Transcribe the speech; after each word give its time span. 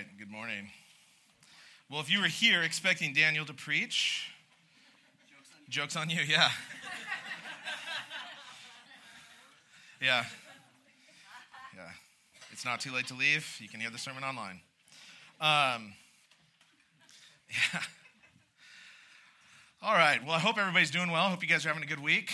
right, 0.00 0.18
good 0.18 0.30
morning. 0.30 0.70
Well, 1.90 2.00
if 2.00 2.10
you 2.10 2.20
were 2.20 2.26
here 2.26 2.62
expecting 2.62 3.12
Daniel 3.12 3.44
to 3.44 3.52
preach, 3.52 4.30
joke's 5.68 5.94
on 5.94 6.08
you, 6.08 6.16
joke's 6.16 6.26
on 6.26 6.26
you 6.26 6.34
yeah. 6.34 6.50
yeah. 10.00 10.24
Yeah. 11.76 11.82
It's 12.50 12.64
not 12.64 12.80
too 12.80 12.92
late 12.92 13.08
to 13.08 13.14
leave. 13.14 13.58
You 13.60 13.68
can 13.68 13.78
hear 13.78 13.90
the 13.90 13.98
sermon 13.98 14.24
online. 14.24 14.60
Um, 15.38 15.92
yeah. 17.50 17.80
All 19.82 19.92
right. 19.92 20.24
Well, 20.24 20.34
I 20.34 20.38
hope 20.38 20.56
everybody's 20.56 20.90
doing 20.90 21.10
well. 21.10 21.28
Hope 21.28 21.42
you 21.42 21.48
guys 21.48 21.66
are 21.66 21.68
having 21.68 21.82
a 21.82 21.86
good 21.86 22.02
week. 22.02 22.30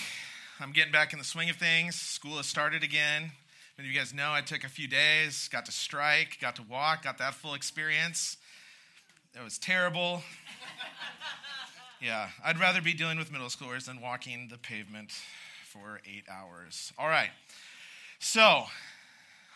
I'm 0.61 0.71
getting 0.71 0.93
back 0.93 1.13
in 1.13 1.19
the 1.19 1.25
swing 1.25 1.51
of 1.51 1.57
things. 1.57 1.97
School 1.97 2.37
has 2.37 2.47
started 2.47 2.85
again. 2.85 3.33
Many 3.79 3.91
of 3.91 3.95
you 3.95 4.01
guys 4.01 4.15
know 4.15 4.33
I 4.33 4.41
took 4.41 4.65
a 4.65 4.71
few 4.71 4.89
days, 4.89 5.49
got 5.49 5.67
to 5.67 5.73
strike, 5.73 6.39
got 6.41 6.57
to 6.57 6.63
walk, 6.63 7.03
got 7.03 7.19
that 7.19 7.35
full 7.35 7.53
experience. 7.53 8.39
It 9.39 9.45
was 9.45 9.59
terrible. 9.59 10.23
yeah, 12.01 12.31
I'd 12.43 12.59
rather 12.59 12.81
be 12.81 12.95
dealing 12.95 13.19
with 13.19 13.31
middle 13.31 13.49
schoolers 13.49 13.85
than 13.85 14.01
walking 14.01 14.49
the 14.51 14.57
pavement 14.57 15.13
for 15.63 16.01
eight 16.07 16.25
hours. 16.27 16.91
All 16.99 17.09
right. 17.09 17.29
So, 18.19 18.65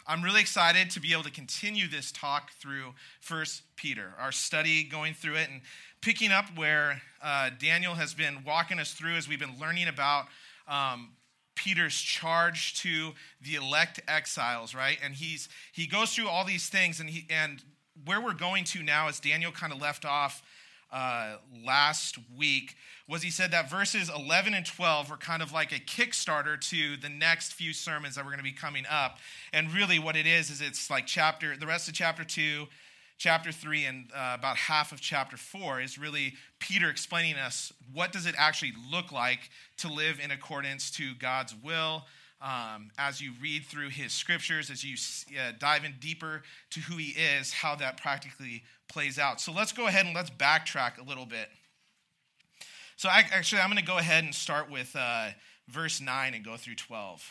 I'm 0.07 0.23
really 0.23 0.43
excited 0.43 0.91
to 0.91 1.01
be 1.01 1.15
able 1.15 1.23
to 1.23 1.31
continue 1.31 1.89
this 1.89 2.13
talk 2.13 2.53
through 2.61 2.93
First 3.21 3.63
Peter, 3.77 4.13
our 4.19 4.33
study 4.33 4.85
going 4.85 5.15
through 5.15 5.37
it 5.37 5.49
and 5.49 5.63
picking 6.03 6.31
up 6.31 6.45
where 6.59 7.01
uh, 7.23 7.49
Daniel 7.59 7.95
has 7.95 8.13
been 8.13 8.45
walking 8.45 8.79
us 8.81 8.93
through 8.93 9.15
as 9.15 9.27
we've 9.27 9.41
been 9.41 9.59
learning 9.59 9.89
about 9.89 10.27
um, 10.69 11.09
Peter's 11.61 12.01
charge 12.01 12.75
to 12.81 13.13
the 13.43 13.55
elect 13.55 14.01
exiles, 14.09 14.75
right? 14.75 14.99
And 15.05 15.15
he's 15.15 15.49
he 15.73 15.87
goes 15.87 16.15
through 16.15 16.29
all 16.29 16.45
these 16.45 16.69
things, 16.69 17.01
and 17.01 17.11
he 17.11 17.27
and 17.29 17.63
where 18.07 18.19
we're 18.19 18.33
going 18.33 18.65
to 18.65 18.83
now, 18.83 19.09
as 19.09 19.21
Daniel 19.21 19.53
kind 19.53 19.71
of 19.71 19.79
left 19.79 20.07
off 20.07 20.43
uh, 20.91 21.37
last 21.63 22.17
week, 22.35 22.77
was 23.07 23.23
he 23.23 23.31
said 23.31 23.51
that 23.51 23.69
verses 23.69 24.11
11 24.15 24.55
and 24.55 24.65
12 24.65 25.11
were 25.11 25.19
kind 25.19 25.43
of 25.43 25.53
like 25.53 25.71
a 25.71 25.79
kickstarter 25.79 26.59
to 26.71 26.97
the 26.97 27.11
next 27.11 27.53
few 27.53 27.75
sermons 27.75 28.15
that 28.15 28.25
were 28.25 28.31
going 28.31 28.39
to 28.39 28.45
be 28.45 28.53
coming 28.53 28.85
up. 28.91 29.19
And 29.53 29.71
really, 29.71 29.99
what 29.99 30.17
it 30.17 30.27
is 30.27 30.49
is 30.49 30.63
it's 30.63 30.89
like 30.89 31.07
chapter 31.07 31.59
the 31.59 31.67
rest 31.67 31.89
of 31.89 31.95
chapter 31.95 32.25
two 32.25 32.69
chapter 33.21 33.53
3 33.53 33.85
and 33.85 34.11
uh, 34.17 34.33
about 34.35 34.57
half 34.57 34.93
of 34.93 35.01
chapter 35.01 35.37
4 35.37 35.83
is 35.83 35.99
really 35.99 36.33
peter 36.59 36.89
explaining 36.89 37.37
us 37.37 37.71
what 37.93 38.13
does 38.13 38.25
it 38.25 38.35
actually 38.39 38.73
look 38.91 39.13
like 39.13 39.51
to 39.77 39.93
live 39.93 40.19
in 40.25 40.31
accordance 40.31 40.91
to 40.91 41.15
god's 41.21 41.55
will 41.63 42.07
um, 42.41 42.91
as 42.99 43.21
you 43.21 43.33
read 43.41 43.65
through 43.67 43.91
his 43.91 44.15
scriptures 44.15 44.71
as 44.71 44.83
you 44.83 44.97
uh, 45.39 45.53
dive 45.59 45.85
in 45.85 45.95
deeper 46.01 46.43
to 46.71 46.81
who 46.81 46.97
he 46.97 47.11
is 47.11 47.53
how 47.53 47.75
that 47.77 47.99
practically 47.99 48.63
plays 48.89 49.19
out. 49.19 49.41
So 49.41 49.53
let's 49.53 49.73
go 49.73 49.87
ahead 49.87 50.07
and 50.07 50.15
let's 50.15 50.31
backtrack 50.31 50.99
a 50.99 51.05
little 51.07 51.27
bit. 51.27 51.49
So 52.97 53.09
I, 53.09 53.25
actually 53.33 53.61
i'm 53.61 53.69
going 53.69 53.79
to 53.79 53.85
go 53.85 53.99
ahead 53.99 54.25
and 54.25 54.35
start 54.35 54.71
with 54.71 54.95
uh, 54.99 55.29
verse 55.69 56.01
9 56.01 56.35
and 56.35 56.45
go 56.45 56.57
through 56.57 56.77
12 56.77 57.31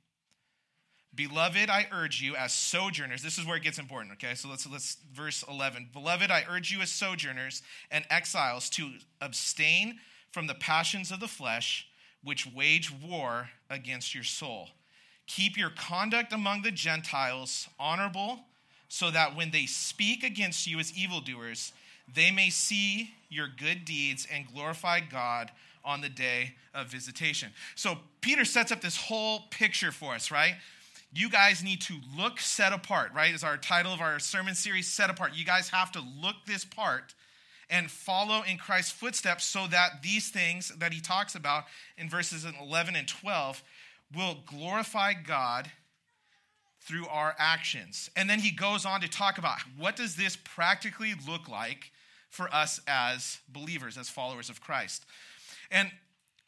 Beloved, 1.13 1.69
I 1.69 1.87
urge 1.91 2.21
you 2.21 2.35
as 2.35 2.53
sojourners. 2.53 3.21
This 3.21 3.37
is 3.37 3.45
where 3.45 3.57
it 3.57 3.63
gets 3.63 3.79
important, 3.79 4.13
okay? 4.13 4.33
So 4.33 4.47
let's 4.49 4.65
let's 4.65 4.97
verse 5.13 5.43
11. 5.49 5.89
Beloved, 5.91 6.31
I 6.31 6.45
urge 6.49 6.71
you 6.71 6.81
as 6.81 6.89
sojourners 6.89 7.61
and 7.89 8.05
exiles 8.09 8.69
to 8.71 8.91
abstain 9.19 9.99
from 10.31 10.47
the 10.47 10.55
passions 10.55 11.11
of 11.11 11.19
the 11.19 11.27
flesh 11.27 11.87
which 12.23 12.47
wage 12.47 12.91
war 12.91 13.49
against 13.69 14.13
your 14.15 14.23
soul. 14.23 14.69
Keep 15.27 15.57
your 15.57 15.69
conduct 15.69 16.33
among 16.33 16.61
the 16.61 16.71
Gentiles 16.71 17.67
honorable, 17.79 18.39
so 18.87 19.09
that 19.09 19.35
when 19.35 19.51
they 19.51 19.65
speak 19.65 20.23
against 20.23 20.67
you 20.67 20.79
as 20.79 20.95
evildoers, 20.97 21.71
they 22.13 22.29
may 22.29 22.49
see 22.49 23.13
your 23.29 23.47
good 23.47 23.85
deeds 23.85 24.27
and 24.31 24.45
glorify 24.53 24.99
God 24.99 25.49
on 25.83 26.01
the 26.01 26.09
day 26.09 26.55
of 26.73 26.87
visitation. 26.87 27.51
So 27.75 27.97
Peter 28.19 28.43
sets 28.45 28.71
up 28.71 28.81
this 28.81 28.97
whole 28.97 29.43
picture 29.49 29.91
for 29.91 30.13
us, 30.13 30.29
right? 30.29 30.55
You 31.13 31.29
guys 31.29 31.63
need 31.63 31.81
to 31.81 31.95
look 32.15 32.39
set 32.39 32.71
apart, 32.71 33.11
right? 33.13 33.33
Is 33.33 33.43
our 33.43 33.57
title 33.57 33.93
of 33.93 33.99
our 34.01 34.19
sermon 34.19 34.55
series, 34.55 34.87
Set 34.87 35.09
Apart. 35.09 35.35
You 35.35 35.45
guys 35.45 35.69
have 35.69 35.91
to 35.93 36.01
look 36.21 36.35
this 36.45 36.63
part 36.63 37.13
and 37.69 37.89
follow 37.89 38.43
in 38.43 38.57
Christ's 38.57 38.91
footsteps 38.91 39.45
so 39.45 39.67
that 39.67 40.01
these 40.03 40.29
things 40.29 40.69
that 40.77 40.93
he 40.93 41.01
talks 41.01 41.35
about 41.35 41.65
in 41.97 42.09
verses 42.09 42.45
11 42.61 42.95
and 42.95 43.07
12 43.07 43.63
will 44.15 44.37
glorify 44.45 45.13
God 45.13 45.71
through 46.81 47.07
our 47.07 47.35
actions. 47.37 48.09
And 48.15 48.29
then 48.29 48.39
he 48.39 48.51
goes 48.51 48.85
on 48.85 49.01
to 49.01 49.07
talk 49.07 49.37
about 49.37 49.59
what 49.77 49.95
does 49.95 50.15
this 50.15 50.35
practically 50.35 51.13
look 51.27 51.47
like 51.47 51.91
for 52.29 52.53
us 52.53 52.81
as 52.87 53.39
believers, 53.49 53.97
as 53.97 54.09
followers 54.09 54.49
of 54.49 54.61
Christ. 54.61 55.05
And 55.69 55.91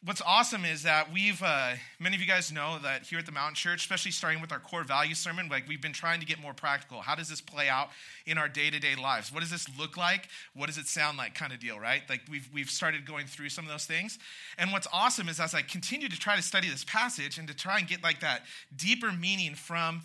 what's 0.05 0.21
awesome 0.25 0.65
is 0.65 0.83
that 0.83 1.13
we've 1.13 1.41
uh, 1.41 1.71
many 1.99 2.15
of 2.15 2.21
you 2.21 2.27
guys 2.27 2.51
know 2.51 2.77
that 2.83 3.03
here 3.03 3.19
at 3.19 3.25
the 3.25 3.31
mountain 3.31 3.55
church 3.55 3.81
especially 3.81 4.11
starting 4.11 4.41
with 4.41 4.51
our 4.51 4.59
core 4.59 4.83
value 4.83 5.15
sermon 5.15 5.47
like 5.47 5.67
we've 5.67 5.81
been 5.81 5.93
trying 5.93 6.19
to 6.19 6.25
get 6.25 6.41
more 6.41 6.53
practical. 6.53 7.01
How 7.01 7.15
does 7.15 7.29
this 7.29 7.39
play 7.39 7.69
out 7.69 7.89
in 8.25 8.37
our 8.37 8.49
day-to-day 8.49 8.95
lives? 8.95 9.31
What 9.31 9.39
does 9.39 9.49
this 9.49 9.65
look 9.77 9.95
like? 9.95 10.27
What 10.53 10.67
does 10.67 10.77
it 10.77 10.87
sound 10.87 11.17
like 11.17 11.35
kind 11.35 11.53
of 11.53 11.59
deal 11.59 11.79
right? 11.79 12.01
Like 12.09 12.21
we've, 12.29 12.49
we've 12.53 12.69
started 12.69 13.05
going 13.05 13.27
through 13.27 13.49
some 13.49 13.63
of 13.65 13.71
those 13.71 13.85
things. 13.85 14.19
And 14.57 14.71
what's 14.71 14.87
awesome 14.91 15.29
is 15.29 15.39
as 15.39 15.53
i 15.53 15.61
continue 15.61 16.09
to 16.09 16.19
try 16.19 16.35
to 16.35 16.41
study 16.41 16.69
this 16.69 16.83
passage 16.83 17.37
and 17.37 17.47
to 17.47 17.53
try 17.53 17.79
and 17.79 17.87
get 17.87 18.03
like 18.03 18.19
that 18.19 18.43
deeper 18.75 19.11
meaning 19.11 19.55
from 19.55 20.01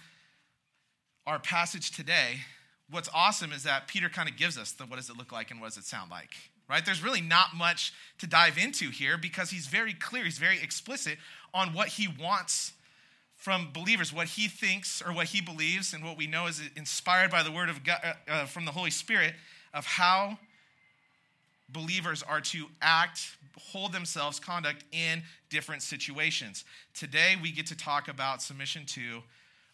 our 1.27 1.39
passage 1.39 1.91
today 1.91 2.41
what's 2.91 3.09
awesome 3.13 3.53
is 3.53 3.65
that 3.65 3.87
peter 3.87 4.09
kind 4.09 4.29
of 4.29 4.37
gives 4.37 4.57
us 4.57 4.73
the 4.73 4.85
what 4.87 4.97
does 4.97 5.11
it 5.11 5.17
look 5.17 5.31
like 5.33 5.51
and 5.51 5.61
what 5.61 5.69
does 5.69 5.77
it 5.77 5.85
sound 5.85 6.11
like 6.11 6.31
right? 6.69 6.85
There's 6.85 7.03
really 7.03 7.21
not 7.21 7.55
much 7.57 7.93
to 8.19 8.27
dive 8.27 8.59
into 8.59 8.91
here 8.91 9.17
because 9.17 9.51
he's 9.51 9.67
very 9.67 9.95
clear, 9.95 10.25
he's 10.25 10.39
very 10.39 10.61
explicit 10.63 11.19
on 11.55 11.73
what 11.73 11.89
he 11.89 12.09
wants 12.09 12.73
from 13.37 13.69
believers, 13.73 14.13
what 14.13 14.27
he 14.27 14.49
thinks 14.49 15.01
or 15.01 15.13
what 15.13 15.27
he 15.29 15.41
believes, 15.41 15.95
and 15.95 16.05
what 16.05 16.19
we 16.19 16.27
know 16.27 16.47
is 16.47 16.61
inspired 16.77 17.31
by 17.31 17.43
the 17.43 17.53
word 17.53 17.69
of 17.69 17.85
God 17.85 18.01
uh, 18.03 18.31
uh, 18.31 18.45
from 18.47 18.65
the 18.65 18.73
Holy 18.73 18.91
Spirit 18.91 19.35
of 19.73 19.87
how 19.87 20.39
believers 21.69 22.23
are 22.23 22.41
to 22.41 22.67
act, 22.83 23.37
hold 23.59 23.93
themselves, 23.93 24.41
conduct 24.41 24.85
in 24.91 25.23
different 25.51 25.83
situations. 25.83 26.65
Today, 26.95 27.37
we 27.41 27.53
get 27.53 27.67
to 27.67 27.77
talk 27.77 28.09
about 28.09 28.43
submission 28.43 28.85
to 28.87 29.23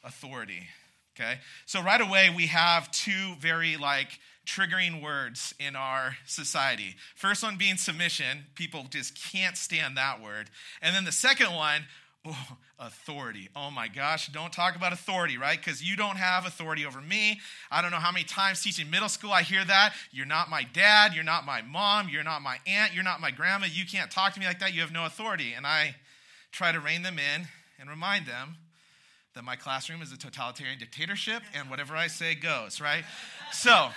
authority. 0.02 0.68
Okay? 1.14 1.38
So, 1.66 1.82
right 1.82 2.00
away, 2.00 2.30
we 2.34 2.46
have 2.46 2.90
two 2.90 3.34
very 3.38 3.76
like 3.76 4.18
triggering 4.46 5.02
words 5.02 5.54
in 5.58 5.76
our 5.76 6.16
society. 6.26 6.96
First 7.14 7.42
one 7.42 7.56
being 7.56 7.76
submission. 7.76 8.44
People 8.54 8.86
just 8.90 9.14
can't 9.32 9.56
stand 9.56 9.96
that 9.96 10.22
word. 10.22 10.50
And 10.82 10.94
then 10.94 11.04
the 11.04 11.12
second 11.12 11.54
one, 11.54 11.82
oh, 12.26 12.56
authority. 12.78 13.48
Oh 13.56 13.70
my 13.70 13.88
gosh, 13.88 14.28
don't 14.28 14.52
talk 14.52 14.76
about 14.76 14.92
authority, 14.92 15.38
right? 15.38 15.58
Because 15.58 15.82
you 15.82 15.96
don't 15.96 16.16
have 16.16 16.46
authority 16.46 16.84
over 16.84 17.00
me. 17.00 17.40
I 17.70 17.80
don't 17.80 17.90
know 17.90 17.98
how 17.98 18.12
many 18.12 18.24
times 18.24 18.62
teaching 18.62 18.90
middle 18.90 19.08
school 19.08 19.32
I 19.32 19.42
hear 19.42 19.64
that. 19.64 19.94
You're 20.10 20.26
not 20.26 20.50
my 20.50 20.64
dad. 20.72 21.14
You're 21.14 21.24
not 21.24 21.46
my 21.46 21.62
mom. 21.62 22.08
You're 22.08 22.24
not 22.24 22.42
my 22.42 22.58
aunt. 22.66 22.94
You're 22.94 23.04
not 23.04 23.20
my 23.20 23.30
grandma. 23.30 23.66
You 23.66 23.86
can't 23.86 24.10
talk 24.10 24.34
to 24.34 24.40
me 24.40 24.46
like 24.46 24.60
that. 24.60 24.74
You 24.74 24.80
have 24.80 24.92
no 24.92 25.06
authority. 25.06 25.54
And 25.56 25.66
I 25.66 25.94
try 26.52 26.72
to 26.72 26.80
rein 26.80 27.02
them 27.02 27.18
in 27.18 27.48
and 27.80 27.88
remind 27.88 28.26
them 28.26 28.56
that 29.34 29.44
my 29.44 29.56
classroom 29.56 30.00
is 30.02 30.12
a 30.12 30.16
totalitarian 30.16 30.78
dictatorship 30.78 31.42
and 31.54 31.68
whatever 31.68 31.96
I 31.96 32.06
say 32.06 32.34
goes, 32.34 32.80
right? 32.80 33.04
So, 33.52 33.88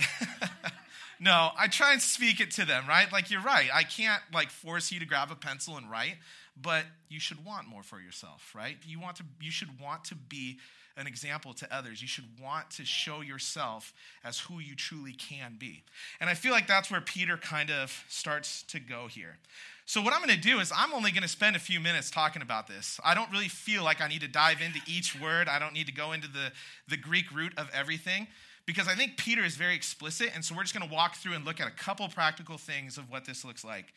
no, 1.20 1.50
I 1.58 1.68
try 1.68 1.92
and 1.92 2.02
speak 2.02 2.40
it 2.40 2.50
to 2.52 2.64
them, 2.64 2.84
right? 2.86 3.10
Like, 3.10 3.30
you're 3.30 3.42
right. 3.42 3.68
I 3.72 3.82
can't, 3.82 4.22
like, 4.32 4.50
force 4.50 4.92
you 4.92 5.00
to 5.00 5.06
grab 5.06 5.30
a 5.30 5.36
pencil 5.36 5.76
and 5.76 5.90
write, 5.90 6.16
but 6.60 6.84
you 7.08 7.18
should 7.18 7.44
want 7.44 7.66
more 7.66 7.82
for 7.82 8.00
yourself, 8.00 8.52
right? 8.54 8.76
You, 8.86 9.00
want 9.00 9.16
to, 9.16 9.24
you 9.40 9.50
should 9.50 9.80
want 9.80 10.04
to 10.04 10.14
be 10.14 10.58
an 10.96 11.06
example 11.06 11.52
to 11.54 11.74
others. 11.74 12.02
You 12.02 12.08
should 12.08 12.24
want 12.40 12.70
to 12.72 12.84
show 12.84 13.20
yourself 13.20 13.92
as 14.24 14.40
who 14.40 14.58
you 14.58 14.74
truly 14.74 15.12
can 15.12 15.56
be. 15.58 15.82
And 16.20 16.28
I 16.28 16.34
feel 16.34 16.52
like 16.52 16.66
that's 16.66 16.90
where 16.90 17.00
Peter 17.00 17.36
kind 17.36 17.70
of 17.70 18.04
starts 18.08 18.62
to 18.64 18.80
go 18.80 19.06
here. 19.06 19.38
So, 19.84 20.00
what 20.00 20.12
I'm 20.12 20.20
going 20.20 20.34
to 20.34 20.40
do 20.40 20.60
is, 20.60 20.72
I'm 20.74 20.94
only 20.94 21.10
going 21.10 21.22
to 21.22 21.28
spend 21.28 21.56
a 21.56 21.58
few 21.58 21.80
minutes 21.80 22.10
talking 22.10 22.40
about 22.40 22.68
this. 22.68 23.00
I 23.04 23.14
don't 23.14 23.30
really 23.32 23.48
feel 23.48 23.82
like 23.82 24.00
I 24.00 24.08
need 24.08 24.20
to 24.20 24.28
dive 24.28 24.60
into 24.62 24.78
each 24.86 25.20
word. 25.20 25.48
I 25.48 25.58
don't 25.58 25.74
need 25.74 25.86
to 25.86 25.92
go 25.92 26.12
into 26.12 26.28
the, 26.28 26.52
the 26.88 26.96
Greek 26.96 27.32
root 27.34 27.52
of 27.58 27.68
everything 27.74 28.28
because 28.64 28.86
I 28.86 28.94
think 28.94 29.16
Peter 29.16 29.44
is 29.44 29.56
very 29.56 29.74
explicit. 29.74 30.30
And 30.34 30.44
so, 30.44 30.54
we're 30.54 30.62
just 30.62 30.74
going 30.74 30.88
to 30.88 30.94
walk 30.94 31.16
through 31.16 31.34
and 31.34 31.44
look 31.44 31.60
at 31.60 31.66
a 31.66 31.72
couple 31.72 32.08
practical 32.08 32.58
things 32.58 32.96
of 32.96 33.10
what 33.10 33.24
this 33.24 33.44
looks 33.44 33.64
like. 33.64 33.92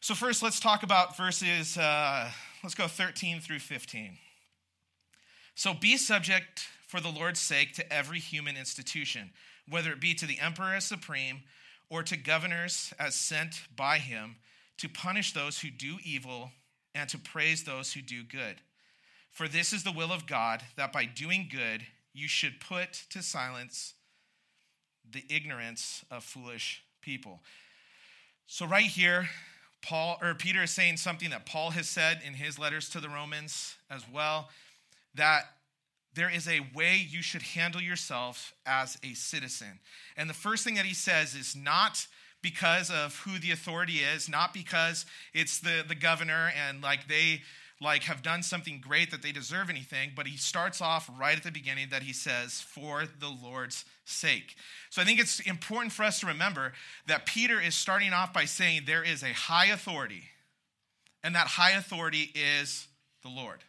So, 0.00 0.14
first, 0.14 0.42
let's 0.42 0.58
talk 0.58 0.82
about 0.82 1.16
verses, 1.16 1.76
uh, 1.76 2.30
let's 2.62 2.74
go 2.74 2.88
13 2.88 3.40
through 3.40 3.58
15. 3.60 4.16
So, 5.54 5.74
be 5.74 5.96
subject 5.96 6.66
for 6.86 7.00
the 7.00 7.10
Lord's 7.10 7.40
sake 7.40 7.74
to 7.74 7.92
every 7.92 8.18
human 8.18 8.56
institution, 8.56 9.30
whether 9.68 9.92
it 9.92 10.00
be 10.00 10.14
to 10.14 10.26
the 10.26 10.38
emperor 10.38 10.74
as 10.74 10.84
supreme 10.84 11.42
or 11.90 12.02
to 12.02 12.16
governors 12.16 12.92
as 12.98 13.14
sent 13.14 13.62
by 13.76 13.98
him 13.98 14.36
to 14.78 14.88
punish 14.88 15.32
those 15.32 15.60
who 15.60 15.70
do 15.70 15.98
evil 16.04 16.50
and 16.94 17.08
to 17.10 17.18
praise 17.18 17.64
those 17.64 17.92
who 17.92 18.00
do 18.00 18.22
good. 18.22 18.56
For 19.30 19.48
this 19.48 19.72
is 19.72 19.84
the 19.84 19.92
will 19.92 20.12
of 20.12 20.26
God, 20.26 20.62
that 20.76 20.92
by 20.92 21.04
doing 21.04 21.48
good 21.50 21.82
you 22.12 22.28
should 22.28 22.60
put 22.60 22.92
to 23.10 23.22
silence 23.22 23.94
the 25.10 25.24
ignorance 25.28 26.04
of 26.10 26.24
foolish 26.24 26.82
people. 27.00 27.40
So, 28.46 28.66
right 28.66 28.84
here, 28.84 29.28
Paul 29.82 30.18
or 30.22 30.34
Peter 30.34 30.62
is 30.62 30.70
saying 30.70 30.98
something 30.98 31.30
that 31.30 31.46
Paul 31.46 31.70
has 31.70 31.88
said 31.88 32.20
in 32.24 32.34
his 32.34 32.58
letters 32.58 32.88
to 32.90 33.00
the 33.00 33.08
Romans 33.08 33.76
as 33.90 34.04
well 34.12 34.48
that 35.14 35.44
there 36.14 36.30
is 36.30 36.46
a 36.46 36.60
way 36.74 36.96
you 36.96 37.22
should 37.22 37.42
handle 37.42 37.80
yourself 37.80 38.52
as 38.66 38.98
a 39.02 39.14
citizen. 39.14 39.80
And 40.16 40.28
the 40.28 40.34
first 40.34 40.64
thing 40.64 40.74
that 40.74 40.84
he 40.84 40.94
says 40.94 41.34
is 41.34 41.56
not 41.56 42.06
because 42.42 42.90
of 42.90 43.16
who 43.20 43.38
the 43.38 43.52
authority 43.52 44.00
is, 44.14 44.28
not 44.28 44.52
because 44.52 45.06
it's 45.32 45.60
the, 45.60 45.84
the 45.86 45.94
governor 45.94 46.52
and 46.68 46.82
like 46.82 47.08
they 47.08 47.42
like 47.80 48.04
have 48.04 48.22
done 48.22 48.42
something 48.42 48.80
great 48.80 49.10
that 49.10 49.22
they 49.22 49.32
deserve 49.32 49.68
anything, 49.68 50.12
but 50.14 50.26
he 50.26 50.36
starts 50.36 50.80
off 50.80 51.10
right 51.18 51.36
at 51.36 51.42
the 51.42 51.50
beginning 51.50 51.88
that 51.90 52.04
he 52.04 52.12
says, 52.12 52.60
for 52.60 53.04
the 53.18 53.28
Lord's 53.28 53.84
sake. 54.04 54.54
So 54.90 55.02
I 55.02 55.04
think 55.04 55.18
it's 55.18 55.40
important 55.40 55.92
for 55.92 56.04
us 56.04 56.20
to 56.20 56.26
remember 56.26 56.72
that 57.06 57.26
Peter 57.26 57.60
is 57.60 57.74
starting 57.74 58.12
off 58.12 58.32
by 58.32 58.44
saying 58.44 58.82
there 58.86 59.02
is 59.02 59.24
a 59.24 59.32
high 59.32 59.66
authority, 59.66 60.22
and 61.24 61.34
that 61.34 61.48
high 61.48 61.72
authority 61.72 62.30
is 62.34 62.86
the 63.22 63.28
Lord. 63.28 63.64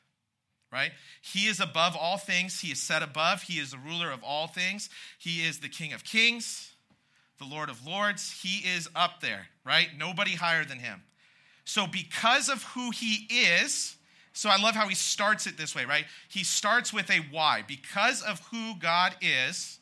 Right? 0.74 0.92
He 1.22 1.46
is 1.46 1.60
above 1.60 1.96
all 1.96 2.18
things. 2.18 2.60
He 2.60 2.72
is 2.72 2.81
set 2.81 3.04
above. 3.04 3.44
He 3.44 3.60
is 3.60 3.72
the 3.72 3.78
ruler 3.78 4.10
of 4.10 4.24
all 4.24 4.48
things. 4.48 4.90
He 5.20 5.46
is 5.46 5.60
the 5.60 5.70
King 5.70 5.94
of 5.94 6.04
kings, 6.04 6.74
the 7.38 7.46
Lord 7.46 7.70
of 7.70 7.86
lords. 7.86 8.42
He 8.42 8.68
is 8.68 8.90
up 8.96 9.22
there, 9.22 9.50
right? 9.64 9.90
Nobody 9.96 10.31
higher 10.31 10.66
than 10.66 10.80
him. 10.80 11.04
So, 11.64 11.86
because 11.86 12.50
of 12.50 12.64
who 12.64 12.90
he 12.90 13.28
is, 13.30 13.96
so 14.34 14.50
I 14.50 14.60
love 14.60 14.74
how 14.74 14.88
he 14.88 14.96
starts 14.96 15.46
it 15.46 15.58
this 15.58 15.75
way, 15.75 15.86
right? 15.86 16.06
He 16.28 16.44
starts 16.44 16.92
with 16.92 17.10
a 17.12 17.20
why. 17.31 17.64
Because 17.68 18.24
of 18.24 18.40
who 18.52 18.74
God 18.80 19.16
is, 19.22 19.80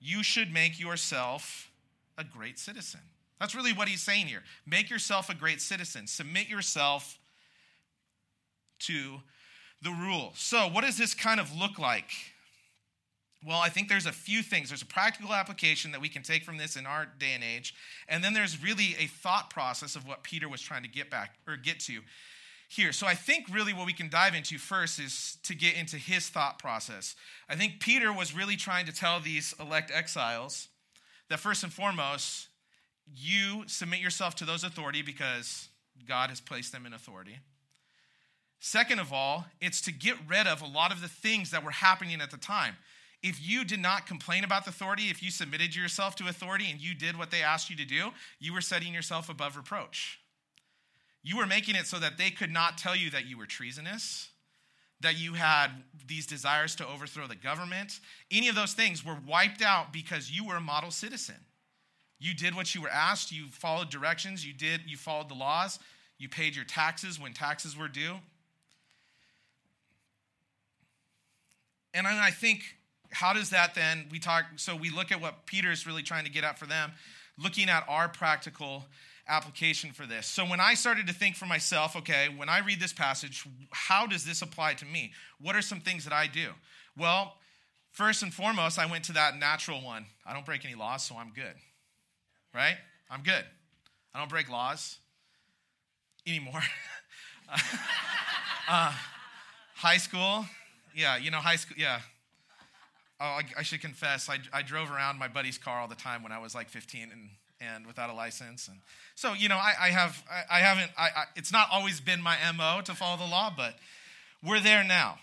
you 0.00 0.24
should 0.24 0.52
make 0.52 0.80
yourself 0.80 1.70
a 2.18 2.24
great 2.24 2.58
citizen. 2.58 3.00
That's 3.38 3.54
really 3.54 3.72
what 3.72 3.88
he's 3.88 4.02
saying 4.02 4.26
here. 4.26 4.42
Make 4.66 4.90
yourself 4.90 5.30
a 5.30 5.34
great 5.34 5.60
citizen. 5.60 6.08
Submit 6.08 6.48
yourself 6.48 7.18
to 8.86 9.20
the 9.82 9.90
rule. 9.90 10.32
So, 10.36 10.68
what 10.68 10.84
does 10.84 10.96
this 10.96 11.14
kind 11.14 11.40
of 11.40 11.54
look 11.54 11.78
like? 11.78 12.10
Well, 13.46 13.58
I 13.58 13.68
think 13.68 13.88
there's 13.88 14.06
a 14.06 14.12
few 14.12 14.42
things. 14.42 14.70
There's 14.70 14.82
a 14.82 14.86
practical 14.86 15.34
application 15.34 15.92
that 15.92 16.00
we 16.00 16.08
can 16.08 16.22
take 16.22 16.44
from 16.44 16.56
this 16.56 16.76
in 16.76 16.86
our 16.86 17.06
day 17.18 17.32
and 17.34 17.44
age, 17.44 17.74
and 18.08 18.24
then 18.24 18.32
there's 18.32 18.62
really 18.62 18.96
a 18.98 19.06
thought 19.06 19.50
process 19.50 19.96
of 19.96 20.06
what 20.06 20.22
Peter 20.22 20.48
was 20.48 20.62
trying 20.62 20.82
to 20.82 20.88
get 20.88 21.10
back 21.10 21.34
or 21.46 21.56
get 21.56 21.80
to 21.80 22.00
here. 22.68 22.92
So 22.92 23.06
I 23.06 23.14
think 23.14 23.46
really 23.52 23.72
what 23.72 23.86
we 23.86 23.92
can 23.92 24.08
dive 24.08 24.34
into 24.34 24.58
first 24.58 24.98
is 24.98 25.36
to 25.44 25.54
get 25.54 25.76
into 25.76 25.96
his 25.96 26.28
thought 26.28 26.58
process. 26.58 27.14
I 27.48 27.54
think 27.54 27.80
Peter 27.80 28.12
was 28.12 28.34
really 28.34 28.56
trying 28.56 28.86
to 28.86 28.92
tell 28.92 29.20
these 29.20 29.54
elect 29.60 29.90
exiles 29.94 30.68
that 31.28 31.40
first 31.40 31.62
and 31.62 31.72
foremost, 31.72 32.48
you 33.14 33.64
submit 33.66 34.00
yourself 34.00 34.34
to 34.36 34.44
those 34.44 34.64
authority 34.64 35.02
because 35.02 35.68
God 36.08 36.30
has 36.30 36.40
placed 36.40 36.72
them 36.72 36.86
in 36.86 36.92
authority. 36.92 37.38
Second 38.66 38.98
of 38.98 39.12
all, 39.12 39.44
it's 39.60 39.82
to 39.82 39.92
get 39.92 40.16
rid 40.26 40.46
of 40.46 40.62
a 40.62 40.66
lot 40.66 40.90
of 40.90 41.02
the 41.02 41.08
things 41.08 41.50
that 41.50 41.62
were 41.62 41.70
happening 41.70 42.22
at 42.22 42.30
the 42.30 42.38
time. 42.38 42.76
If 43.22 43.46
you 43.46 43.62
did 43.62 43.78
not 43.78 44.06
complain 44.06 44.42
about 44.42 44.64
the 44.64 44.70
authority, 44.70 45.10
if 45.10 45.22
you 45.22 45.30
submitted 45.30 45.76
yourself 45.76 46.16
to 46.16 46.28
authority 46.28 46.70
and 46.70 46.80
you 46.80 46.94
did 46.94 47.18
what 47.18 47.30
they 47.30 47.42
asked 47.42 47.68
you 47.68 47.76
to 47.76 47.84
do, 47.84 48.08
you 48.40 48.54
were 48.54 48.62
setting 48.62 48.94
yourself 48.94 49.28
above 49.28 49.58
reproach. 49.58 50.18
You 51.22 51.36
were 51.36 51.46
making 51.46 51.74
it 51.74 51.86
so 51.86 51.98
that 51.98 52.16
they 52.16 52.30
could 52.30 52.50
not 52.50 52.78
tell 52.78 52.96
you 52.96 53.10
that 53.10 53.26
you 53.26 53.36
were 53.36 53.44
treasonous, 53.44 54.30
that 55.00 55.18
you 55.18 55.34
had 55.34 55.68
these 56.06 56.26
desires 56.26 56.74
to 56.76 56.88
overthrow 56.88 57.26
the 57.26 57.36
government. 57.36 58.00
Any 58.30 58.48
of 58.48 58.54
those 58.54 58.72
things 58.72 59.04
were 59.04 59.18
wiped 59.28 59.60
out 59.60 59.92
because 59.92 60.30
you 60.30 60.46
were 60.46 60.56
a 60.56 60.60
model 60.62 60.90
citizen. 60.90 61.36
You 62.18 62.32
did 62.32 62.54
what 62.54 62.74
you 62.74 62.80
were 62.80 62.88
asked, 62.88 63.30
you 63.30 63.48
followed 63.50 63.90
directions, 63.90 64.42
you 64.46 64.54
did 64.54 64.80
you 64.86 64.96
followed 64.96 65.28
the 65.28 65.34
laws, 65.34 65.78
you 66.16 66.30
paid 66.30 66.56
your 66.56 66.64
taxes 66.64 67.20
when 67.20 67.34
taxes 67.34 67.76
were 67.76 67.88
due. 67.88 68.20
And 71.94 72.06
I 72.06 72.30
think 72.30 72.62
how 73.10 73.32
does 73.32 73.50
that 73.50 73.74
then 73.74 74.06
we 74.10 74.18
talk 74.18 74.44
so 74.56 74.74
we 74.74 74.90
look 74.90 75.12
at 75.12 75.20
what 75.20 75.46
Peter 75.46 75.70
is 75.70 75.86
really 75.86 76.02
trying 76.02 76.24
to 76.24 76.30
get 76.30 76.44
at 76.44 76.58
for 76.58 76.66
them, 76.66 76.92
looking 77.38 77.70
at 77.70 77.84
our 77.88 78.08
practical 78.08 78.84
application 79.28 79.92
for 79.92 80.06
this. 80.06 80.26
So 80.26 80.44
when 80.44 80.60
I 80.60 80.74
started 80.74 81.06
to 81.06 81.14
think 81.14 81.36
for 81.36 81.46
myself, 81.46 81.96
okay, 81.96 82.28
when 82.28 82.48
I 82.48 82.58
read 82.58 82.80
this 82.80 82.92
passage, 82.92 83.46
how 83.70 84.06
does 84.06 84.24
this 84.24 84.42
apply 84.42 84.74
to 84.74 84.84
me? 84.84 85.12
What 85.40 85.56
are 85.56 85.62
some 85.62 85.80
things 85.80 86.04
that 86.04 86.12
I 86.12 86.26
do? 86.26 86.48
Well, 86.96 87.34
first 87.92 88.22
and 88.22 88.34
foremost, 88.34 88.78
I 88.78 88.86
went 88.86 89.04
to 89.04 89.12
that 89.14 89.38
natural 89.38 89.80
one. 89.80 90.06
I 90.26 90.34
don't 90.34 90.44
break 90.44 90.64
any 90.64 90.74
laws, 90.74 91.04
so 91.04 91.16
I'm 91.16 91.30
good. 91.30 91.54
Right? 92.54 92.76
I'm 93.10 93.22
good. 93.22 93.44
I 94.14 94.18
don't 94.18 94.28
break 94.28 94.50
laws 94.50 94.98
anymore. 96.26 96.62
uh, 98.68 98.92
high 99.74 99.96
school, 99.96 100.44
yeah, 100.94 101.16
you 101.16 101.30
know, 101.30 101.38
high 101.38 101.56
school, 101.56 101.76
yeah. 101.78 102.00
Oh, 103.20 103.24
I, 103.24 103.42
I 103.58 103.62
should 103.62 103.80
confess, 103.80 104.28
I, 104.28 104.38
I 104.52 104.62
drove 104.62 104.90
around 104.90 105.18
my 105.18 105.28
buddy's 105.28 105.58
car 105.58 105.80
all 105.80 105.88
the 105.88 105.94
time 105.94 106.22
when 106.22 106.32
I 106.32 106.38
was 106.38 106.54
like 106.54 106.68
15 106.68 107.10
and 107.12 107.30
and 107.60 107.86
without 107.86 108.10
a 108.10 108.12
license. 108.12 108.68
And 108.68 108.78
so, 109.14 109.32
you 109.32 109.48
know, 109.48 109.56
I, 109.56 109.74
I 109.80 109.90
have, 109.90 110.22
I, 110.30 110.58
I 110.58 110.60
haven't, 110.60 110.90
I, 110.98 111.04
I, 111.04 111.24
it's 111.36 111.52
not 111.52 111.68
always 111.72 112.00
been 112.00 112.20
my 112.20 112.36
MO 112.56 112.80
to 112.84 112.94
follow 112.94 113.16
the 113.16 113.30
law, 113.30 113.52
but 113.56 113.76
we're 114.42 114.60
there 114.60 114.84
now. 114.84 115.18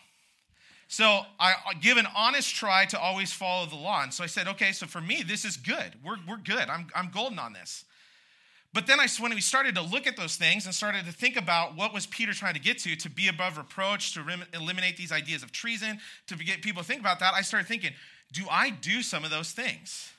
So 0.87 1.21
I 1.39 1.53
give 1.79 1.95
an 1.95 2.07
honest 2.15 2.53
try 2.53 2.83
to 2.87 2.99
always 2.99 3.31
follow 3.31 3.65
the 3.65 3.77
law. 3.77 4.03
And 4.03 4.13
so 4.13 4.25
I 4.25 4.27
said, 4.27 4.49
okay, 4.49 4.73
so 4.73 4.87
for 4.87 4.99
me, 4.99 5.23
this 5.25 5.45
is 5.45 5.55
good. 5.55 5.93
We're, 6.03 6.17
we're 6.27 6.35
good. 6.35 6.69
I'm, 6.69 6.87
I'm 6.93 7.09
golden 7.13 7.39
on 7.39 7.53
this. 7.53 7.85
But 8.73 8.87
then 8.87 8.99
I, 8.99 9.07
when 9.19 9.33
we 9.35 9.41
started 9.41 9.75
to 9.75 9.81
look 9.81 10.07
at 10.07 10.15
those 10.15 10.37
things 10.37 10.65
and 10.65 10.73
started 10.73 11.05
to 11.05 11.11
think 11.11 11.35
about 11.35 11.75
what 11.75 11.93
was 11.93 12.05
Peter 12.05 12.33
trying 12.33 12.53
to 12.53 12.59
get 12.59 12.77
to, 12.79 12.95
to 12.95 13.09
be 13.09 13.27
above 13.27 13.57
reproach, 13.57 14.13
to 14.13 14.23
rem- 14.23 14.45
eliminate 14.53 14.95
these 14.95 15.11
ideas 15.11 15.43
of 15.43 15.51
treason, 15.51 15.99
to 16.27 16.35
get 16.37 16.61
people 16.61 16.81
to 16.81 16.87
think 16.87 17.01
about 17.01 17.19
that, 17.19 17.33
I 17.33 17.41
started 17.41 17.67
thinking, 17.67 17.91
do 18.31 18.45
I 18.49 18.69
do 18.69 19.01
some 19.01 19.25
of 19.25 19.29
those 19.29 19.51
things? 19.51 20.13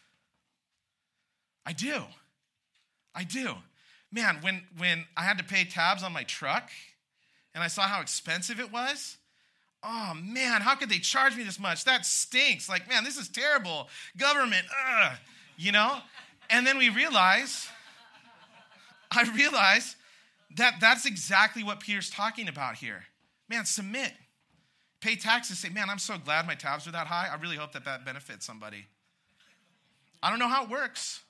I 1.64 1.73
do. 1.73 2.02
I 3.14 3.25
do. 3.25 3.54
Man, 4.11 4.38
when, 4.42 4.62
when 4.76 5.06
I 5.16 5.23
had 5.23 5.38
to 5.38 5.44
pay 5.44 5.64
tabs 5.64 6.02
on 6.02 6.12
my 6.12 6.25
truck 6.25 6.71
and 7.54 7.64
I 7.64 7.68
saw 7.68 7.82
how 7.82 8.02
expensive 8.02 8.61
it 8.61 8.71
was, 8.71 9.16
oh 9.82 10.12
man, 10.14 10.61
how 10.61 10.75
could 10.75 10.90
they 10.90 10.99
charge 10.99 11.37
me 11.37 11.44
this 11.44 11.59
much? 11.59 11.85
That 11.85 12.04
stinks. 12.04 12.68
Like, 12.68 12.87
man, 12.88 13.04
this 13.04 13.16
is 13.16 13.28
terrible. 13.28 13.88
Government, 14.18 14.66
ugh, 14.88 15.16
you 15.56 15.73
know? 15.73 15.99
And 16.50 16.66
then 16.66 16.76
we 16.76 16.90
realize, 16.90 17.68
I 19.16 19.31
realize 19.35 19.97
that 20.57 20.76
that's 20.81 21.07
exactly 21.07 21.62
what 21.62 21.81
Peter's 21.81 22.11
talking 22.11 22.49
about 22.49 22.76
here. 22.76 23.04
Man, 23.49 23.64
submit. 23.64 24.12
Pay 25.00 25.16
taxes. 25.16 25.59
Say, 25.59 25.69
man, 25.69 25.90
I'm 25.90 25.99
so 25.99 26.16
glad 26.19 26.47
my 26.47 26.54
tabs 26.54 26.87
are 26.87 26.92
that 26.92 27.07
high. 27.07 27.28
I 27.31 27.40
really 27.40 27.57
hope 27.57 27.73
that 27.73 27.85
that 27.85 28.04
benefits 28.04 28.47
somebody. 28.47 28.87
I 30.23 30.31
don't 30.31 30.38
know 30.38 30.49
how 30.49 30.64
it 30.64 30.71
works. 30.71 31.21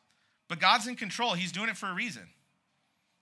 But 0.49 0.61
God's 0.61 0.87
in 0.87 0.97
control. 0.97 1.33
He's 1.33 1.51
doing 1.51 1.71
it 1.71 1.77
for 1.77 1.89
a 1.89 1.95
reason. 1.95 2.29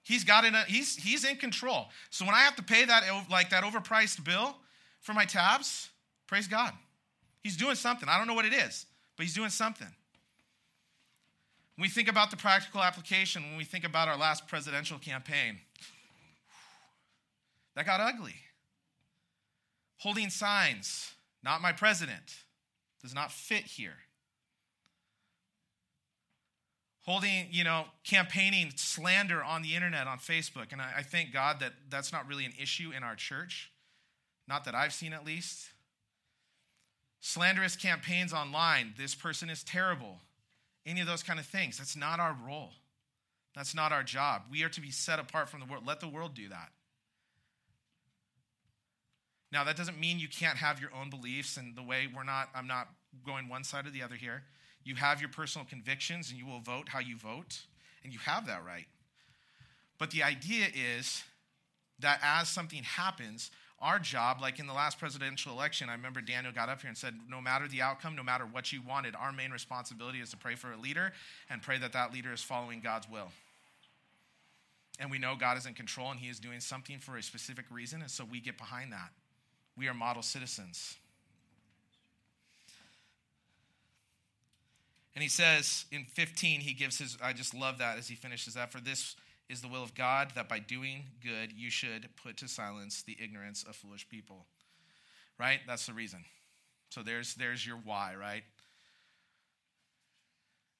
He's 0.03 0.25
got 0.25 0.45
it. 0.45 0.55
Uh, 0.55 0.65
he's 0.67 0.97
he's 0.97 1.25
in 1.25 1.37
control. 1.37 1.87
So 2.11 2.25
when 2.25 2.35
I 2.35 2.41
have 2.41 2.57
to 2.57 2.63
pay 2.63 2.85
that 2.85 3.05
like 3.31 3.51
that 3.51 3.63
overpriced 3.63 4.25
bill 4.25 4.57
for 5.01 5.13
my 5.13 5.25
tabs, 5.25 5.91
praise 6.27 6.49
God. 6.49 6.73
He's 7.43 7.57
doing 7.57 7.77
something. 7.77 8.09
I 8.09 8.19
don't 8.19 8.27
know 8.27 8.35
what 8.35 8.47
it 8.47 8.53
is, 8.53 8.87
but 9.17 9.25
he's 9.25 9.35
doing 9.35 9.51
something. 9.51 9.87
When 11.81 11.87
we 11.87 11.89
think 11.89 12.09
about 12.09 12.31
the 12.31 12.37
practical 12.37 12.83
application, 12.83 13.43
when 13.43 13.57
we 13.57 13.65
think 13.65 13.85
about 13.87 14.07
our 14.07 14.19
last 14.19 14.47
presidential 14.47 14.99
campaign, 14.99 15.61
that 17.75 17.87
got 17.87 18.01
ugly. 18.01 18.35
Holding 19.97 20.29
signs, 20.29 21.15
not 21.43 21.63
my 21.63 21.73
president, 21.73 22.45
does 23.01 23.15
not 23.15 23.33
fit 23.33 23.63
here 23.63 23.97
holding, 27.07 27.47
you 27.51 27.65
know, 27.65 27.87
campaigning 28.05 28.71
slander 28.77 29.43
on 29.43 29.63
the 29.63 29.75
internet, 29.75 30.07
on 30.07 30.19
Facebook. 30.19 30.73
And 30.73 30.83
I, 30.83 30.93
I 30.99 31.03
thank 31.03 31.33
God 31.33 31.61
that 31.61 31.73
that's 31.89 32.13
not 32.13 32.29
really 32.29 32.45
an 32.45 32.53
issue 32.61 32.93
in 32.95 33.03
our 33.03 33.15
church, 33.15 33.73
not 34.47 34.67
that 34.67 34.75
I've 34.75 34.93
seen 34.93 35.15
at 35.15 35.25
least. 35.25 35.71
Slanderous 37.21 37.75
campaigns 37.75 38.35
online, 38.35 38.93
this 38.99 39.15
person 39.15 39.49
is 39.49 39.65
terrible, 39.65 40.19
any 40.87 41.01
of 41.01 41.07
those 41.07 41.23
kind 41.23 41.39
of 41.39 41.47
things. 41.47 41.79
That's 41.79 41.97
not 41.97 42.21
our 42.21 42.37
role. 42.47 42.71
That's 43.55 43.75
not 43.75 43.93
our 43.93 44.03
job. 44.03 44.43
We 44.51 44.63
are 44.63 44.69
to 44.71 44.81
be 44.81 44.91
set 44.91 45.19
apart 45.19 45.49
from 45.49 45.61
the 45.61 45.67
world. 45.67 45.87
Let 45.87 46.01
the 46.01 46.09
world 46.09 46.35
do 46.35 46.49
that. 46.49 46.71
Now, 49.53 49.65
that 49.65 49.77
doesn't 49.77 49.99
mean 49.99 50.21
you 50.21 50.29
can't 50.29 50.59
have 50.59 50.81
your 50.81 50.91
own 50.95 51.11
beliefs 51.11 51.57
and 51.57 51.77
the 51.77 51.83
way 51.83 52.07
we're 52.15 52.23
not, 52.23 52.51
I'm 52.55 52.69
not 52.69 52.89
going 53.27 53.49
one 53.49 53.65
side 53.65 53.87
or 53.87 53.91
the 53.91 54.03
other 54.03 54.15
here. 54.15 54.45
You 54.85 54.95
have 54.95 55.21
your 55.21 55.31
personal 55.31 55.67
convictions 55.67 56.31
and 56.31 56.39
you 56.39 56.47
will 56.47 56.61
vote 56.61 56.89
how 56.89 57.01
you 57.01 57.17
vote, 57.17 57.61
and 58.05 58.13
you 58.13 58.19
have 58.21 58.47
that 58.47 58.65
right. 58.65 58.87
But 59.99 60.11
the 60.11 60.23
idea 60.23 60.67
is 60.75 61.23
that 61.99 62.21
as 62.23 62.49
something 62.49 62.83
happens, 62.83 63.51
our 63.81 63.99
job, 63.99 64.43
like 64.43 64.59
in 64.59 64.67
the 64.67 64.75
last 64.75 64.99
presidential 64.99 65.53
election, 65.53 65.89
I 65.89 65.93
remember 65.93 66.21
Daniel 66.21 66.53
got 66.53 66.69
up 66.69 66.83
here 66.83 66.89
and 66.89 66.99
said, 66.99 67.15
no 67.29 67.41
matter 67.41 67.67
the 67.67 67.81
outcome, 67.81 68.15
no 68.15 68.23
matter 68.23 68.45
what 68.45 68.73
you 68.73 68.83
wanted, 68.83 69.15
our 69.15 69.33
main 69.33 69.51
responsibility 69.51 70.21
is 70.21 70.31
to 70.31 70.37
pray 70.37 70.55
for 70.55 70.73
a 70.73 70.77
leader 70.77 71.13
and 71.49 71.63
pray 71.63 71.79
that 71.79 71.95
that 71.95 72.13
leader 72.13 72.33
is 72.33 72.43
following 72.43 72.81
God's 72.81 73.09
will. 73.09 73.29
And 74.99 75.11
we 75.11 75.19
know 75.19 75.35
God 75.35 75.57
is 75.57 75.65
in 75.65 75.73
control 75.73 76.11
and 76.11 76.21
he 76.21 76.29
is 76.29 76.39
doing 76.39 76.61
something 76.61 76.99
for 76.99 77.17
a 77.17 77.23
specific 77.23 77.65
reason, 77.71 78.03
and 78.03 78.11
so 78.11 78.25
we 78.31 78.39
get 78.39 78.59
behind 78.59 78.93
that. 78.93 79.13
We 79.79 79.89
are 79.89 79.95
model 79.95 80.23
citizens. 80.23 80.97
And 85.15 85.23
he 85.23 85.29
says 85.29 85.87
in 85.91 86.05
15, 86.05 86.61
he 86.61 86.75
gives 86.75 86.99
his, 86.99 87.17
I 87.23 87.33
just 87.33 87.55
love 87.55 87.79
that 87.79 87.99
as 87.99 88.09
he 88.09 88.15
finishes 88.15 88.55
that. 88.55 88.71
For 88.71 88.81
this 88.81 89.17
is 89.51 89.61
the 89.61 89.69
will 89.69 89.83
of 89.83 89.95
God, 89.95 90.31
that 90.37 90.49
by 90.49 90.61
doing 90.61 91.05
good, 91.23 91.53
you 91.53 91.71
should 91.71 92.09
put 92.23 92.37
to 92.39 92.49
silence 92.49 93.03
the 93.03 93.17
ignorance 93.21 93.65
of 93.65 93.75
foolish 93.75 94.09
people. 94.09 94.47
Right? 95.39 95.59
That's 95.67 95.87
the 95.87 95.93
reason. 95.93 96.25
So 96.91 97.03
there's, 97.03 97.35
there's 97.35 97.67
your 97.67 97.77
why, 97.77 98.15
right? 98.19 98.45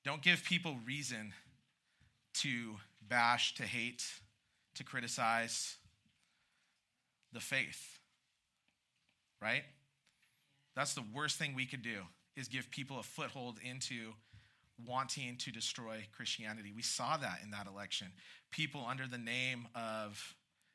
Don't 0.05 0.23
give 0.23 0.45
people 0.45 0.77
reason 0.87 1.33
to 2.35 2.77
bash, 3.07 3.55
to 3.57 3.65
hate, 3.65 4.05
to 4.77 4.85
criticize 4.85 5.77
the 7.33 7.41
faith. 7.41 7.99
Right? 9.43 9.65
That's 10.77 10.95
the 10.95 11.05
worst 11.13 11.39
thing 11.39 11.55
we 11.55 11.67
could 11.67 11.83
do 11.83 12.03
is 12.37 12.47
give 12.47 12.71
people 12.71 13.01
a 13.01 13.03
foothold 13.03 13.59
into 13.63 14.13
wanting 14.87 15.37
to 15.39 15.51
destroy 15.51 16.07
Christianity. 16.15 16.73
We 16.75 16.83
saw 16.83 17.17
that 17.17 17.41
in 17.43 17.51
that 17.51 17.67
election. 17.67 18.09
People 18.51 18.85
under 18.89 19.07
the 19.07 19.19
name 19.19 19.67
of 19.75 20.35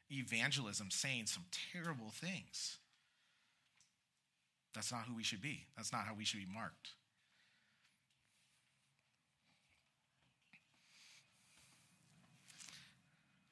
evangelism 0.09 0.91
saying 0.91 1.27
some 1.27 1.45
terrible 1.73 2.11
things. 2.11 2.77
That's 4.73 4.91
not 4.91 5.03
who 5.07 5.15
we 5.15 5.23
should 5.23 5.41
be. 5.41 5.65
That's 5.75 5.91
not 5.91 6.05
how 6.05 6.13
we 6.13 6.25
should 6.25 6.39
be 6.39 6.53
marked. 6.53 6.89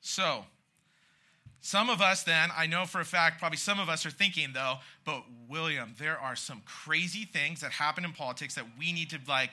So, 0.01 0.43
some 1.62 1.89
of 1.89 2.01
us, 2.01 2.24
then, 2.24 2.50
I 2.55 2.67
know 2.67 2.86
for 2.86 3.00
a 3.00 3.05
fact, 3.05 3.39
probably 3.39 3.57
some 3.57 3.79
of 3.79 3.88
us 3.88 4.05
are 4.05 4.12
thinking, 4.12 4.50
though, 4.53 4.75
but 5.05 5.24
William, 5.48 5.95
there 5.98 6.19
are 6.19 6.36
some 6.36 6.62
crazy 6.65 7.24
things 7.24 7.62
that 7.62 7.72
happen 7.72 8.03
in 8.03 8.12
politics 8.12 8.55
that 8.55 8.65
we 8.77 8.91
need 8.91 9.10
to, 9.12 9.19
like, 9.29 9.51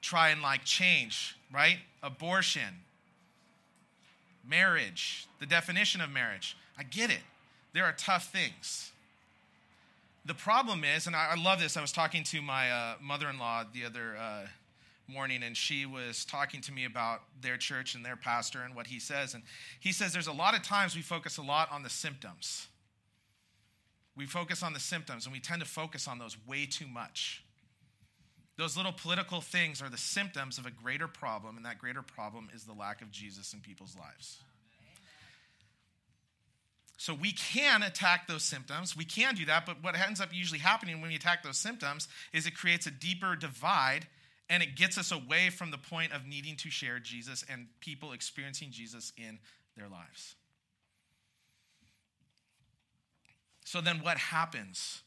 try 0.00 0.30
and, 0.30 0.42
like, 0.42 0.64
change, 0.64 1.36
right? 1.52 1.78
Abortion, 2.02 2.82
marriage, 4.48 5.26
the 5.38 5.46
definition 5.46 6.00
of 6.00 6.10
marriage. 6.10 6.56
I 6.78 6.82
get 6.82 7.10
it. 7.10 7.20
There 7.72 7.84
are 7.84 7.92
tough 7.92 8.32
things. 8.32 8.92
The 10.24 10.34
problem 10.34 10.84
is, 10.84 11.06
and 11.06 11.16
I, 11.16 11.30
I 11.32 11.34
love 11.34 11.60
this, 11.60 11.76
I 11.76 11.80
was 11.80 11.92
talking 11.92 12.24
to 12.24 12.42
my 12.42 12.70
uh, 12.70 12.94
mother 13.00 13.28
in 13.28 13.38
law 13.38 13.64
the 13.72 13.84
other 13.84 14.16
uh, 14.18 14.46
morning, 15.08 15.42
and 15.42 15.56
she 15.56 15.86
was 15.86 16.24
talking 16.24 16.60
to 16.62 16.72
me 16.72 16.84
about 16.84 17.22
their 17.40 17.56
church 17.56 17.94
and 17.94 18.04
their 18.04 18.16
pastor 18.16 18.62
and 18.62 18.74
what 18.74 18.86
he 18.86 19.00
says. 19.00 19.34
And 19.34 19.42
he 19.80 19.92
says 19.92 20.12
there's 20.12 20.26
a 20.26 20.32
lot 20.32 20.54
of 20.54 20.62
times 20.62 20.94
we 20.94 21.02
focus 21.02 21.38
a 21.38 21.42
lot 21.42 21.70
on 21.72 21.82
the 21.82 21.90
symptoms. 21.90 22.68
We 24.16 24.26
focus 24.26 24.62
on 24.62 24.72
the 24.72 24.80
symptoms, 24.80 25.26
and 25.26 25.32
we 25.32 25.40
tend 25.40 25.62
to 25.62 25.68
focus 25.68 26.06
on 26.06 26.18
those 26.18 26.36
way 26.46 26.66
too 26.66 26.86
much. 26.86 27.42
Those 28.60 28.76
little 28.76 28.92
political 28.92 29.40
things 29.40 29.80
are 29.80 29.88
the 29.88 29.96
symptoms 29.96 30.58
of 30.58 30.66
a 30.66 30.70
greater 30.70 31.08
problem, 31.08 31.56
and 31.56 31.64
that 31.64 31.78
greater 31.78 32.02
problem 32.02 32.50
is 32.54 32.64
the 32.64 32.74
lack 32.74 33.00
of 33.00 33.10
Jesus 33.10 33.54
in 33.54 33.60
people's 33.60 33.96
lives. 33.98 34.36
So 36.98 37.14
we 37.14 37.32
can 37.32 37.82
attack 37.82 38.28
those 38.28 38.42
symptoms. 38.42 38.94
We 38.94 39.06
can 39.06 39.34
do 39.34 39.46
that, 39.46 39.64
but 39.64 39.82
what 39.82 39.98
ends 39.98 40.20
up 40.20 40.28
usually 40.34 40.58
happening 40.58 41.00
when 41.00 41.08
we 41.08 41.16
attack 41.16 41.42
those 41.42 41.56
symptoms 41.56 42.06
is 42.34 42.46
it 42.46 42.54
creates 42.54 42.86
a 42.86 42.90
deeper 42.90 43.34
divide 43.34 44.06
and 44.50 44.62
it 44.62 44.76
gets 44.76 44.98
us 44.98 45.10
away 45.10 45.48
from 45.48 45.70
the 45.70 45.78
point 45.78 46.12
of 46.12 46.26
needing 46.26 46.56
to 46.56 46.68
share 46.68 46.98
Jesus 46.98 47.42
and 47.50 47.68
people 47.80 48.12
experiencing 48.12 48.72
Jesus 48.72 49.14
in 49.16 49.38
their 49.74 49.88
lives. 49.88 50.34
So 53.64 53.80
then 53.80 54.00
what 54.02 54.18
happens 54.18 55.00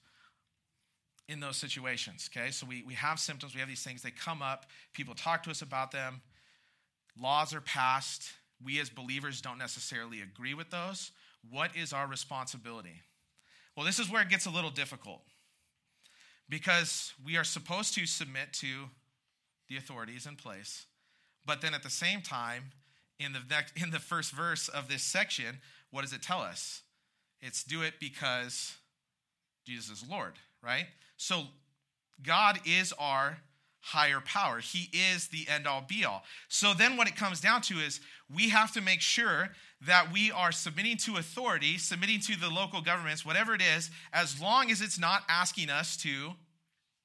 in 1.33 1.41
those 1.41 1.57
situations? 1.57 2.29
Okay, 2.33 2.51
so 2.51 2.65
we, 2.65 2.83
we 2.87 2.93
have 2.93 3.19
symptoms, 3.19 3.53
we 3.53 3.59
have 3.59 3.67
these 3.67 3.83
things, 3.83 4.01
they 4.01 4.11
come 4.11 4.41
up, 4.41 4.67
people 4.93 5.13
talk 5.13 5.43
to 5.43 5.49
us 5.49 5.61
about 5.61 5.91
them, 5.91 6.21
laws 7.19 7.53
are 7.53 7.61
passed. 7.61 8.31
We 8.63 8.79
as 8.79 8.89
believers 8.89 9.41
don't 9.41 9.57
necessarily 9.57 10.21
agree 10.21 10.53
with 10.53 10.69
those. 10.69 11.11
What 11.49 11.75
is 11.75 11.91
our 11.91 12.07
responsibility? 12.07 13.01
Well, 13.75 13.85
this 13.85 13.99
is 13.99 14.09
where 14.09 14.21
it 14.21 14.29
gets 14.29 14.45
a 14.45 14.49
little 14.49 14.69
difficult 14.69 15.21
because 16.47 17.11
we 17.25 17.35
are 17.35 17.43
supposed 17.43 17.93
to 17.95 18.05
submit 18.05 18.53
to 18.53 18.85
the 19.67 19.77
authorities 19.77 20.25
in 20.25 20.35
place. 20.35 20.85
But 21.45 21.61
then 21.61 21.73
at 21.73 21.83
the 21.83 21.89
same 21.89 22.21
time, 22.21 22.71
in 23.19 23.33
the, 23.33 23.39
next, 23.49 23.75
in 23.81 23.91
the 23.91 23.99
first 23.99 24.31
verse 24.31 24.69
of 24.69 24.87
this 24.87 25.03
section, 25.03 25.57
what 25.91 26.01
does 26.01 26.13
it 26.13 26.21
tell 26.21 26.41
us? 26.41 26.83
It's 27.41 27.63
do 27.63 27.81
it 27.81 27.95
because 27.99 28.75
Jesus 29.65 30.01
is 30.01 30.09
Lord, 30.09 30.33
right? 30.61 30.85
So 31.17 31.43
God 32.21 32.59
is 32.65 32.93
our 32.99 33.37
higher 33.81 34.21
power. 34.21 34.59
He 34.59 34.89
is 34.93 35.27
the 35.27 35.45
end 35.47 35.67
all 35.67 35.83
be 35.87 36.05
all. 36.05 36.23
So 36.47 36.73
then 36.73 36.95
what 36.95 37.07
it 37.07 37.17
comes 37.17 37.41
down 37.41 37.61
to 37.63 37.75
is 37.75 37.99
we 38.33 38.49
have 38.49 38.71
to 38.73 38.81
make 38.81 39.01
sure 39.01 39.49
that 39.85 40.13
we 40.13 40.31
are 40.31 40.53
submitting 40.53 40.95
to 40.95 41.17
authority, 41.17 41.77
submitting 41.77 42.21
to 42.21 42.39
the 42.39 42.49
local 42.49 42.81
governments, 42.81 43.25
whatever 43.25 43.53
it 43.53 43.61
is, 43.61 43.91
as 44.13 44.39
long 44.41 44.71
as 44.71 44.81
it's 44.81 44.97
not 44.97 45.23
asking 45.27 45.69
us 45.69 45.97
to 45.97 46.31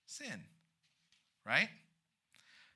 sin, 0.07 0.45
right? 1.45 1.69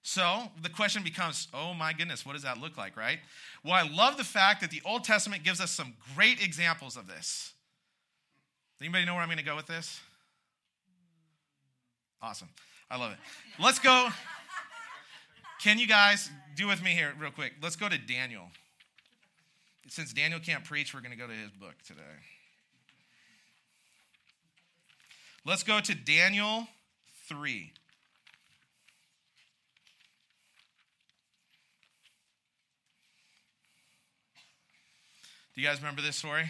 So 0.03 0.51
the 0.61 0.69
question 0.69 1.05
becomes, 1.05 1.47
oh 1.55 1.73
my 1.73 1.93
goodness, 1.93 2.27
what 2.27 2.33
does 2.33 2.43
that 2.43 2.59
look 2.59 2.77
like, 2.77 2.97
right? 2.97 3.21
Well, 3.65 3.75
I 3.75 3.89
love 3.89 4.17
the 4.17 4.25
fact 4.25 4.61
that 4.63 4.73
the 4.73 4.83
Old 4.85 5.05
Testament 5.05 5.45
gives 5.45 5.61
us 5.61 5.71
some 5.71 5.95
great 6.17 6.43
examples 6.43 6.97
of 6.97 7.07
this. 7.07 7.53
Anybody 8.81 9.05
know 9.05 9.15
where 9.15 9.23
I'm 9.23 9.29
going 9.29 9.39
to 9.39 9.45
go 9.45 9.55
with 9.55 9.69
this? 9.69 10.01
Awesome. 12.23 12.49
I 12.89 12.99
love 12.99 13.11
it. 13.11 13.19
Let's 13.61 13.81
go. 13.81 14.09
Can 15.61 15.79
you 15.79 15.89
guys 15.89 16.31
do 16.55 16.69
with 16.69 16.83
me 16.83 16.91
here, 16.91 17.13
real 17.19 17.33
quick? 17.33 17.55
Let's 17.61 17.75
go 17.75 17.89
to 17.89 17.99
Daniel. 17.99 18.45
Since 19.89 20.13
Daniel 20.13 20.39
can't 20.39 20.65
preach, 20.65 20.95
we're 20.95 21.01
going 21.01 21.11
to 21.13 21.19
go 21.19 21.27
to 21.27 21.33
his 21.33 21.51
book 21.51 21.75
today. 21.85 22.01
Let's 25.45 25.65
go 25.65 25.81
to 25.81 25.95
Daniel 25.95 26.69
3. 27.29 27.73
Do 35.55 35.61
you 35.61 35.67
guys 35.67 35.79
remember 35.79 36.03
this 36.03 36.17
story? 36.17 36.45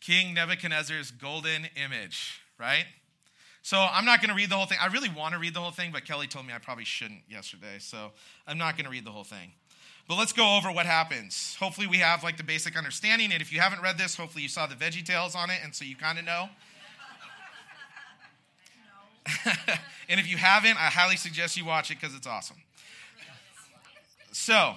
King 0.00 0.32
Nebuchadnezzar's 0.32 1.10
golden 1.10 1.66
image, 1.76 2.40
right? 2.58 2.86
So 3.62 3.78
I'm 3.78 4.04
not 4.04 4.20
going 4.20 4.30
to 4.30 4.34
read 4.34 4.50
the 4.50 4.56
whole 4.56 4.66
thing. 4.66 4.78
I 4.80 4.86
really 4.86 5.10
want 5.10 5.34
to 5.34 5.40
read 5.40 5.54
the 5.54 5.60
whole 5.60 5.70
thing, 5.70 5.90
but 5.92 6.04
Kelly 6.04 6.26
told 6.26 6.46
me 6.46 6.52
I 6.54 6.58
probably 6.58 6.84
shouldn't 6.84 7.20
yesterday. 7.28 7.78
So 7.78 8.12
I'm 8.46 8.58
not 8.58 8.76
going 8.76 8.86
to 8.86 8.90
read 8.90 9.04
the 9.04 9.10
whole 9.10 9.24
thing. 9.24 9.52
But 10.08 10.16
let's 10.16 10.32
go 10.32 10.56
over 10.56 10.72
what 10.72 10.86
happens. 10.86 11.56
Hopefully, 11.60 11.86
we 11.86 11.98
have 11.98 12.24
like 12.24 12.36
the 12.36 12.42
basic 12.42 12.76
understanding. 12.76 13.32
And 13.32 13.40
if 13.40 13.52
you 13.52 13.60
haven't 13.60 13.80
read 13.80 13.96
this, 13.96 14.16
hopefully 14.16 14.42
you 14.42 14.48
saw 14.48 14.66
the 14.66 14.74
Veggie 14.74 15.04
Tales 15.04 15.36
on 15.36 15.50
it, 15.50 15.60
and 15.62 15.72
so 15.72 15.84
you 15.84 15.94
kind 15.94 16.18
of 16.18 16.24
know. 16.24 16.48
and 20.08 20.18
if 20.18 20.28
you 20.28 20.36
haven't, 20.36 20.76
I 20.76 20.86
highly 20.86 21.16
suggest 21.16 21.56
you 21.56 21.64
watch 21.64 21.92
it 21.92 22.00
because 22.00 22.16
it's 22.16 22.26
awesome. 22.26 22.56
So, 24.32 24.74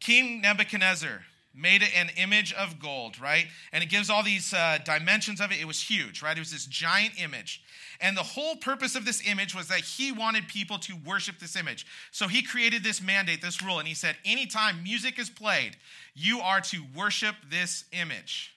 King 0.00 0.42
Nebuchadnezzar 0.42 1.22
made 1.54 1.82
it 1.82 1.90
an 1.96 2.10
image 2.16 2.52
of 2.52 2.78
gold, 2.78 3.18
right? 3.18 3.46
And 3.72 3.82
it 3.82 3.88
gives 3.88 4.10
all 4.10 4.22
these 4.22 4.52
uh, 4.52 4.78
dimensions 4.84 5.40
of 5.40 5.50
it. 5.50 5.60
It 5.60 5.66
was 5.66 5.80
huge, 5.80 6.22
right? 6.22 6.36
It 6.36 6.40
was 6.40 6.52
this 6.52 6.66
giant 6.66 7.12
image. 7.18 7.62
And 8.00 8.16
the 8.16 8.22
whole 8.22 8.56
purpose 8.56 8.94
of 8.94 9.04
this 9.04 9.26
image 9.26 9.54
was 9.54 9.68
that 9.68 9.80
he 9.80 10.12
wanted 10.12 10.48
people 10.48 10.78
to 10.80 10.94
worship 11.04 11.38
this 11.38 11.56
image. 11.56 11.86
So 12.10 12.28
he 12.28 12.42
created 12.42 12.84
this 12.84 13.02
mandate, 13.02 13.42
this 13.42 13.62
rule, 13.62 13.78
and 13.78 13.88
he 13.88 13.94
said, 13.94 14.16
anytime 14.24 14.82
music 14.82 15.18
is 15.18 15.30
played, 15.30 15.76
you 16.14 16.40
are 16.40 16.60
to 16.62 16.82
worship 16.94 17.34
this 17.50 17.84
image, 17.92 18.54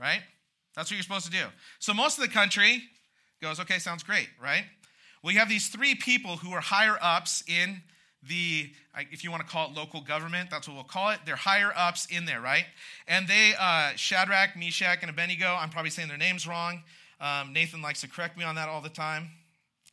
right? 0.00 0.20
That's 0.74 0.90
what 0.90 0.96
you're 0.96 1.02
supposed 1.02 1.26
to 1.26 1.32
do. 1.32 1.44
So 1.78 1.94
most 1.94 2.18
of 2.18 2.22
the 2.22 2.30
country 2.30 2.82
goes, 3.40 3.60
okay, 3.60 3.78
sounds 3.78 4.02
great, 4.02 4.28
right? 4.42 4.64
Well, 5.22 5.32
you 5.32 5.38
have 5.38 5.48
these 5.48 5.68
three 5.68 5.94
people 5.94 6.36
who 6.36 6.52
are 6.52 6.60
higher 6.60 6.98
ups 7.00 7.44
in 7.46 7.82
the, 8.26 8.70
if 9.10 9.22
you 9.22 9.30
want 9.30 9.46
to 9.46 9.48
call 9.48 9.70
it 9.70 9.74
local 9.74 10.00
government, 10.00 10.50
that's 10.50 10.66
what 10.66 10.74
we'll 10.74 10.84
call 10.84 11.10
it. 11.10 11.20
They're 11.26 11.36
higher 11.36 11.72
ups 11.76 12.06
in 12.06 12.24
there, 12.24 12.40
right? 12.40 12.64
And 13.06 13.28
they, 13.28 13.52
uh, 13.58 13.90
Shadrach, 13.96 14.56
Meshach, 14.56 14.98
and 15.02 15.10
Abednego, 15.10 15.56
I'm 15.58 15.70
probably 15.70 15.90
saying 15.90 16.08
their 16.08 16.18
names 16.18 16.46
wrong. 16.46 16.82
Um, 17.24 17.54
Nathan 17.54 17.80
likes 17.80 18.02
to 18.02 18.08
correct 18.08 18.36
me 18.36 18.44
on 18.44 18.54
that 18.56 18.68
all 18.68 18.82
the 18.82 18.90
time. 18.90 19.30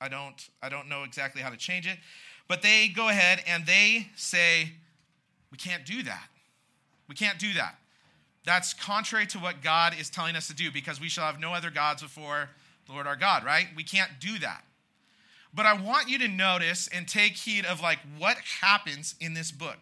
I 0.02 0.10
don't, 0.10 0.50
I 0.62 0.68
don't 0.68 0.90
know 0.90 1.04
exactly 1.04 1.42
how 1.42 1.50
to 1.50 1.56
change 1.56 1.88
it. 1.88 1.98
But 2.50 2.62
they 2.62 2.90
go 2.90 3.08
ahead 3.08 3.42
and 3.48 3.66
they 3.66 4.08
say, 4.18 4.74
we 5.50 5.58
can't 5.58 5.86
do 5.86 6.04
that. 6.04 6.28
We 7.08 7.16
can't 7.16 7.40
do 7.40 7.54
that. 7.54 7.76
That's 8.44 8.74
contrary 8.74 9.28
to 9.28 9.40
what 9.40 9.62
God 9.62 9.94
is 9.98 10.10
telling 10.10 10.36
us 10.36 10.48
to 10.48 10.54
do 10.54 10.72
because 10.72 11.00
we 11.00 11.08
shall 11.08 11.26
have 11.26 11.40
no 11.40 11.54
other 11.54 11.72
gods 11.72 12.02
before 12.02 12.50
the 12.86 12.92
Lord 12.92 13.08
our 13.08 13.16
God, 13.16 13.46
right? 13.46 13.68
We 13.78 13.84
can't 13.84 14.12
do 14.20 14.38
that. 14.40 14.66
But 15.54 15.66
I 15.66 15.74
want 15.74 16.10
you 16.10 16.20
to 16.20 16.28
notice 16.28 16.90
and 16.94 17.08
take 17.08 17.34
heed 17.34 17.66
of 17.66 17.80
like 17.80 18.00
what 18.18 18.38
happens 18.62 19.16
in 19.22 19.36
this 19.36 19.52
book. 19.52 19.78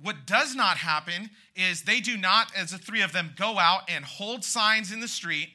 What 0.00 0.26
does 0.26 0.54
not 0.54 0.76
happen 0.76 1.30
is 1.54 1.82
they 1.82 2.00
do 2.00 2.16
not, 2.16 2.52
as 2.54 2.70
the 2.70 2.78
three 2.78 3.00
of 3.00 3.12
them, 3.12 3.32
go 3.36 3.58
out 3.58 3.82
and 3.88 4.04
hold 4.04 4.44
signs 4.44 4.92
in 4.92 5.00
the 5.00 5.08
street 5.08 5.48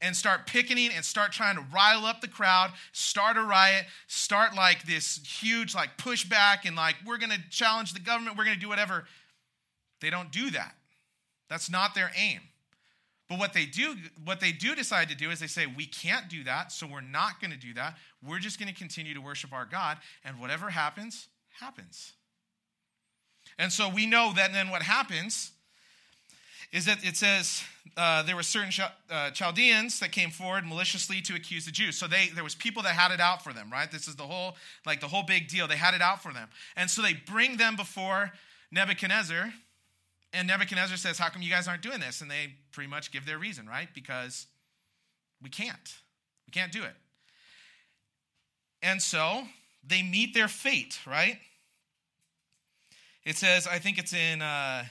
and 0.00 0.16
start 0.16 0.46
picketing 0.46 0.90
and 0.94 1.04
start 1.04 1.32
trying 1.32 1.56
to 1.56 1.64
rile 1.72 2.04
up 2.04 2.20
the 2.20 2.28
crowd, 2.28 2.72
start 2.92 3.36
a 3.36 3.42
riot, 3.42 3.84
start 4.08 4.54
like 4.54 4.84
this 4.84 5.20
huge 5.24 5.74
like 5.74 5.96
pushback 5.96 6.64
and 6.64 6.74
like 6.74 6.96
we're 7.06 7.18
going 7.18 7.30
to 7.30 7.40
challenge 7.50 7.92
the 7.92 8.00
government, 8.00 8.36
we're 8.36 8.44
going 8.44 8.56
to 8.56 8.60
do 8.60 8.68
whatever. 8.68 9.04
They 10.00 10.10
don't 10.10 10.32
do 10.32 10.50
that. 10.50 10.74
That's 11.48 11.70
not 11.70 11.94
their 11.94 12.10
aim. 12.16 12.40
But 13.28 13.38
what 13.38 13.52
they 13.52 13.64
do, 13.66 13.96
what 14.24 14.40
they 14.40 14.52
do 14.52 14.74
decide 14.74 15.08
to 15.10 15.14
do 15.14 15.30
is 15.30 15.38
they 15.38 15.46
say, 15.46 15.66
we 15.66 15.86
can't 15.86 16.28
do 16.28 16.42
that, 16.44 16.72
so 16.72 16.86
we're 16.86 17.00
not 17.00 17.40
going 17.40 17.52
to 17.52 17.56
do 17.56 17.72
that. 17.74 17.96
We're 18.26 18.40
just 18.40 18.58
going 18.58 18.68
to 18.68 18.74
continue 18.74 19.14
to 19.14 19.20
worship 19.20 19.52
our 19.52 19.64
God, 19.64 19.98
and 20.24 20.40
whatever 20.40 20.70
happens, 20.70 21.28
happens. 21.60 22.12
And 23.58 23.72
so 23.72 23.88
we 23.88 24.06
know 24.06 24.32
that 24.34 24.52
then 24.52 24.70
what 24.70 24.82
happens 24.82 25.52
is 26.72 26.86
that 26.86 27.04
it 27.04 27.16
says 27.16 27.62
uh, 27.96 28.22
there 28.22 28.34
were 28.34 28.42
certain 28.42 28.72
uh, 29.10 29.30
Chaldeans 29.30 30.00
that 30.00 30.10
came 30.10 30.30
forward 30.30 30.66
maliciously 30.66 31.20
to 31.22 31.34
accuse 31.34 31.66
the 31.66 31.70
Jews. 31.70 31.96
So 31.96 32.06
they 32.06 32.28
there 32.34 32.44
was 32.44 32.54
people 32.54 32.82
that 32.84 32.94
had 32.94 33.12
it 33.12 33.20
out 33.20 33.42
for 33.44 33.52
them, 33.52 33.70
right? 33.70 33.90
This 33.90 34.08
is 34.08 34.16
the 34.16 34.22
whole 34.22 34.56
like 34.86 35.00
the 35.00 35.08
whole 35.08 35.22
big 35.22 35.48
deal. 35.48 35.68
They 35.68 35.76
had 35.76 35.94
it 35.94 36.00
out 36.00 36.22
for 36.22 36.32
them, 36.32 36.48
and 36.76 36.90
so 36.90 37.02
they 37.02 37.14
bring 37.14 37.58
them 37.58 37.76
before 37.76 38.32
Nebuchadnezzar, 38.70 39.52
and 40.32 40.48
Nebuchadnezzar 40.48 40.96
says, 40.96 41.18
How 41.18 41.28
come 41.28 41.42
you 41.42 41.50
guys 41.50 41.68
aren't 41.68 41.82
doing 41.82 42.00
this? 42.00 42.20
And 42.20 42.30
they 42.30 42.54
pretty 42.72 42.88
much 42.88 43.12
give 43.12 43.26
their 43.26 43.38
reason, 43.38 43.66
right? 43.66 43.88
Because 43.94 44.46
we 45.42 45.50
can't. 45.50 45.94
We 46.46 46.52
can't 46.52 46.72
do 46.72 46.82
it. 46.82 46.94
And 48.82 49.00
so 49.00 49.42
they 49.86 50.02
meet 50.02 50.34
their 50.34 50.48
fate, 50.48 50.98
right? 51.06 51.38
It 53.24 53.36
says, 53.36 53.66
I 53.66 53.78
think 53.78 53.98
it's 53.98 54.12
in 54.12 54.42
uh, 54.42 54.84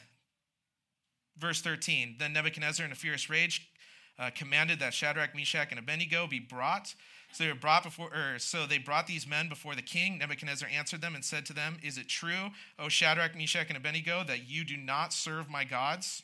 verse 1.37 1.61
13. 1.61 2.15
Then 2.17 2.33
Nebuchadnezzar, 2.33 2.85
in 2.85 2.91
a 2.91 2.95
fierce 2.95 3.29
rage, 3.29 3.69
uh, 4.17 4.29
commanded 4.33 4.79
that 4.79 4.93
Shadrach, 4.93 5.35
Meshach, 5.35 5.67
and 5.71 5.79
Abednego 5.79 6.27
be 6.27 6.39
brought. 6.39 6.93
So 7.33 7.43
they 7.43 7.49
were 7.49 7.55
brought 7.55 7.83
before, 7.83 8.07
or 8.07 8.39
so 8.39 8.65
they 8.65 8.77
brought 8.77 9.07
these 9.07 9.27
men 9.27 9.49
before 9.49 9.75
the 9.75 9.81
king. 9.81 10.17
Nebuchadnezzar 10.17 10.69
answered 10.69 11.01
them 11.01 11.15
and 11.15 11.23
said 11.23 11.45
to 11.45 11.53
them, 11.53 11.77
"Is 11.81 11.97
it 11.97 12.09
true, 12.09 12.51
O 12.77 12.89
Shadrach, 12.89 13.35
Meshach, 13.35 13.67
and 13.69 13.77
Abednego, 13.77 14.23
that 14.25 14.49
you 14.49 14.65
do 14.65 14.75
not 14.75 15.13
serve 15.13 15.49
my 15.49 15.63
gods, 15.63 16.23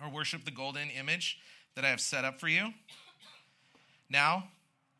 or 0.00 0.08
worship 0.08 0.44
the 0.44 0.52
golden 0.52 0.90
image 0.90 1.38
that 1.74 1.84
I 1.84 1.88
have 1.88 2.00
set 2.00 2.24
up 2.24 2.38
for 2.38 2.48
you? 2.48 2.72
Now, 4.08 4.48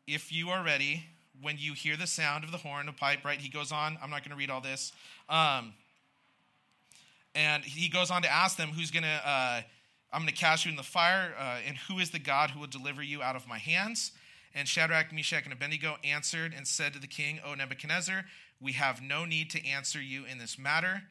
if 0.07 0.31
you 0.31 0.49
are 0.49 0.63
ready, 0.63 1.05
when 1.41 1.57
you 1.57 1.73
hear 1.73 1.95
the 1.95 2.07
sound 2.07 2.43
of 2.43 2.51
the 2.51 2.57
horn, 2.57 2.85
the 2.85 2.93
pipe, 2.93 3.23
right? 3.23 3.39
He 3.39 3.49
goes 3.49 3.71
on. 3.71 3.97
I'm 4.01 4.09
not 4.09 4.23
going 4.23 4.31
to 4.31 4.35
read 4.35 4.49
all 4.49 4.61
this. 4.61 4.91
Um, 5.29 5.73
and 7.35 7.63
he 7.63 7.89
goes 7.89 8.11
on 8.11 8.21
to 8.21 8.31
ask 8.31 8.57
them, 8.57 8.69
"Who's 8.69 8.91
going 8.91 9.03
to?" 9.03 9.27
Uh, 9.27 9.61
I'm 10.13 10.21
going 10.21 10.31
to 10.31 10.39
cast 10.39 10.63
you 10.63 10.69
in 10.69 10.77
the 10.77 10.83
fire, 10.83 11.33
uh, 11.39 11.57
and 11.67 11.75
who 11.75 11.97
is 11.97 12.11
the 12.11 12.19
God 12.19 12.51
who 12.51 12.59
will 12.59 12.67
deliver 12.67 13.01
you 13.01 13.23
out 13.23 13.35
of 13.35 13.47
my 13.47 13.57
hands? 13.57 14.11
And 14.53 14.67
Shadrach, 14.67 15.11
Meshach, 15.11 15.43
and 15.45 15.53
Abednego 15.53 15.97
answered 16.03 16.53
and 16.55 16.67
said 16.67 16.93
to 16.93 16.99
the 16.99 17.07
king, 17.07 17.39
O 17.43 17.55
Nebuchadnezzar, 17.55 18.25
we 18.61 18.73
have 18.73 19.01
no 19.01 19.25
need 19.25 19.49
to 19.49 19.65
answer 19.65 19.99
you 19.99 20.23
in 20.25 20.37
this 20.37 20.59
matter. 20.59 21.01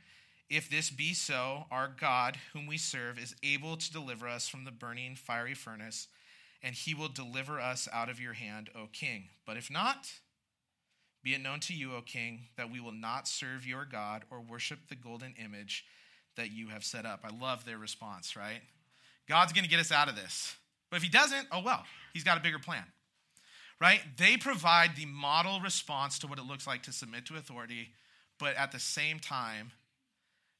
If 0.48 0.70
this 0.70 0.88
be 0.90 1.14
so, 1.14 1.64
our 1.72 1.88
God, 1.88 2.38
whom 2.52 2.68
we 2.68 2.78
serve, 2.78 3.18
is 3.18 3.34
able 3.42 3.76
to 3.76 3.92
deliver 3.92 4.28
us 4.28 4.46
from 4.46 4.64
the 4.64 4.70
burning 4.70 5.16
fiery 5.16 5.54
furnace, 5.54 6.06
and 6.62 6.76
he 6.76 6.94
will 6.94 7.08
deliver 7.08 7.58
us 7.58 7.88
out 7.92 8.08
of 8.08 8.20
your 8.20 8.34
hand, 8.34 8.70
O 8.76 8.86
king. 8.92 9.30
But 9.44 9.56
if 9.56 9.68
not, 9.68 10.12
be 11.24 11.34
it 11.34 11.42
known 11.42 11.58
to 11.60 11.74
you, 11.74 11.94
O 11.94 12.02
king, 12.02 12.42
that 12.56 12.70
we 12.70 12.78
will 12.78 12.92
not 12.92 13.26
serve 13.26 13.66
your 13.66 13.84
God 13.84 14.24
or 14.30 14.40
worship 14.40 14.88
the 14.88 14.94
golden 14.94 15.34
image 15.42 15.84
that 16.36 16.50
you 16.50 16.68
have 16.68 16.84
set 16.84 17.04
up. 17.04 17.24
I 17.24 17.36
love 17.36 17.64
their 17.64 17.78
response, 17.78 18.36
right? 18.36 18.60
God's 19.28 19.52
going 19.52 19.64
to 19.64 19.70
get 19.70 19.80
us 19.80 19.92
out 19.92 20.08
of 20.08 20.16
this. 20.16 20.56
But 20.90 20.96
if 20.96 21.02
he 21.02 21.08
doesn't, 21.08 21.46
oh 21.52 21.62
well, 21.64 21.84
he's 22.12 22.24
got 22.24 22.38
a 22.38 22.40
bigger 22.40 22.58
plan 22.58 22.84
right? 23.82 24.00
They 24.16 24.36
provide 24.36 24.94
the 24.94 25.06
model 25.06 25.58
response 25.60 26.20
to 26.20 26.28
what 26.28 26.38
it 26.38 26.44
looks 26.44 26.68
like 26.68 26.84
to 26.84 26.92
submit 26.92 27.26
to 27.26 27.36
authority, 27.36 27.88
but 28.38 28.54
at 28.54 28.70
the 28.70 28.78
same 28.78 29.18
time, 29.18 29.72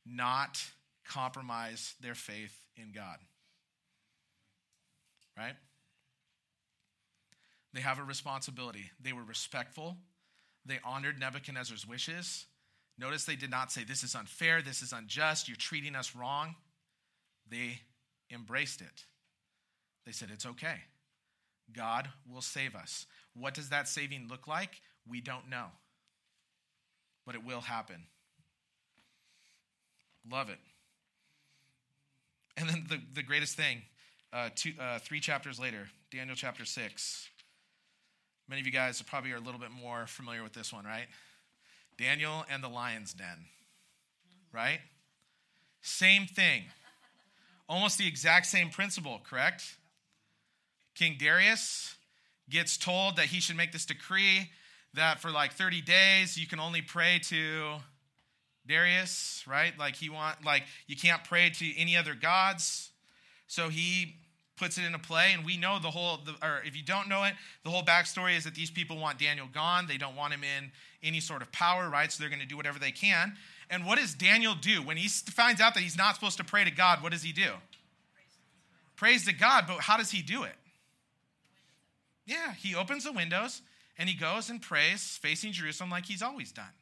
not 0.04 0.61
compromise 1.08 1.94
their 2.00 2.16
faith 2.16 2.52
in 2.76 2.90
God. 2.92 3.18
Right? 5.38 5.54
They 7.72 7.80
have 7.80 8.00
a 8.00 8.02
responsibility. 8.02 8.90
They 9.00 9.12
were 9.12 9.22
respectful. 9.22 9.96
They 10.66 10.80
honored 10.85 11.20
Nebuchadnezzar's 11.20 11.87
wishes. 11.87 12.46
Notice 12.98 13.24
they 13.24 13.37
did 13.37 13.50
not 13.50 13.72
say, 13.72 13.85
This 13.85 14.02
is 14.02 14.14
unfair, 14.14 14.62
this 14.62 14.83
is 14.83 14.92
unjust, 14.92 15.48
you're 15.48 15.57
treating 15.57 15.94
us 15.94 16.14
wrong. 16.14 16.55
They 17.50 17.81
embraced 18.31 18.81
it. 18.81 19.07
They 20.07 20.12
said, 20.12 20.31
It's 20.33 20.46
okay. 20.46 20.76
God 21.72 22.09
will 22.31 22.42
save 22.42 22.74
us. 22.74 23.07
What 23.35 23.55
does 23.55 23.70
that 23.70 23.88
saving 23.88 24.28
look 24.28 24.46
like? 24.46 24.81
We 25.09 25.20
don't 25.20 25.48
know. 25.48 25.66
But 27.24 27.35
it 27.35 27.44
will 27.44 27.61
happen. 27.61 28.05
Love 30.31 30.50
it. 30.50 30.59
And 32.57 32.68
then 32.68 32.87
the, 32.88 33.00
the 33.14 33.22
greatest 33.22 33.57
thing, 33.57 33.83
uh, 34.33 34.50
two, 34.55 34.72
uh, 34.78 34.98
three 34.98 35.20
chapters 35.20 35.59
later, 35.59 35.88
Daniel 36.11 36.37
chapter 36.37 36.64
6. 36.64 37.28
Many 38.48 38.61
of 38.61 38.66
you 38.66 38.72
guys 38.72 39.00
probably 39.02 39.33
are 39.33 39.37
a 39.37 39.40
little 39.40 39.61
bit 39.61 39.70
more 39.70 40.07
familiar 40.07 40.42
with 40.42 40.52
this 40.52 40.72
one, 40.72 40.85
right? 40.85 41.07
Daniel 41.98 42.44
and 42.50 42.62
the 42.62 42.68
lion's 42.68 43.12
den, 43.12 43.46
right? 44.52 44.81
Same 45.83 46.26
thing. 46.26 46.64
Almost 47.68 47.98
the 47.98 48.07
exact 48.07 48.46
same 48.46 48.70
principle, 48.70 49.20
correct? 49.28 49.76
King 50.94 51.16
Darius 51.18 51.96
gets 52.50 52.76
told 52.76 53.16
that 53.16 53.26
he 53.26 53.40
should 53.40 53.57
make 53.57 53.72
this 53.72 53.87
decree 53.87 54.50
that 54.94 55.20
for 55.20 55.31
like 55.31 55.52
30 55.52 55.81
days 55.81 56.37
you 56.37 56.46
can 56.46 56.61
only 56.61 56.83
pray 56.83 57.18
to 57.24 57.76
Darius, 58.66 59.44
right? 59.46 59.76
Like 59.78 59.96
he 59.96 60.09
want 60.09 60.44
like 60.44 60.64
you 60.87 60.96
can't 60.96 61.24
pray 61.24 61.50
to 61.50 61.78
any 61.78 61.96
other 61.96 62.14
gods. 62.14 62.90
So 63.46 63.68
he 63.68 64.16
puts 64.57 64.78
it 64.78 64.85
into 64.85 64.98
play, 64.98 65.33
and 65.35 65.44
we 65.44 65.57
know 65.57 65.78
the 65.78 65.90
whole. 65.90 66.18
The, 66.18 66.33
or 66.46 66.62
if 66.64 66.76
you 66.76 66.83
don't 66.83 67.09
know 67.09 67.24
it, 67.24 67.35
the 67.64 67.70
whole 67.70 67.83
backstory 67.83 68.37
is 68.37 68.44
that 68.44 68.55
these 68.55 68.70
people 68.70 68.96
want 68.98 69.18
Daniel 69.18 69.48
gone. 69.52 69.87
They 69.87 69.98
don't 69.98 70.16
want 70.16 70.33
him 70.33 70.42
in 70.44 70.70
any 71.02 71.20
sort 71.20 71.42
of 71.42 71.50
power, 71.52 71.88
right? 71.88 72.10
So 72.10 72.20
they're 72.20 72.30
going 72.30 72.40
to 72.40 72.46
do 72.46 72.56
whatever 72.56 72.78
they 72.78 72.92
can. 72.92 73.36
And 73.70 73.86
what 73.86 73.98
does 73.98 74.14
Daniel 74.14 74.54
do 74.54 74.82
when 74.82 74.96
he 74.96 75.08
finds 75.08 75.60
out 75.60 75.74
that 75.74 75.82
he's 75.82 75.96
not 75.96 76.14
supposed 76.14 76.36
to 76.38 76.44
pray 76.44 76.64
to 76.64 76.70
God? 76.70 77.02
What 77.02 77.12
does 77.12 77.22
he 77.22 77.32
do? 77.32 77.52
Praise 78.96 79.24
to 79.24 79.32
God, 79.32 79.64
but 79.66 79.80
how 79.80 79.96
does 79.96 80.10
he 80.10 80.22
do 80.22 80.44
it? 80.44 80.54
Yeah, 82.26 82.52
he 82.52 82.74
opens 82.74 83.04
the 83.04 83.12
windows 83.12 83.62
and 83.98 84.08
he 84.08 84.14
goes 84.14 84.48
and 84.48 84.62
prays 84.62 85.18
facing 85.20 85.52
Jerusalem 85.52 85.90
like 85.90 86.06
he's 86.06 86.22
always 86.22 86.52
done. 86.52 86.72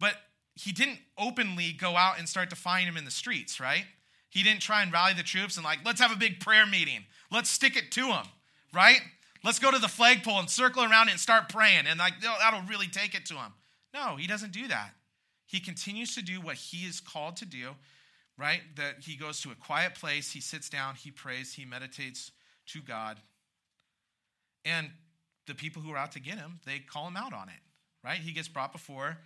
But 0.00 0.14
he 0.54 0.72
didn't 0.72 0.98
openly 1.16 1.72
go 1.72 1.96
out 1.96 2.18
and 2.18 2.28
start 2.28 2.50
defying 2.50 2.86
him 2.86 2.96
in 2.96 3.04
the 3.04 3.10
streets, 3.10 3.60
right? 3.60 3.84
He 4.30 4.42
didn't 4.42 4.60
try 4.60 4.82
and 4.82 4.92
rally 4.92 5.14
the 5.14 5.22
troops 5.22 5.56
and, 5.56 5.64
like, 5.64 5.78
let's 5.84 6.00
have 6.00 6.12
a 6.12 6.16
big 6.16 6.40
prayer 6.40 6.66
meeting. 6.66 7.04
Let's 7.30 7.48
stick 7.48 7.76
it 7.76 7.90
to 7.92 8.06
him, 8.06 8.26
right? 8.72 9.00
Let's 9.44 9.58
go 9.58 9.70
to 9.70 9.78
the 9.78 9.88
flagpole 9.88 10.38
and 10.38 10.50
circle 10.50 10.82
around 10.82 11.08
it 11.08 11.12
and 11.12 11.20
start 11.20 11.48
praying. 11.48 11.86
And, 11.86 11.98
like, 11.98 12.14
that'll 12.20 12.62
really 12.62 12.88
take 12.88 13.14
it 13.14 13.26
to 13.26 13.34
him. 13.34 13.52
No, 13.94 14.16
he 14.16 14.26
doesn't 14.26 14.52
do 14.52 14.68
that. 14.68 14.90
He 15.46 15.60
continues 15.60 16.14
to 16.14 16.22
do 16.22 16.40
what 16.40 16.56
he 16.56 16.86
is 16.86 17.00
called 17.00 17.36
to 17.38 17.46
do, 17.46 17.70
right? 18.36 18.60
That 18.76 18.96
he 19.00 19.16
goes 19.16 19.40
to 19.42 19.50
a 19.50 19.54
quiet 19.54 19.94
place, 19.94 20.30
he 20.32 20.40
sits 20.40 20.68
down, 20.68 20.94
he 20.94 21.10
prays, 21.10 21.54
he 21.54 21.64
meditates 21.64 22.32
to 22.66 22.80
God, 22.80 23.16
and 24.64 24.90
the 25.46 25.54
people 25.54 25.80
who 25.80 25.90
are 25.92 25.96
out 25.96 26.12
to 26.12 26.20
get 26.20 26.36
him, 26.36 26.60
they 26.66 26.80
call 26.80 27.08
him 27.08 27.16
out 27.16 27.32
on 27.32 27.48
it, 27.48 27.60
right? 28.04 28.18
He 28.18 28.32
gets 28.32 28.48
brought 28.48 28.72
before 28.72 29.16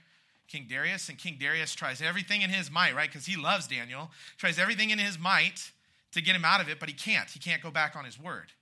King 0.47 0.67
Darius, 0.69 1.09
and 1.09 1.19
King 1.19 1.39
Darius 1.41 1.75
tries 1.75 2.01
everything 2.01 2.43
in 2.43 2.51
his 2.51 2.71
might, 2.71 2.95
right? 2.95 3.09
Because 3.09 3.27
he 3.27 3.37
loves 3.37 3.67
Daniel, 3.67 4.11
tries 4.39 4.59
everything 4.59 4.91
in 4.91 5.01
his 5.01 5.19
might 5.19 5.73
to 6.13 6.21
get 6.21 6.37
him 6.37 6.45
out 6.45 6.61
of 6.61 6.69
it, 6.69 6.79
but 6.79 6.89
he 6.89 6.95
can't. 6.95 7.29
He 7.29 7.41
can't 7.41 7.63
go 7.63 7.73
back 7.73 7.97
on 7.97 8.05
his 8.05 8.21
word. 8.21 8.53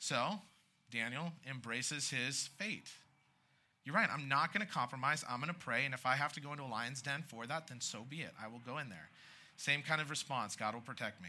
So 0.00 0.40
Daniel 0.90 1.32
embraces 1.48 2.10
his 2.10 2.48
fate. 2.58 2.88
you're 3.84 3.94
right. 3.94 4.08
I'm 4.12 4.28
not 4.28 4.52
going 4.52 4.66
to 4.66 4.72
compromise. 4.72 5.24
I'm 5.28 5.40
going 5.40 5.52
to 5.52 5.58
pray. 5.58 5.84
And 5.84 5.94
if 5.94 6.06
I 6.06 6.16
have 6.16 6.32
to 6.34 6.40
go 6.40 6.52
into 6.52 6.64
a 6.64 6.66
lion's 6.66 7.02
den 7.02 7.24
for 7.26 7.46
that, 7.46 7.68
then 7.68 7.80
so 7.80 8.04
be 8.08 8.20
it. 8.20 8.32
I 8.42 8.48
will 8.48 8.60
go 8.60 8.78
in 8.78 8.88
there. 8.88 9.08
Same 9.56 9.82
kind 9.82 10.00
of 10.00 10.10
response 10.10 10.56
God 10.56 10.74
will 10.74 10.80
protect 10.80 11.22
me. 11.22 11.28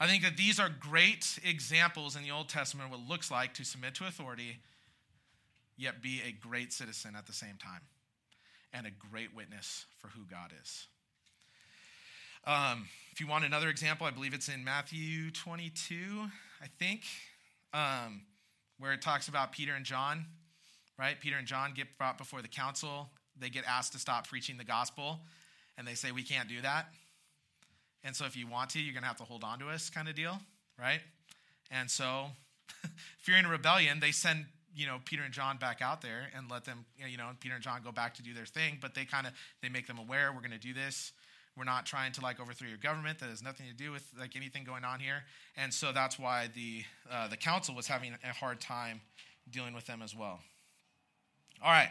I 0.00 0.06
think 0.06 0.22
that 0.22 0.36
these 0.36 0.58
are 0.58 0.68
great 0.68 1.38
examples 1.44 2.16
in 2.16 2.22
the 2.22 2.30
Old 2.30 2.48
Testament 2.48 2.86
of 2.86 2.92
what 2.92 3.00
it 3.00 3.08
looks 3.08 3.30
like 3.30 3.54
to 3.54 3.64
submit 3.64 3.94
to 3.96 4.06
authority, 4.06 4.58
yet 5.76 6.02
be 6.02 6.20
a 6.26 6.32
great 6.32 6.72
citizen 6.72 7.14
at 7.16 7.26
the 7.26 7.32
same 7.32 7.56
time, 7.62 7.82
and 8.72 8.86
a 8.86 8.90
great 8.90 9.34
witness 9.34 9.86
for 9.98 10.08
who 10.08 10.22
God 10.28 10.52
is. 10.60 10.86
Um, 12.46 12.88
if 13.12 13.20
you 13.20 13.26
want 13.26 13.44
another 13.44 13.68
example, 13.68 14.06
I 14.06 14.10
believe 14.10 14.34
it's 14.34 14.48
in 14.48 14.64
Matthew 14.64 15.30
22, 15.30 16.28
I 16.60 16.66
think, 16.78 17.02
um, 17.74 18.22
where 18.78 18.92
it 18.92 19.02
talks 19.02 19.28
about 19.28 19.52
Peter 19.52 19.74
and 19.74 19.84
John, 19.84 20.24
right? 20.98 21.20
Peter 21.20 21.36
and 21.36 21.46
John 21.46 21.72
get 21.74 21.98
brought 21.98 22.16
before 22.16 22.40
the 22.40 22.48
council. 22.48 23.10
They 23.38 23.50
get 23.50 23.64
asked 23.68 23.92
to 23.92 23.98
stop 23.98 24.26
preaching 24.28 24.56
the 24.56 24.64
gospel, 24.64 25.18
and 25.76 25.86
they 25.86 25.94
say, 25.94 26.12
We 26.12 26.22
can't 26.22 26.48
do 26.48 26.62
that. 26.62 26.86
And 28.04 28.14
so 28.14 28.26
if 28.26 28.36
you 28.36 28.46
want 28.46 28.70
to, 28.70 28.80
you're 28.80 28.92
going 28.92 29.02
to 29.02 29.08
have 29.08 29.16
to 29.16 29.24
hold 29.24 29.44
on 29.44 29.58
to 29.58 29.68
us, 29.68 29.90
kind 29.90 30.08
of 30.08 30.14
deal, 30.14 30.38
right? 30.78 31.00
And 31.70 31.90
so, 31.90 32.26
fearing 33.18 33.46
a 33.46 33.48
rebellion, 33.48 33.98
they 33.98 34.12
send 34.12 34.46
you 34.74 34.86
know 34.86 34.98
Peter 35.04 35.22
and 35.22 35.32
John 35.32 35.56
back 35.56 35.80
out 35.82 36.02
there 36.02 36.28
and 36.36 36.50
let 36.50 36.64
them 36.64 36.84
you 37.08 37.16
know 37.16 37.28
Peter 37.40 37.54
and 37.54 37.62
John 37.62 37.80
go 37.82 37.92
back 37.92 38.14
to 38.14 38.22
do 38.22 38.34
their 38.34 38.46
thing. 38.46 38.78
But 38.80 38.94
they 38.94 39.04
kind 39.04 39.26
of 39.26 39.32
they 39.62 39.68
make 39.68 39.86
them 39.86 39.98
aware 39.98 40.32
we're 40.32 40.40
going 40.40 40.52
to 40.52 40.58
do 40.58 40.74
this. 40.74 41.12
We're 41.56 41.64
not 41.64 41.86
trying 41.86 42.12
to 42.12 42.20
like 42.20 42.40
overthrow 42.40 42.68
your 42.68 42.78
government. 42.78 43.20
That 43.20 43.28
has 43.30 43.42
nothing 43.42 43.66
to 43.66 43.74
do 43.74 43.92
with 43.92 44.04
like 44.18 44.34
anything 44.36 44.64
going 44.64 44.84
on 44.84 44.98
here. 44.98 45.22
And 45.56 45.72
so 45.72 45.92
that's 45.92 46.18
why 46.18 46.48
the 46.54 46.84
uh, 47.10 47.28
the 47.28 47.36
council 47.36 47.74
was 47.74 47.86
having 47.86 48.12
a 48.24 48.32
hard 48.32 48.60
time 48.60 49.00
dealing 49.50 49.74
with 49.74 49.86
them 49.86 50.02
as 50.02 50.14
well. 50.16 50.40
All 51.62 51.70
right. 51.70 51.90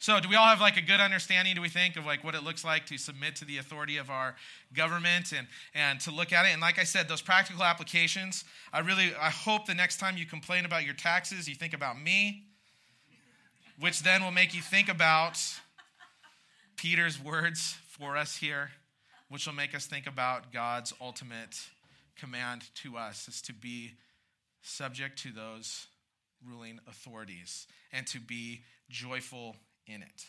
So, 0.00 0.20
do 0.20 0.28
we 0.28 0.36
all 0.36 0.46
have 0.46 0.60
like 0.60 0.76
a 0.76 0.82
good 0.82 1.00
understanding, 1.00 1.56
do 1.56 1.60
we 1.60 1.68
think, 1.68 1.96
of 1.96 2.06
like 2.06 2.22
what 2.22 2.36
it 2.36 2.44
looks 2.44 2.64
like 2.64 2.86
to 2.86 2.96
submit 2.96 3.34
to 3.36 3.44
the 3.44 3.58
authority 3.58 3.96
of 3.96 4.10
our 4.10 4.36
government 4.72 5.32
and, 5.36 5.48
and 5.74 5.98
to 6.00 6.12
look 6.12 6.32
at 6.32 6.46
it? 6.46 6.50
And 6.50 6.60
like 6.60 6.78
I 6.78 6.84
said, 6.84 7.08
those 7.08 7.20
practical 7.20 7.64
applications, 7.64 8.44
I 8.72 8.78
really 8.78 9.12
I 9.20 9.30
hope 9.30 9.66
the 9.66 9.74
next 9.74 9.96
time 9.96 10.16
you 10.16 10.24
complain 10.24 10.64
about 10.64 10.84
your 10.84 10.94
taxes, 10.94 11.48
you 11.48 11.56
think 11.56 11.74
about 11.74 12.00
me, 12.00 12.44
which 13.80 14.04
then 14.04 14.22
will 14.22 14.30
make 14.30 14.54
you 14.54 14.62
think 14.62 14.88
about 14.88 15.42
Peter's 16.76 17.20
words 17.20 17.76
for 17.88 18.16
us 18.16 18.36
here, 18.36 18.70
which 19.28 19.46
will 19.46 19.54
make 19.54 19.74
us 19.74 19.86
think 19.86 20.06
about 20.06 20.52
God's 20.52 20.92
ultimate 21.00 21.58
command 22.18 22.64
to 22.82 22.96
us 22.96 23.28
is 23.28 23.40
to 23.42 23.52
be 23.52 23.92
subject 24.62 25.18
to 25.22 25.32
those 25.32 25.86
ruling 26.46 26.80
authorities 26.88 27.66
and 27.92 28.06
to 28.08 28.20
be 28.20 28.62
joyful 28.88 29.56
in 29.86 30.02
it. 30.02 30.26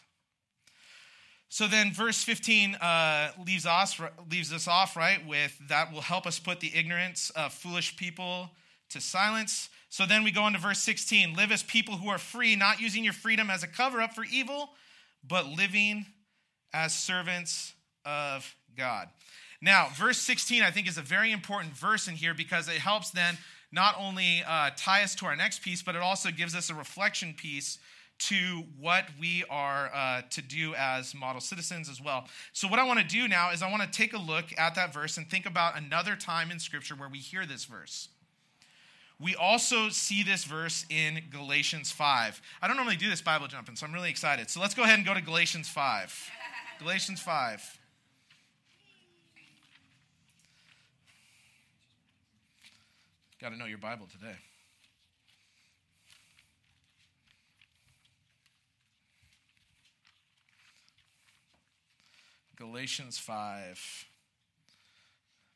So 1.51 1.67
then, 1.67 1.91
verse 1.91 2.21
15 2.23 2.75
uh, 2.75 3.31
leaves, 3.43 3.65
us, 3.65 3.99
leaves 4.29 4.53
us 4.53 4.67
off, 4.67 4.95
right, 4.95 5.25
with 5.27 5.57
that 5.67 5.91
will 5.91 6.01
help 6.01 6.27
us 6.27 6.37
put 6.37 6.59
the 6.59 6.71
ignorance 6.75 7.31
of 7.31 7.51
foolish 7.53 7.97
people 7.97 8.51
to 8.89 9.01
silence. 9.01 9.69
So 9.89 10.05
then 10.05 10.23
we 10.23 10.31
go 10.31 10.45
into 10.45 10.59
verse 10.59 10.79
16 10.79 11.33
live 11.35 11.51
as 11.51 11.63
people 11.63 11.95
who 11.95 12.09
are 12.09 12.19
free, 12.19 12.55
not 12.55 12.79
using 12.79 13.03
your 13.03 13.13
freedom 13.13 13.49
as 13.49 13.63
a 13.63 13.67
cover 13.67 13.99
up 13.99 14.13
for 14.13 14.23
evil, 14.31 14.69
but 15.27 15.47
living 15.47 16.05
as 16.71 16.93
servants 16.93 17.73
of 18.05 18.55
God. 18.77 19.09
Now, 19.61 19.89
verse 19.93 20.17
16, 20.19 20.63
I 20.63 20.71
think, 20.71 20.87
is 20.87 20.97
a 20.97 21.01
very 21.01 21.31
important 21.31 21.73
verse 21.73 22.07
in 22.07 22.15
here 22.15 22.33
because 22.33 22.67
it 22.67 22.75
helps 22.75 23.11
then 23.11 23.37
not 23.71 23.95
only 23.99 24.43
uh, 24.47 24.71
tie 24.75 25.03
us 25.03 25.15
to 25.15 25.25
our 25.25 25.35
next 25.35 25.61
piece, 25.61 25.81
but 25.81 25.95
it 25.95 26.01
also 26.01 26.31
gives 26.31 26.55
us 26.55 26.69
a 26.69 26.75
reflection 26.75 27.33
piece 27.33 27.77
to 28.19 28.63
what 28.79 29.05
we 29.19 29.45
are 29.49 29.91
uh, 29.93 30.21
to 30.29 30.41
do 30.41 30.75
as 30.75 31.15
model 31.15 31.39
citizens 31.39 31.89
as 31.89 32.01
well. 32.01 32.25
So, 32.51 32.67
what 32.67 32.79
I 32.79 32.83
want 32.83 32.99
to 32.99 33.05
do 33.05 33.27
now 33.27 33.51
is 33.51 33.61
I 33.61 33.71
want 33.71 33.81
to 33.81 33.89
take 33.89 34.13
a 34.13 34.17
look 34.17 34.45
at 34.57 34.75
that 34.75 34.93
verse 34.93 35.17
and 35.17 35.29
think 35.29 35.45
about 35.45 35.77
another 35.77 36.15
time 36.15 36.51
in 36.51 36.59
Scripture 36.59 36.95
where 36.95 37.09
we 37.09 37.19
hear 37.19 37.45
this 37.45 37.65
verse. 37.65 38.09
We 39.21 39.35
also 39.35 39.89
see 39.89 40.23
this 40.23 40.45
verse 40.45 40.85
in 40.89 41.23
Galatians 41.29 41.91
5. 41.91 42.41
I 42.61 42.67
don't 42.67 42.77
normally 42.77 42.95
do 42.95 43.09
this 43.09 43.21
Bible 43.21 43.47
jumping, 43.47 43.75
so 43.75 43.85
I'm 43.85 43.93
really 43.93 44.09
excited. 44.09 44.49
So, 44.49 44.59
let's 44.59 44.73
go 44.73 44.83
ahead 44.83 44.97
and 44.97 45.07
go 45.07 45.13
to 45.13 45.21
Galatians 45.21 45.69
5. 45.69 46.31
Galatians 46.79 47.21
5. 47.21 47.78
Got 53.41 53.51
to 53.51 53.57
know 53.57 53.65
your 53.65 53.77
Bible 53.77 54.05
today. 54.11 54.35
Galatians 62.57 63.17
5. 63.17 64.05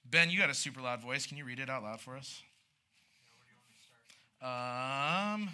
Ben, 0.09 0.29
you 0.29 0.39
got 0.39 0.49
a 0.49 0.53
super 0.53 0.79
loud 0.79 1.01
voice. 1.01 1.25
Can 1.25 1.37
you 1.37 1.43
read 1.43 1.59
it 1.59 1.69
out 1.69 1.83
loud 1.83 1.99
for 1.99 2.15
us? 2.15 2.41
Um, 4.41 5.49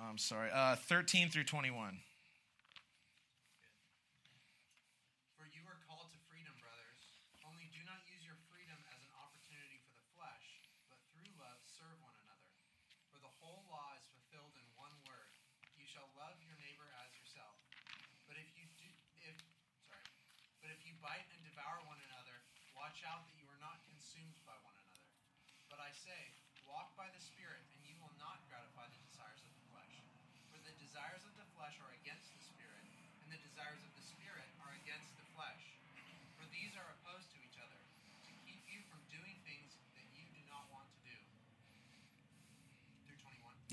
I'm 0.00 0.18
sorry. 0.18 0.50
Uh, 0.54 0.76
13 0.76 1.28
through 1.30 1.44
21. 1.44 1.98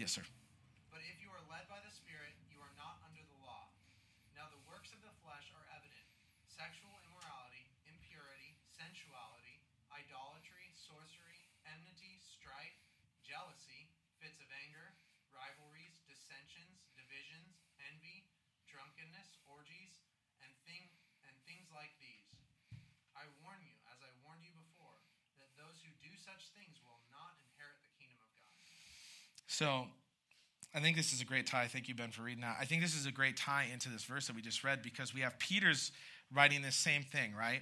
Yes, 0.03 0.19
sir. 0.19 0.27
But 0.89 0.99
if 1.05 1.21
you 1.21 1.29
are 1.31 1.39
led 1.47 1.69
by 1.69 1.79
the 1.79 1.93
Spirit, 1.93 2.33
you 2.49 2.59
are 2.59 2.75
not 2.75 2.99
under 3.07 3.21
the 3.23 3.39
law. 3.45 3.69
Now 4.33 4.49
the 4.49 4.59
works 4.67 4.89
of 4.89 4.99
the 4.99 5.13
flesh 5.21 5.47
are 5.53 5.63
evident 5.69 6.03
sexual 6.49 6.91
immorality, 7.07 7.69
impurity, 7.87 8.57
sensuality, 8.67 9.61
idolatry, 9.95 10.73
sorcery, 10.75 11.45
enmity, 11.69 12.19
strife, 12.19 12.75
jealousy, 13.21 13.93
fits 14.17 14.41
of 14.41 14.49
anger, 14.65 14.97
rivalries, 15.29 16.01
dissensions, 16.09 16.83
divisions, 16.97 17.63
envy, 17.87 18.27
drunkenness, 18.65 19.39
orgies, 19.45 20.03
and, 20.41 20.51
thing, 20.65 20.89
and 21.29 21.33
things 21.45 21.69
like 21.71 21.93
these. 22.01 22.27
I 23.15 23.29
warn 23.45 23.61
you, 23.61 23.77
as 23.93 24.01
I 24.01 24.11
warned 24.25 24.43
you 24.43 24.53
before, 24.57 24.99
that 25.37 25.53
those 25.55 25.79
who 25.85 25.93
do 26.01 26.12
such 26.23 26.47
things 26.55 26.79
will 26.87 27.03
not 27.11 27.35
inherit 27.43 27.75
the 27.83 27.91
kingdom 27.99 28.17
of 28.23 28.31
God. 28.31 28.47
So 29.47 29.67
I 30.73 30.79
think 30.79 30.95
this 30.95 31.11
is 31.11 31.21
a 31.21 31.25
great 31.25 31.45
tie. 31.45 31.67
Thank 31.67 31.87
you, 31.87 31.95
Ben, 31.95 32.11
for 32.11 32.23
reading 32.23 32.41
that. 32.41 32.57
I 32.59 32.65
think 32.65 32.81
this 32.81 32.95
is 32.95 33.05
a 33.05 33.11
great 33.11 33.35
tie 33.35 33.67
into 33.71 33.89
this 33.89 34.03
verse 34.03 34.27
that 34.27 34.35
we 34.35 34.41
just 34.41 34.63
read 34.63 34.81
because 34.81 35.13
we 35.13 35.21
have 35.21 35.37
Peter's 35.37 35.91
writing 36.33 36.61
this 36.61 36.75
same 36.75 37.03
thing, 37.03 37.33
right? 37.37 37.61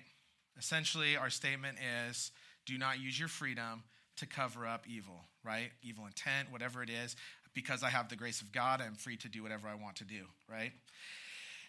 Essentially, 0.58 1.18
our 1.18 1.30
statement 1.30 1.78
is 2.08 2.32
do 2.66 2.78
not 2.78 3.00
use 3.00 3.20
your 3.20 3.28
freedom 3.28 3.84
to 4.18 4.26
cover 4.26 4.68
up 4.68 4.86
evil, 4.88 5.26
right? 5.44 5.72
Evil 5.82 6.06
intent, 6.06 6.52
whatever 6.52 6.84
it 6.84 6.90
is. 6.90 7.16
Because 7.54 7.84
I 7.84 7.90
have 7.90 8.08
the 8.08 8.16
grace 8.16 8.42
of 8.42 8.52
God, 8.52 8.82
I'm 8.82 8.96
free 8.96 9.18
to 9.18 9.28
do 9.28 9.44
whatever 9.44 9.68
I 9.68 9.76
want 9.76 9.98
to 9.98 10.06
do, 10.06 10.24
right? 10.50 10.72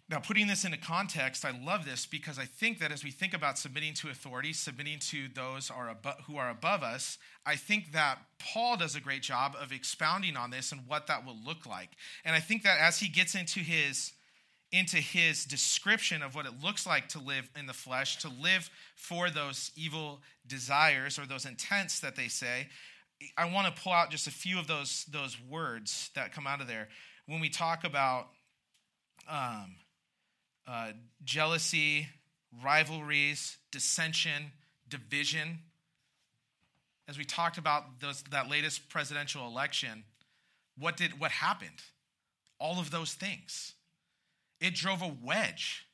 Now, 0.08 0.18
putting 0.18 0.46
this 0.46 0.64
into 0.64 0.76
context, 0.76 1.44
I 1.44 1.52
love 1.52 1.84
this 1.84 2.06
because 2.06 2.38
I 2.38 2.44
think 2.44 2.80
that 2.80 2.92
as 2.92 3.02
we 3.02 3.10
think 3.10 3.32
about 3.32 3.56
submitting 3.56 3.94
to 3.94 4.10
authority, 4.10 4.52
submitting 4.52 4.98
to 4.98 5.28
those 5.34 5.70
are 5.70 5.96
who 6.26 6.36
are 6.36 6.50
above 6.50 6.82
us, 6.82 7.18
I 7.46 7.56
think 7.56 7.92
that 7.92 8.18
Paul 8.38 8.76
does 8.76 8.94
a 8.94 9.00
great 9.00 9.22
job 9.22 9.56
of 9.58 9.72
expounding 9.72 10.36
on 10.36 10.50
this 10.50 10.72
and 10.72 10.82
what 10.86 11.06
that 11.06 11.24
will 11.24 11.38
look 11.44 11.66
like. 11.66 11.90
And 12.24 12.36
I 12.36 12.40
think 12.40 12.62
that 12.64 12.78
as 12.80 12.98
he 12.98 13.08
gets 13.08 13.34
into 13.34 13.60
his 13.60 14.12
into 14.72 14.96
his 14.96 15.44
description 15.44 16.22
of 16.22 16.34
what 16.34 16.46
it 16.46 16.52
looks 16.62 16.86
like 16.86 17.06
to 17.06 17.18
live 17.18 17.48
in 17.58 17.66
the 17.66 17.74
flesh, 17.74 18.16
to 18.16 18.30
live 18.40 18.70
for 18.96 19.28
those 19.28 19.70
evil 19.76 20.22
desires 20.46 21.18
or 21.18 21.26
those 21.26 21.44
intents 21.44 22.00
that 22.00 22.16
they 22.16 22.26
say, 22.26 22.68
I 23.36 23.44
want 23.52 23.66
to 23.66 23.82
pull 23.82 23.92
out 23.92 24.10
just 24.10 24.26
a 24.26 24.30
few 24.30 24.58
of 24.58 24.66
those 24.66 25.04
those 25.04 25.38
words 25.48 26.10
that 26.14 26.32
come 26.32 26.46
out 26.46 26.60
of 26.60 26.66
there 26.66 26.88
when 27.26 27.40
we 27.40 27.48
talk 27.48 27.84
about 27.84 28.28
um, 29.28 29.76
uh, 30.66 30.92
jealousy, 31.24 32.08
rivalries, 32.62 33.58
dissension, 33.70 34.52
division. 34.88 35.58
As 37.08 37.18
we 37.18 37.24
talked 37.24 37.58
about 37.58 38.00
those, 38.00 38.22
that 38.30 38.48
latest 38.48 38.88
presidential 38.88 39.46
election, 39.46 40.04
what 40.78 40.96
did 40.96 41.20
what 41.20 41.30
happened? 41.30 41.82
all 42.62 42.78
of 42.78 42.92
those 42.92 43.12
things. 43.12 43.74
It 44.60 44.76
drove 44.76 45.02
a 45.02 45.12
wedge, 45.22 45.84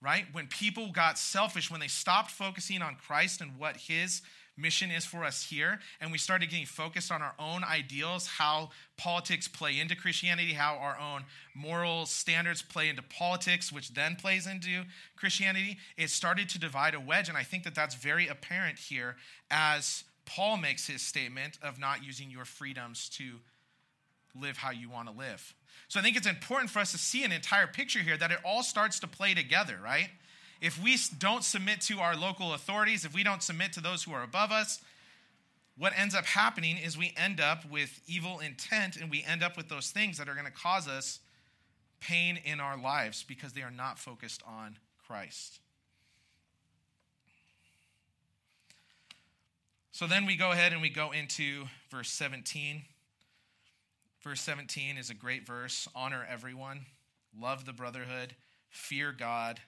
right? 0.00 0.24
When 0.32 0.46
people 0.46 0.90
got 0.90 1.18
selfish, 1.18 1.70
when 1.70 1.80
they 1.80 1.88
stopped 1.88 2.30
focusing 2.30 2.80
on 2.80 2.96
Christ 2.96 3.42
and 3.42 3.58
what 3.58 3.76
his 3.76 4.22
mission 4.58 4.90
is 4.90 5.04
for 5.04 5.24
us 5.24 5.44
here, 5.44 5.78
and 6.00 6.10
we 6.10 6.18
started 6.18 6.50
getting 6.50 6.66
focused 6.66 7.12
on 7.12 7.22
our 7.22 7.34
own 7.38 7.62
ideals, 7.64 8.26
how 8.26 8.70
politics 8.96 9.46
play 9.46 9.78
into 9.78 9.94
Christianity, 9.94 10.52
how 10.52 10.76
our 10.76 10.98
own 10.98 11.24
moral 11.54 12.04
standards 12.06 12.60
play 12.60 12.88
into 12.88 13.02
politics, 13.02 13.72
which 13.72 13.94
then 13.94 14.16
plays 14.16 14.46
into 14.46 14.82
Christianity, 15.16 15.78
it 15.96 16.10
started 16.10 16.48
to 16.50 16.58
divide 16.58 16.94
a 16.94 17.00
wedge. 17.00 17.28
And 17.28 17.38
I 17.38 17.44
think 17.44 17.64
that 17.64 17.74
that's 17.74 17.94
very 17.94 18.26
apparent 18.26 18.78
here 18.78 19.16
as 19.50 20.04
Paul 20.26 20.56
makes 20.56 20.86
his 20.86 21.00
statement 21.00 21.58
of 21.62 21.78
not 21.78 22.04
using 22.04 22.30
your 22.30 22.44
freedoms 22.44 23.08
to 23.10 23.36
live 24.38 24.56
how 24.56 24.70
you 24.70 24.90
want 24.90 25.08
to 25.08 25.14
live. 25.14 25.54
So 25.88 25.98
I 25.98 26.02
think 26.02 26.16
it's 26.16 26.26
important 26.26 26.70
for 26.70 26.80
us 26.80 26.92
to 26.92 26.98
see 26.98 27.24
an 27.24 27.32
entire 27.32 27.66
picture 27.66 28.00
here 28.00 28.16
that 28.16 28.30
it 28.30 28.38
all 28.44 28.62
starts 28.62 29.00
to 29.00 29.06
play 29.06 29.34
together, 29.34 29.78
right? 29.82 30.10
If 30.60 30.82
we 30.82 30.96
don't 31.18 31.44
submit 31.44 31.80
to 31.82 31.98
our 31.98 32.16
local 32.16 32.54
authorities, 32.54 33.04
if 33.04 33.14
we 33.14 33.22
don't 33.22 33.42
submit 33.42 33.72
to 33.74 33.80
those 33.80 34.02
who 34.02 34.12
are 34.12 34.22
above 34.22 34.50
us, 34.50 34.80
what 35.76 35.92
ends 35.96 36.14
up 36.14 36.24
happening 36.24 36.76
is 36.76 36.98
we 36.98 37.14
end 37.16 37.40
up 37.40 37.68
with 37.70 38.00
evil 38.08 38.40
intent 38.40 38.96
and 38.96 39.10
we 39.10 39.24
end 39.24 39.44
up 39.44 39.56
with 39.56 39.68
those 39.68 39.90
things 39.90 40.18
that 40.18 40.28
are 40.28 40.34
going 40.34 40.46
to 40.46 40.52
cause 40.52 40.88
us 40.88 41.20
pain 42.00 42.38
in 42.44 42.58
our 42.58 42.76
lives 42.76 43.24
because 43.26 43.52
they 43.52 43.62
are 43.62 43.70
not 43.70 43.98
focused 43.98 44.42
on 44.46 44.76
Christ. 45.06 45.60
So 49.92 50.06
then 50.06 50.26
we 50.26 50.36
go 50.36 50.52
ahead 50.52 50.72
and 50.72 50.80
we 50.80 50.90
go 50.90 51.12
into 51.12 51.64
verse 51.90 52.10
17. 52.10 52.82
Verse 54.22 54.40
17 54.40 54.96
is 54.96 55.10
a 55.10 55.14
great 55.14 55.46
verse. 55.46 55.88
Honor 55.94 56.26
everyone, 56.28 56.86
love 57.40 57.64
the 57.64 57.72
brotherhood, 57.72 58.34
fear 58.68 59.12
God, 59.12 59.60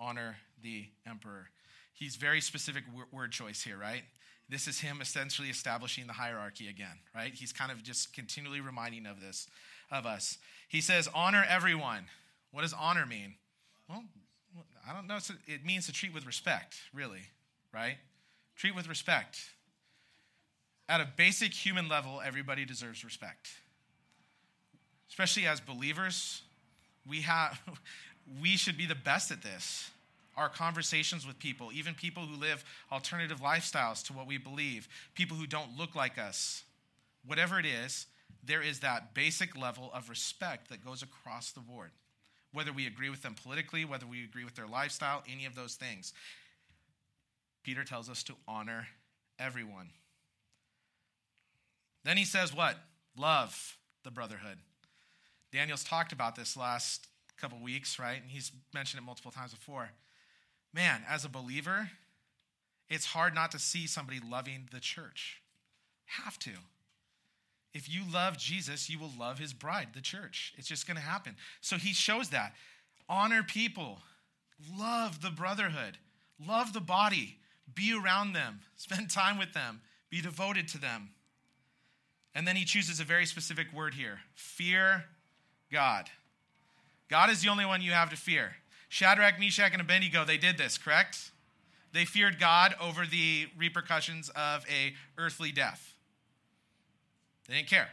honor 0.00 0.36
the 0.62 0.86
emperor. 1.06 1.50
He's 1.92 2.16
very 2.16 2.40
specific 2.40 2.84
word 3.12 3.32
choice 3.32 3.62
here, 3.62 3.76
right? 3.76 4.02
This 4.48 4.66
is 4.66 4.80
him 4.80 5.00
essentially 5.00 5.48
establishing 5.48 6.06
the 6.06 6.12
hierarchy 6.14 6.68
again, 6.68 6.98
right? 7.14 7.34
He's 7.34 7.52
kind 7.52 7.70
of 7.70 7.82
just 7.82 8.14
continually 8.14 8.60
reminding 8.60 9.04
of 9.06 9.20
this 9.20 9.46
of 9.90 10.06
us. 10.06 10.38
He 10.68 10.80
says, 10.80 11.08
"Honor 11.14 11.44
everyone." 11.48 12.06
What 12.50 12.62
does 12.62 12.72
honor 12.72 13.04
mean? 13.04 13.34
Well, 13.88 14.04
I 14.88 14.94
don't 14.94 15.06
know. 15.06 15.18
It 15.46 15.64
means 15.64 15.86
to 15.86 15.92
treat 15.92 16.14
with 16.14 16.24
respect, 16.24 16.76
really, 16.94 17.20
right? 17.74 17.98
Treat 18.56 18.74
with 18.74 18.88
respect. 18.88 19.38
At 20.88 21.02
a 21.02 21.08
basic 21.16 21.52
human 21.52 21.88
level, 21.88 22.22
everybody 22.22 22.64
deserves 22.64 23.04
respect. 23.04 23.48
Especially 25.10 25.46
as 25.46 25.60
believers, 25.60 26.42
we 27.06 27.20
have 27.22 27.60
we 28.40 28.56
should 28.56 28.76
be 28.76 28.86
the 28.86 28.94
best 28.94 29.30
at 29.30 29.42
this. 29.42 29.90
Our 30.36 30.48
conversations 30.48 31.26
with 31.26 31.38
people, 31.38 31.70
even 31.72 31.94
people 31.94 32.24
who 32.24 32.36
live 32.36 32.64
alternative 32.92 33.40
lifestyles 33.40 34.04
to 34.06 34.12
what 34.12 34.26
we 34.26 34.38
believe, 34.38 34.88
people 35.14 35.36
who 35.36 35.46
don't 35.46 35.76
look 35.76 35.94
like 35.94 36.16
us, 36.16 36.62
whatever 37.26 37.58
it 37.58 37.66
is, 37.66 38.06
there 38.44 38.62
is 38.62 38.80
that 38.80 39.14
basic 39.14 39.56
level 39.56 39.90
of 39.92 40.08
respect 40.08 40.68
that 40.68 40.84
goes 40.84 41.02
across 41.02 41.50
the 41.50 41.60
board. 41.60 41.90
Whether 42.52 42.72
we 42.72 42.86
agree 42.86 43.10
with 43.10 43.22
them 43.22 43.34
politically, 43.34 43.84
whether 43.84 44.06
we 44.06 44.24
agree 44.24 44.44
with 44.44 44.54
their 44.54 44.66
lifestyle, 44.66 45.22
any 45.30 45.44
of 45.44 45.54
those 45.54 45.74
things. 45.74 46.12
Peter 47.62 47.84
tells 47.84 48.08
us 48.08 48.22
to 48.22 48.34
honor 48.46 48.86
everyone. 49.38 49.90
Then 52.04 52.16
he 52.16 52.24
says, 52.24 52.54
What? 52.54 52.76
Love 53.16 53.76
the 54.04 54.10
brotherhood. 54.10 54.58
Daniel's 55.52 55.84
talked 55.84 56.12
about 56.12 56.36
this 56.36 56.56
last 56.56 57.08
couple 57.40 57.58
weeks, 57.62 57.98
right? 57.98 58.20
And 58.20 58.30
he's 58.30 58.52
mentioned 58.74 59.02
it 59.02 59.06
multiple 59.06 59.30
times 59.30 59.52
before. 59.52 59.90
Man, 60.74 61.02
as 61.08 61.24
a 61.24 61.28
believer, 61.28 61.90
it's 62.88 63.06
hard 63.06 63.34
not 63.34 63.50
to 63.52 63.58
see 63.58 63.86
somebody 63.86 64.20
loving 64.20 64.68
the 64.72 64.80
church. 64.80 65.42
Have 66.06 66.38
to. 66.40 66.50
If 67.74 67.88
you 67.88 68.02
love 68.10 68.38
Jesus, 68.38 68.88
you 68.88 68.98
will 68.98 69.12
love 69.18 69.38
his 69.38 69.52
bride, 69.52 69.88
the 69.94 70.00
church. 70.00 70.54
It's 70.56 70.68
just 70.68 70.86
going 70.86 70.96
to 70.96 71.02
happen. 71.02 71.36
So 71.60 71.76
he 71.76 71.92
shows 71.92 72.30
that. 72.30 72.54
Honor 73.08 73.42
people, 73.42 73.98
love 74.78 75.22
the 75.22 75.30
brotherhood, 75.30 75.98
love 76.46 76.72
the 76.72 76.80
body, 76.80 77.38
be 77.74 77.98
around 77.98 78.32
them, 78.32 78.60
spend 78.76 79.10
time 79.10 79.38
with 79.38 79.52
them, 79.52 79.80
be 80.10 80.20
devoted 80.20 80.68
to 80.68 80.78
them. 80.78 81.10
And 82.34 82.46
then 82.46 82.56
he 82.56 82.64
chooses 82.64 83.00
a 83.00 83.04
very 83.04 83.26
specific 83.26 83.72
word 83.72 83.94
here 83.94 84.20
fear 84.34 85.04
God. 85.72 86.08
God 87.08 87.30
is 87.30 87.42
the 87.42 87.48
only 87.48 87.64
one 87.64 87.80
you 87.80 87.92
have 87.92 88.10
to 88.10 88.16
fear. 88.16 88.56
Shadrach, 88.88 89.38
Meshach, 89.38 89.72
and 89.72 89.80
Abednego, 89.80 90.24
they 90.24 90.38
did 90.38 90.58
this, 90.58 90.78
correct? 90.78 91.30
They 91.92 92.04
feared 92.04 92.38
God 92.38 92.74
over 92.80 93.06
the 93.06 93.48
repercussions 93.56 94.30
of 94.30 94.64
a 94.68 94.94
earthly 95.16 95.52
death. 95.52 95.94
They 97.48 97.54
didn't 97.54 97.68
care. 97.68 97.88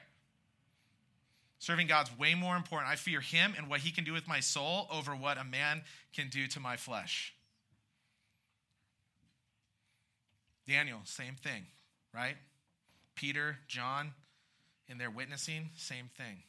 Serving 1.60 1.88
God's 1.88 2.15
way 2.17 2.36
more 2.36 2.56
important. 2.56 2.91
I 2.91 2.95
fear 2.95 3.21
him 3.21 3.54
and 3.58 3.69
what 3.69 3.80
he 3.80 3.91
can 3.91 4.04
do 4.04 4.13
with 4.13 4.28
my 4.28 4.39
soul 4.39 4.88
over 4.91 5.15
what 5.15 5.38
a 5.38 5.43
man 5.43 5.82
can 6.13 6.30
do 6.30 6.47
to 6.47 6.60
my 6.60 6.75
flesh. 6.75 7.34
Daniel, 10.67 10.99
same 11.06 11.36
thing, 11.36 11.65
right? 12.13 12.36
Peter, 13.15 13.58
John, 13.67 14.12
in 14.89 14.97
their 14.97 15.10
witnessing, 15.10 15.69
same 15.75 16.10
thing. 16.17 16.43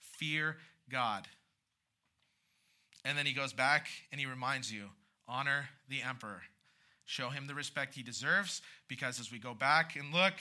Fear 0.00 0.56
God. 0.90 1.28
And 3.04 3.16
then 3.16 3.26
he 3.26 3.32
goes 3.32 3.52
back 3.52 3.88
and 4.10 4.20
he 4.20 4.26
reminds 4.26 4.72
you 4.72 4.90
honor 5.28 5.68
the 5.88 6.02
emperor. 6.02 6.42
Show 7.04 7.30
him 7.30 7.46
the 7.46 7.54
respect 7.54 7.94
he 7.94 8.02
deserves 8.02 8.62
because 8.88 9.18
as 9.18 9.32
we 9.32 9.38
go 9.38 9.54
back 9.54 9.96
and 9.96 10.12
look, 10.12 10.34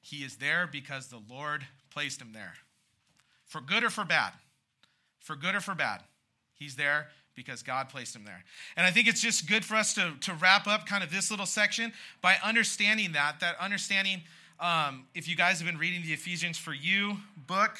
he 0.00 0.18
is 0.18 0.36
there 0.36 0.68
because 0.70 1.08
the 1.08 1.20
Lord 1.28 1.66
placed 1.90 2.20
him 2.20 2.32
there. 2.32 2.54
For 3.44 3.60
good 3.60 3.84
or 3.84 3.90
for 3.90 4.04
bad. 4.04 4.32
For 5.20 5.36
good 5.36 5.54
or 5.54 5.60
for 5.60 5.74
bad. 5.74 6.02
He's 6.54 6.76
there 6.76 7.08
because 7.34 7.62
God 7.62 7.88
placed 7.88 8.16
him 8.16 8.24
there. 8.24 8.42
And 8.76 8.86
I 8.86 8.90
think 8.90 9.06
it's 9.08 9.20
just 9.20 9.48
good 9.48 9.64
for 9.64 9.76
us 9.76 9.94
to, 9.94 10.14
to 10.22 10.34
wrap 10.34 10.66
up 10.66 10.86
kind 10.86 11.04
of 11.04 11.10
this 11.10 11.30
little 11.30 11.46
section 11.46 11.92
by 12.22 12.36
understanding 12.42 13.12
that, 13.12 13.40
that 13.40 13.56
understanding, 13.60 14.22
um, 14.58 15.06
if 15.14 15.28
you 15.28 15.36
guys 15.36 15.58
have 15.58 15.66
been 15.66 15.78
reading 15.78 16.02
the 16.02 16.12
Ephesians 16.12 16.56
for 16.56 16.72
You 16.72 17.18
book, 17.36 17.78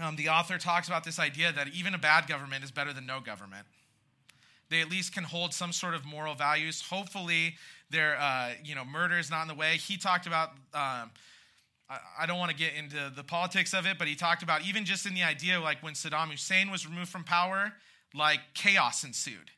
um, 0.00 0.16
the 0.16 0.28
author 0.28 0.58
talks 0.58 0.88
about 0.88 1.04
this 1.04 1.18
idea 1.18 1.52
that 1.52 1.68
even 1.68 1.94
a 1.94 1.98
bad 1.98 2.26
government 2.26 2.64
is 2.64 2.70
better 2.70 2.92
than 2.92 3.06
no 3.06 3.20
government. 3.20 3.66
They 4.70 4.80
at 4.80 4.90
least 4.90 5.14
can 5.14 5.24
hold 5.24 5.54
some 5.54 5.72
sort 5.72 5.94
of 5.94 6.04
moral 6.04 6.34
values. 6.34 6.82
Hopefully, 6.82 7.56
their 7.90 8.18
uh, 8.18 8.50
you 8.62 8.74
know 8.74 8.84
murder 8.84 9.18
is 9.18 9.30
not 9.30 9.42
in 9.42 9.48
the 9.48 9.54
way. 9.54 9.76
He 9.76 9.96
talked 9.96 10.26
about. 10.26 10.50
Um, 10.74 11.10
I, 11.90 11.98
I 12.20 12.26
don't 12.26 12.38
want 12.38 12.50
to 12.50 12.56
get 12.56 12.74
into 12.74 13.10
the 13.14 13.24
politics 13.24 13.72
of 13.72 13.86
it, 13.86 13.98
but 13.98 14.08
he 14.08 14.14
talked 14.14 14.42
about 14.42 14.62
even 14.62 14.84
just 14.84 15.06
in 15.06 15.14
the 15.14 15.22
idea 15.22 15.58
like 15.58 15.82
when 15.82 15.94
Saddam 15.94 16.30
Hussein 16.30 16.70
was 16.70 16.86
removed 16.86 17.08
from 17.08 17.24
power, 17.24 17.72
like 18.14 18.40
chaos 18.54 19.04
ensued 19.04 19.50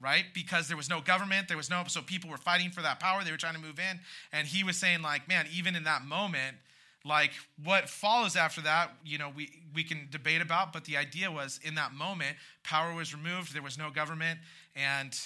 right? 0.00 0.24
Because 0.34 0.68
there 0.68 0.76
was 0.76 0.90
no 0.90 1.00
government, 1.00 1.48
there 1.48 1.56
was 1.56 1.70
no, 1.70 1.82
so 1.88 2.02
people 2.02 2.30
were 2.30 2.36
fighting 2.36 2.70
for 2.70 2.82
that 2.82 3.00
power, 3.00 3.24
they 3.24 3.30
were 3.30 3.36
trying 3.36 3.54
to 3.54 3.60
move 3.60 3.78
in. 3.78 4.00
And 4.32 4.46
he 4.46 4.62
was 4.62 4.76
saying, 4.76 5.02
like, 5.02 5.28
man, 5.28 5.46
even 5.52 5.74
in 5.74 5.84
that 5.84 6.04
moment, 6.04 6.56
like 7.06 7.30
what 7.62 7.88
follows 7.88 8.36
after 8.36 8.60
that, 8.62 8.90
you 9.04 9.18
know, 9.18 9.30
we, 9.34 9.62
we 9.74 9.84
can 9.84 10.08
debate 10.10 10.42
about, 10.42 10.72
but 10.72 10.84
the 10.84 10.96
idea 10.96 11.30
was 11.30 11.60
in 11.62 11.76
that 11.76 11.92
moment, 11.92 12.36
power 12.64 12.94
was 12.94 13.14
removed, 13.14 13.54
there 13.54 13.62
was 13.62 13.78
no 13.78 13.90
government, 13.90 14.40
and 14.74 15.18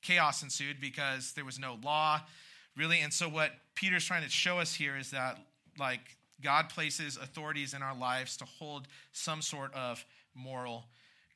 chaos 0.00 0.42
ensued 0.42 0.80
because 0.80 1.32
there 1.32 1.44
was 1.44 1.58
no 1.58 1.78
law, 1.82 2.20
really. 2.76 3.00
And 3.00 3.12
so, 3.12 3.28
what 3.28 3.50
Peter's 3.74 4.04
trying 4.04 4.24
to 4.24 4.30
show 4.30 4.58
us 4.58 4.74
here 4.74 4.96
is 4.96 5.10
that, 5.10 5.38
like, 5.78 6.00
God 6.42 6.70
places 6.70 7.16
authorities 7.16 7.74
in 7.74 7.82
our 7.82 7.96
lives 7.96 8.36
to 8.38 8.44
hold 8.44 8.88
some 9.12 9.42
sort 9.42 9.74
of 9.74 10.04
moral 10.34 10.86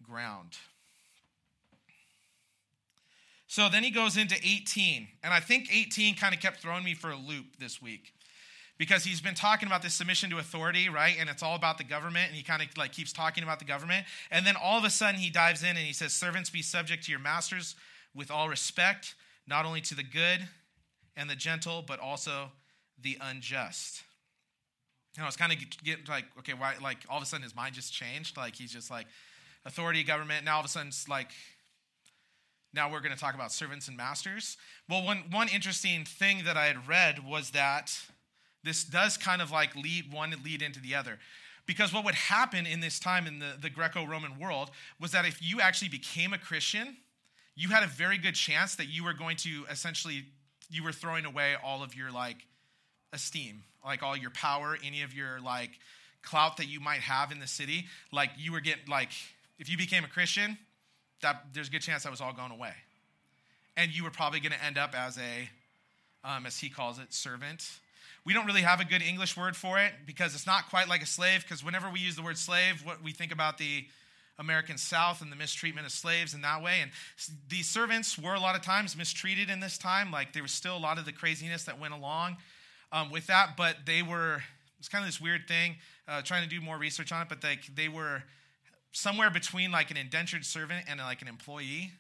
ground. 0.03 0.57
So 3.47 3.69
then 3.69 3.83
he 3.83 3.91
goes 3.91 4.17
into 4.17 4.35
18, 4.37 5.09
and 5.23 5.35
I 5.35 5.41
think 5.41 5.69
18 5.71 6.15
kind 6.15 6.35
of 6.35 6.41
kept 6.41 6.63
throwing 6.63 6.85
me 6.85 6.95
for 6.95 7.11
a 7.11 7.17
loop 7.17 7.59
this 7.59 7.83
week 7.83 8.15
because 8.83 9.05
he's 9.05 9.21
been 9.21 9.37
talking 9.37 9.69
about 9.69 9.81
this 9.81 9.95
submission 9.95 10.29
to 10.29 10.39
authority, 10.39 10.89
right? 10.89 11.15
And 11.17 11.31
it's 11.31 11.41
all 11.41 11.55
about 11.55 11.79
the 11.79 11.85
government, 11.85 12.27
and 12.27 12.35
he 12.35 12.43
kind 12.43 12.61
of 12.61 12.77
like 12.77 12.91
keeps 12.91 13.13
talking 13.13 13.45
about 13.45 13.61
the 13.61 13.65
government. 13.65 14.05
And 14.29 14.45
then 14.45 14.57
all 14.61 14.77
of 14.77 14.83
a 14.83 14.91
sudden 14.91 15.21
he 15.21 15.31
dives 15.31 15.63
in 15.63 15.69
and 15.69 15.79
he 15.79 15.93
says, 15.93 16.13
Servants, 16.13 16.51
be 16.51 16.63
subject 16.63 17.05
to 17.05 17.13
your 17.13 17.21
masters 17.21 17.77
with 18.13 18.29
all 18.29 18.49
respect, 18.49 19.15
not 19.47 19.67
only 19.67 19.83
to 19.83 19.95
the 19.95 20.03
good 20.03 20.49
and 21.17 21.31
the 21.31 21.37
gentle, 21.37 21.85
but 21.87 22.01
also 22.01 22.51
the 23.01 23.17
unjust. 23.21 24.03
You 25.17 25.23
know, 25.23 25.29
it's 25.29 25.37
kind 25.37 25.53
of 25.53 25.59
get 25.85 26.09
like, 26.09 26.25
okay, 26.41 26.55
why, 26.55 26.75
like 26.83 27.07
all 27.09 27.19
of 27.19 27.23
a 27.23 27.27
sudden 27.27 27.45
his 27.45 27.55
mind 27.55 27.77
just 27.77 27.93
changed. 27.93 28.37
Like 28.37 28.57
he's 28.57 28.73
just 28.73 28.91
like, 28.91 29.07
authority, 29.65 30.03
government. 30.03 30.45
Now 30.45 30.55
all 30.55 30.61
of 30.61 30.67
a 30.67 30.69
sudden 30.69 30.89
it's 30.89 31.09
like, 31.09 31.31
now 32.75 32.91
we're 32.91 32.99
going 32.99 33.15
to 33.15 33.21
talk 33.21 33.37
about 33.37 33.53
servants 33.53 33.87
and 33.87 33.97
masters. 33.97 34.57
Well, 34.89 35.05
one, 35.05 35.23
one 35.31 35.49
interesting 35.51 36.05
thing 36.05 36.43
that 36.47 36.57
I 36.57 36.67
had 36.67 36.89
read 36.89 37.25
was 37.25 37.51
that 37.51 37.97
this 38.65 38.85
does 38.85 39.17
kind 39.17 39.43
of 39.43 39.51
like 39.51 39.75
lead 39.77 40.13
one 40.13 40.35
lead 40.45 40.63
into 40.63 40.81
the 40.81 40.95
other. 40.95 41.19
Because 41.67 41.93
what 41.93 42.05
would 42.05 42.15
happen 42.15 42.67
in 42.67 42.81
this 42.81 42.99
time 42.99 43.27
in 43.27 43.39
the, 43.39 43.53
the 43.61 43.71
Greco 43.71 44.05
Roman 44.05 44.39
world 44.39 44.71
was 45.01 45.13
that 45.13 45.25
if 45.25 45.41
you 45.41 45.61
actually 45.61 45.89
became 45.89 46.33
a 46.33 46.39
Christian, 46.39 46.97
you 47.55 47.69
had 47.69 47.83
a 47.83 47.87
very 47.87 48.19
good 48.19 48.35
chance 48.35 48.75
that 48.77 48.87
you 48.87 49.05
were 49.05 49.13
going 49.13 49.37
to 49.39 49.65
essentially, 49.71 50.25
you 50.71 50.83
were 50.83 50.93
throwing 50.93 51.25
away 51.25 51.55
all 51.63 51.83
of 51.83 51.95
your 51.95 52.11
like 52.11 52.47
esteem, 53.13 53.63
like 53.85 54.03
all 54.03 54.17
your 54.17 54.31
power, 54.31 54.77
any 54.85 55.03
of 55.03 55.15
your 55.15 55.41
like 55.41 55.71
clout 56.23 56.57
that 56.57 56.67
you 56.67 56.81
might 56.81 57.01
have 57.01 57.31
in 57.31 57.39
the 57.39 57.47
city. 57.47 57.87
Like 58.11 58.31
you 58.37 58.53
were 58.53 58.61
getting, 58.61 58.87
like, 58.89 59.11
if 59.59 59.69
you 59.69 59.77
became 59.77 60.03
a 60.03 60.09
Christian, 60.09 60.59
that 61.21 61.45
there's 61.53 61.69
a 61.69 61.71
good 61.71 61.83
chance 61.83 62.03
that 62.03 62.11
was 62.11 62.21
all 62.21 62.33
going 62.33 62.51
away. 62.51 62.73
And 63.77 63.95
you 63.95 64.03
were 64.03 64.11
probably 64.11 64.41
going 64.41 64.53
to 64.53 64.65
end 64.65 64.79
up 64.79 64.95
as 64.95 65.17
a, 65.17 65.49
um, 66.29 66.47
as 66.47 66.59
he 66.59 66.69
calls 66.69 66.99
it, 66.99 67.13
servant 67.15 67.71
we 68.25 68.33
don't 68.33 68.47
really 68.47 68.63
have 68.63 68.81
a 68.81 68.85
good 68.85 69.03
English 69.03 69.37
word 69.37 69.57
for 69.57 69.79
it 69.79 69.93
because 70.07 70.35
it's 70.35 70.47
not 70.47 70.71
quite 70.71 70.89
like 70.89 71.03
a 71.03 71.07
slave, 71.07 71.43
because 71.43 71.65
whenever 71.65 71.91
we 71.91 71.99
use 71.99 72.17
the 72.17 72.23
word 72.23 72.39
slave, 72.39 72.83
what 72.85 73.03
we 73.03 73.13
think 73.13 73.33
about 73.33 73.59
the 73.59 73.87
American 74.39 74.79
South 74.79 75.21
and 75.21 75.31
the 75.31 75.37
mistreatment 75.37 75.87
of 75.87 75.93
slaves 75.93 76.35
in 76.35 76.43
that 76.43 76.63
way. 76.63 76.81
And 76.81 76.91
these 77.49 77.69
servants 77.69 78.19
were 78.19 78.35
a 78.35 78.41
lot 78.41 78.55
of 78.55 78.63
times 78.63 78.97
mistreated 78.97 79.51
in 79.51 79.61
this 79.61 79.77
time. 79.77 80.11
Like 80.11 80.33
there 80.33 80.43
was 80.43 80.53
still 80.53 80.77
a 80.77 80.79
lot 80.79 80.99
of 80.99 81.05
the 81.05 81.13
craziness 81.13 81.65
that 81.65 81.81
went 81.81 81.95
along 81.95 82.37
um, 82.93 83.11
with 83.11 83.27
that, 83.27 83.57
but 83.57 83.77
they 83.87 84.03
were, 84.03 84.43
it's 84.79 84.89
kind 84.89 85.03
of 85.03 85.09
this 85.09 85.21
weird 85.21 85.49
thing, 85.49 85.77
uh, 86.09 86.23
trying 86.23 86.43
to 86.43 86.49
do 86.49 86.61
more 86.61 86.79
research 86.79 87.13
on 87.13 87.23
it, 87.23 87.29
but 87.29 87.41
they, 87.41 87.59
they 87.75 87.89
were 87.89 88.23
somewhere 88.93 89.31
between 89.31 89.73
like 89.73 89.91
an 89.91 89.97
indentured 89.97 90.45
servant 90.45 90.85
and 90.89 91.01
like 91.01 91.23
an 91.23 91.29
employee 91.29 91.93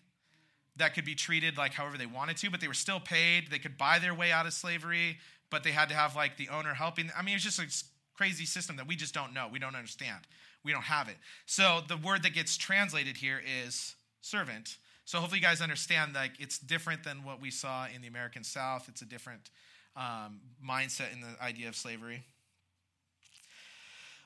that 0.76 0.94
could 0.94 1.04
be 1.04 1.14
treated 1.14 1.58
like 1.58 1.72
however 1.72 1.98
they 1.98 2.06
wanted 2.06 2.36
to, 2.38 2.50
but 2.50 2.60
they 2.60 2.68
were 2.68 2.74
still 2.74 3.00
paid. 3.00 3.50
They 3.50 3.58
could 3.58 3.76
buy 3.76 3.98
their 3.98 4.14
way 4.14 4.32
out 4.32 4.46
of 4.46 4.52
slavery 4.52 5.18
but 5.52 5.62
they 5.62 5.70
had 5.70 5.90
to 5.90 5.94
have 5.94 6.16
like 6.16 6.36
the 6.36 6.48
owner 6.48 6.74
helping. 6.74 7.10
I 7.16 7.22
mean, 7.22 7.36
it's 7.36 7.44
just 7.44 7.60
a 7.60 7.68
crazy 8.16 8.46
system 8.46 8.76
that 8.76 8.88
we 8.88 8.96
just 8.96 9.14
don't 9.14 9.32
know. 9.32 9.48
We 9.52 9.60
don't 9.60 9.76
understand. 9.76 10.26
We 10.64 10.72
don't 10.72 10.82
have 10.82 11.08
it. 11.08 11.16
So 11.46 11.80
the 11.86 11.98
word 11.98 12.22
that 12.24 12.32
gets 12.34 12.56
translated 12.56 13.18
here 13.18 13.40
is 13.64 13.94
servant. 14.22 14.78
So 15.04 15.18
hopefully 15.18 15.40
you 15.40 15.44
guys 15.44 15.60
understand 15.60 16.14
like 16.14 16.32
it's 16.40 16.58
different 16.58 17.04
than 17.04 17.22
what 17.22 17.40
we 17.40 17.50
saw 17.50 17.86
in 17.94 18.00
the 18.00 18.08
American 18.08 18.42
South. 18.42 18.88
It's 18.88 19.02
a 19.02 19.04
different 19.04 19.50
um, 19.94 20.40
mindset 20.66 21.12
in 21.12 21.20
the 21.20 21.44
idea 21.44 21.68
of 21.68 21.76
slavery. 21.76 22.24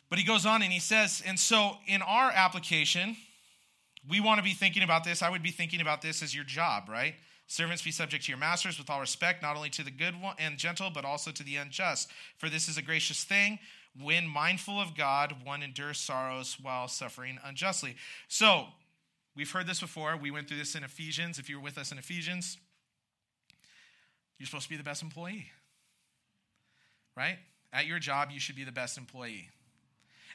But 0.08 0.20
he 0.20 0.24
goes 0.24 0.46
on 0.46 0.62
and 0.62 0.72
he 0.72 0.78
says, 0.78 1.22
and 1.26 1.40
so 1.40 1.72
in 1.88 2.02
our 2.02 2.30
application, 2.30 3.16
we 4.08 4.20
want 4.20 4.38
to 4.38 4.44
be 4.44 4.52
thinking 4.52 4.84
about 4.84 5.02
this. 5.02 5.22
I 5.22 5.30
would 5.30 5.42
be 5.42 5.50
thinking 5.50 5.80
about 5.80 6.02
this 6.02 6.22
as 6.22 6.32
your 6.32 6.44
job, 6.44 6.88
right? 6.88 7.16
Servants, 7.48 7.82
be 7.82 7.92
subject 7.92 8.24
to 8.24 8.32
your 8.32 8.38
masters 8.38 8.76
with 8.78 8.90
all 8.90 9.00
respect, 9.00 9.40
not 9.40 9.56
only 9.56 9.70
to 9.70 9.84
the 9.84 9.90
good 9.90 10.14
and 10.38 10.58
gentle, 10.58 10.90
but 10.90 11.04
also 11.04 11.30
to 11.30 11.44
the 11.44 11.56
unjust. 11.56 12.10
For 12.38 12.48
this 12.48 12.68
is 12.68 12.76
a 12.76 12.82
gracious 12.82 13.22
thing. 13.22 13.60
When 14.02 14.26
mindful 14.26 14.80
of 14.80 14.96
God, 14.96 15.36
one 15.44 15.62
endures 15.62 15.98
sorrows 15.98 16.58
while 16.60 16.88
suffering 16.88 17.38
unjustly. 17.44 17.96
So, 18.28 18.66
we've 19.36 19.50
heard 19.50 19.66
this 19.66 19.80
before. 19.80 20.16
We 20.16 20.30
went 20.30 20.48
through 20.48 20.58
this 20.58 20.74
in 20.74 20.82
Ephesians. 20.82 21.38
If 21.38 21.48
you 21.48 21.56
were 21.58 21.62
with 21.62 21.78
us 21.78 21.92
in 21.92 21.98
Ephesians, 21.98 22.58
you're 24.38 24.46
supposed 24.46 24.64
to 24.64 24.70
be 24.70 24.76
the 24.76 24.82
best 24.82 25.02
employee, 25.02 25.46
right? 27.16 27.38
At 27.72 27.86
your 27.86 27.98
job, 27.98 28.30
you 28.32 28.40
should 28.40 28.56
be 28.56 28.64
the 28.64 28.72
best 28.72 28.98
employee. 28.98 29.48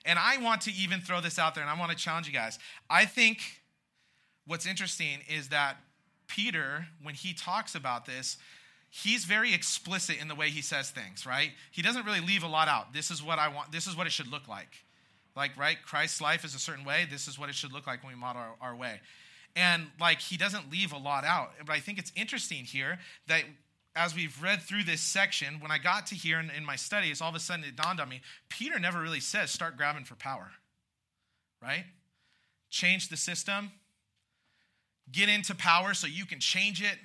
And 0.06 0.18
I 0.18 0.38
want 0.38 0.62
to 0.62 0.74
even 0.74 1.02
throw 1.02 1.22
this 1.22 1.38
out 1.38 1.54
there, 1.54 1.64
and 1.64 1.70
I 1.70 1.78
want 1.78 1.92
to 1.92 1.98
challenge 1.98 2.26
you 2.26 2.34
guys. 2.34 2.58
I 2.90 3.06
think 3.06 3.40
what's 4.48 4.66
interesting 4.66 5.20
is 5.30 5.50
that 5.50 5.78
Peter, 6.36 6.88
when 7.04 7.14
he 7.14 7.34
talks 7.34 7.76
about 7.76 8.06
this, 8.06 8.38
he's 8.90 9.26
very 9.26 9.54
explicit 9.54 10.22
in 10.22 10.28
the 10.28 10.36
way 10.36 10.50
he 10.50 10.62
says 10.62 10.90
things, 10.90 11.26
right? 11.26 11.52
He 11.72 11.82
doesn't 11.82 12.06
really 12.06 12.22
leave 12.22 12.44
a 12.44 12.48
lot 12.48 12.68
out. 12.68 12.94
This 12.94 13.12
is 13.12 13.22
what 13.22 13.40
I 13.40 13.50
want, 13.50 13.72
this 13.72 13.88
is 13.88 13.96
what 13.98 14.08
it 14.08 14.12
should 14.12 14.28
look 14.28 14.48
like. 14.48 14.84
Like, 15.36 15.58
right? 15.58 15.78
Christ's 15.86 16.22
life 16.22 16.44
is 16.44 16.56
a 16.56 16.60
certain 16.60 16.84
way. 16.84 17.08
This 17.10 17.28
is 17.28 17.40
what 17.40 17.50
it 17.50 17.56
should 17.56 17.72
look 17.72 17.88
like 17.88 18.04
when 18.04 18.14
we 18.14 18.20
model 18.20 18.42
our, 18.42 18.70
our 18.70 18.76
way. 18.76 19.00
And 19.56 19.88
like, 20.00 20.20
he 20.20 20.38
doesn't 20.38 20.72
leave 20.72 20.92
a 20.92 20.98
lot 20.98 21.24
out. 21.24 21.52
But 21.66 21.74
I 21.74 21.80
think 21.80 22.00
it's 22.00 22.12
interesting 22.16 22.64
here 22.66 23.00
that 23.28 23.44
as 23.96 24.16
we've 24.16 24.42
read 24.42 24.62
through 24.62 24.84
this 24.84 25.02
section, 25.02 25.60
when 25.60 25.72
I 25.72 25.78
got 25.78 26.08
to 26.08 26.16
here 26.16 26.40
in, 26.40 26.50
in 26.50 26.66
my 26.66 26.76
studies, 26.76 27.22
all 27.22 27.30
of 27.30 27.36
a 27.36 27.40
sudden 27.40 27.66
it 27.66 27.76
dawned 27.76 28.00
on 28.00 28.10
me 28.10 28.22
Peter 28.50 28.80
never 28.80 29.02
really 29.02 29.20
says 29.20 29.52
start 29.52 29.78
grabbing 29.78 30.06
for 30.06 30.16
power, 30.16 30.52
right? 31.62 31.86
Change 32.70 33.10
the 33.10 33.18
system, 33.18 33.72
get 35.12 35.30
into 35.30 35.56
power 35.56 35.94
so 35.94 36.08
you 36.08 36.26
can 36.26 36.40
change 36.40 36.82
it, 36.82 36.98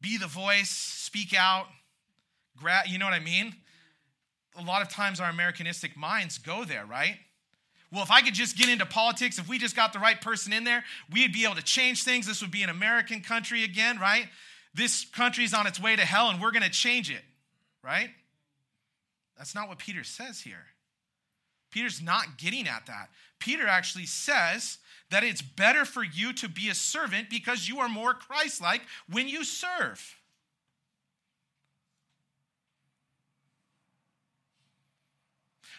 be 0.00 0.16
the 0.18 0.26
voice, 0.26 0.70
speak 0.70 1.34
out, 1.34 1.66
gra- 2.56 2.82
you 2.86 2.98
know 2.98 3.04
what 3.04 3.14
I 3.14 3.20
mean? 3.20 3.54
A 4.56 4.62
lot 4.62 4.82
of 4.82 4.88
times 4.88 5.20
our 5.20 5.30
Americanistic 5.30 5.96
minds 5.96 6.38
go 6.38 6.64
there, 6.64 6.86
right? 6.86 7.16
Well, 7.92 8.02
if 8.02 8.10
I 8.10 8.22
could 8.22 8.34
just 8.34 8.56
get 8.56 8.68
into 8.68 8.86
politics, 8.86 9.38
if 9.38 9.48
we 9.48 9.58
just 9.58 9.76
got 9.76 9.92
the 9.92 9.98
right 9.98 10.20
person 10.20 10.52
in 10.52 10.64
there, 10.64 10.84
we'd 11.12 11.32
be 11.32 11.44
able 11.44 11.54
to 11.54 11.62
change 11.62 12.02
things. 12.02 12.26
This 12.26 12.42
would 12.42 12.50
be 12.50 12.62
an 12.62 12.70
American 12.70 13.20
country 13.20 13.62
again, 13.62 13.98
right? 13.98 14.26
This 14.74 15.04
country's 15.04 15.54
on 15.54 15.66
its 15.66 15.80
way 15.80 15.94
to 15.94 16.02
hell 16.02 16.28
and 16.30 16.40
we're 16.40 16.50
going 16.50 16.64
to 16.64 16.70
change 16.70 17.10
it, 17.10 17.22
right? 17.82 18.10
That's 19.36 19.54
not 19.54 19.68
what 19.68 19.78
Peter 19.78 20.02
says 20.02 20.40
here. 20.40 20.66
Peter's 21.70 22.02
not 22.02 22.38
getting 22.38 22.68
at 22.68 22.86
that. 22.86 23.10
Peter 23.38 23.66
actually 23.66 24.06
says 24.06 24.78
that 25.10 25.24
it's 25.24 25.42
better 25.42 25.84
for 25.84 26.02
you 26.02 26.32
to 26.34 26.48
be 26.48 26.68
a 26.68 26.74
servant 26.74 27.30
because 27.30 27.68
you 27.68 27.78
are 27.80 27.88
more 27.88 28.14
Christ 28.14 28.60
like 28.60 28.82
when 29.08 29.28
you 29.28 29.44
serve. 29.44 30.16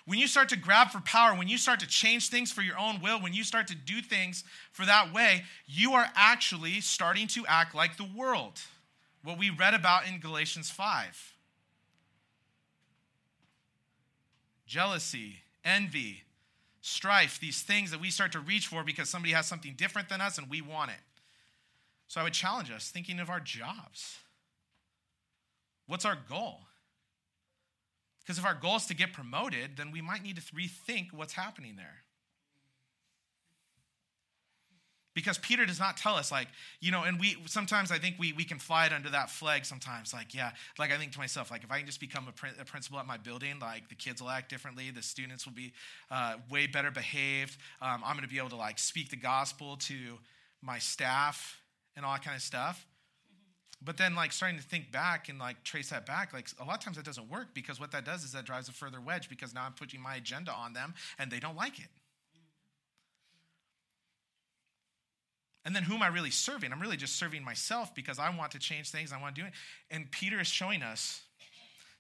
When 0.06 0.20
you 0.20 0.28
start 0.28 0.50
to 0.50 0.58
grab 0.58 0.92
for 0.92 1.02
power, 1.02 1.36
when 1.36 1.48
you 1.48 1.58
start 1.58 1.80
to 1.80 1.88
change 1.88 2.30
things 2.30 2.52
for 2.52 2.62
your 2.62 2.78
own 2.78 3.02
will, 3.02 3.20
when 3.20 3.34
you 3.34 3.44
start 3.44 3.68
to 3.68 3.76
do 3.76 4.02
things 4.02 4.44
for 4.72 4.86
that 4.86 5.12
way, 5.12 5.44
you 5.66 5.94
are 5.94 6.08
actually 6.16 6.80
starting 6.82 7.28
to 7.30 7.46
act 7.48 7.74
like 7.74 7.98
the 7.98 8.08
world. 8.16 8.62
What 9.24 9.40
we 9.40 9.50
read 9.50 9.74
about 9.74 10.08
in 10.08 10.20
Galatians 10.20 10.70
5 10.70 11.34
jealousy, 14.68 15.38
envy, 15.64 16.25
strife, 16.86 17.40
these 17.40 17.64
things 17.64 17.90
that 17.90 18.00
we 18.00 18.12
start 18.12 18.32
to 18.34 18.40
reach 18.40 18.68
for 18.68 18.84
because 18.84 19.10
somebody 19.10 19.34
has 19.34 19.48
something 19.48 19.74
different 19.76 20.08
than 20.08 20.22
us 20.22 20.38
and 20.38 20.50
we 20.50 20.62
want 20.62 20.92
it. 20.92 20.98
So 22.08 22.22
I 22.22 22.24
would 22.24 22.34
challenge 22.34 22.70
us 22.70 22.90
thinking 22.90 23.20
of 23.20 23.30
our 23.30 23.40
jobs. 23.40 24.20
What's 25.88 26.06
our 26.06 26.18
goal? 26.30 26.62
Because 28.22 28.38
if 28.38 28.46
our 28.46 28.54
goal 28.54 28.76
is 28.76 28.86
to 28.86 28.96
get 28.96 29.14
promoted, 29.14 29.78
then 29.78 29.92
we 29.92 30.02
might 30.02 30.24
need 30.24 30.36
to 30.36 30.42
rethink 30.54 31.12
what's 31.12 31.34
happening 31.34 31.76
there. 31.76 32.05
Because 35.16 35.40
peter 35.40 35.66
does 35.66 35.80
not 35.80 35.98
tell 35.98 36.14
us 36.14 36.32
like 36.32 36.48
you 36.80 36.92
know 36.92 37.04
and 37.04 37.20
we 37.20 37.36
sometimes 37.46 37.92
i 37.92 37.98
think 37.98 38.16
we, 38.20 38.34
we 38.34 38.44
can 38.44 38.60
fly 38.60 38.86
it 38.86 38.94
under 38.94 39.10
that 39.10 39.30
flag 39.30 39.66
sometimes. 39.66 40.14
Like 40.14 40.36
yeah 40.36 40.52
like 40.78 40.92
i 40.92 40.98
think 40.98 41.12
to 41.14 41.20
myself 41.20 41.50
like 41.50 41.64
if 41.64 41.72
i 41.72 41.78
can 41.78 41.88
just 41.88 42.00
become 42.00 42.28
a, 42.28 42.62
a 42.62 42.66
principal 42.66 43.00
at 43.00 43.08
my 43.08 43.18
building 43.18 43.58
like 43.60 43.90
the 43.90 43.96
kids 43.96 44.22
will 44.22 44.30
act 44.30 44.50
differently 44.50 44.92
the 44.92 45.02
students 45.02 45.46
will 45.46 45.54
be 45.54 45.74
uh, 46.12 46.36
way 46.52 46.68
better 46.68 46.92
behaved. 46.92 47.58
Um, 47.82 48.04
i'm 48.06 48.16
going 48.16 48.28
to 48.28 48.34
be 48.34 48.38
able 48.38 48.50
to 48.50 48.56
like 48.56 48.78
speak 48.78 49.10
the 49.10 49.16
gospel 49.16 49.78
to 49.78 50.20
my 50.62 50.80
staff 50.80 51.62
and 51.96 52.06
all 52.06 52.14
that 52.14 52.24
kind 52.24 52.36
of 52.36 52.42
stuff. 52.42 52.86
But 53.84 53.98
then 53.98 54.16
like 54.16 54.32
starting 54.32 54.58
to 54.58 54.64
think 54.64 54.92
back 54.92 55.30
and 55.30 55.38
like 55.38 55.64
trace 55.64 55.90
that 55.90 56.06
back 56.06 56.34
like 56.34 56.48
a 56.60 56.66
lot 56.66 56.78
of 56.78 56.84
times 56.84 56.98
that 56.98 57.06
doesn't 57.06 57.30
work 57.30 57.54
because 57.54 57.80
what 57.80 57.92
that 57.92 58.04
does 58.04 58.24
is 58.24 58.32
that 58.32 58.46
drives 58.46 58.68
a 58.68 58.72
further 58.72 59.00
wedge 59.00 59.30
because 59.30 59.54
now 59.54 59.64
i'm 59.64 59.74
putting 59.74 60.02
my 60.02 60.16
agenda 60.16 60.52
on 60.52 60.74
them 60.74 60.96
and 61.20 61.30
they 61.30 61.40
don't 61.40 61.56
like 61.56 61.78
it 61.78 61.90
And 65.66 65.76
then 65.76 65.84
who 65.84 65.96
am 65.96 66.04
I 66.04 66.08
really 66.08 66.30
serving? 66.30 66.72
I'm 66.72 66.80
really 66.80 66.98
just 66.98 67.18
serving 67.18 67.44
myself 67.44 67.94
because 67.96 68.20
I 68.20 68.30
want 68.36 68.52
to 68.52 68.60
change 68.60 68.92
things. 68.92 69.12
I 69.12 69.20
want 69.20 69.36
to 69.36 69.42
do 69.42 69.48
it. 69.48 69.54
And 69.90 70.12
Peter 70.12 70.40
is 70.40 70.48
showing 70.48 70.84
us 70.84 71.22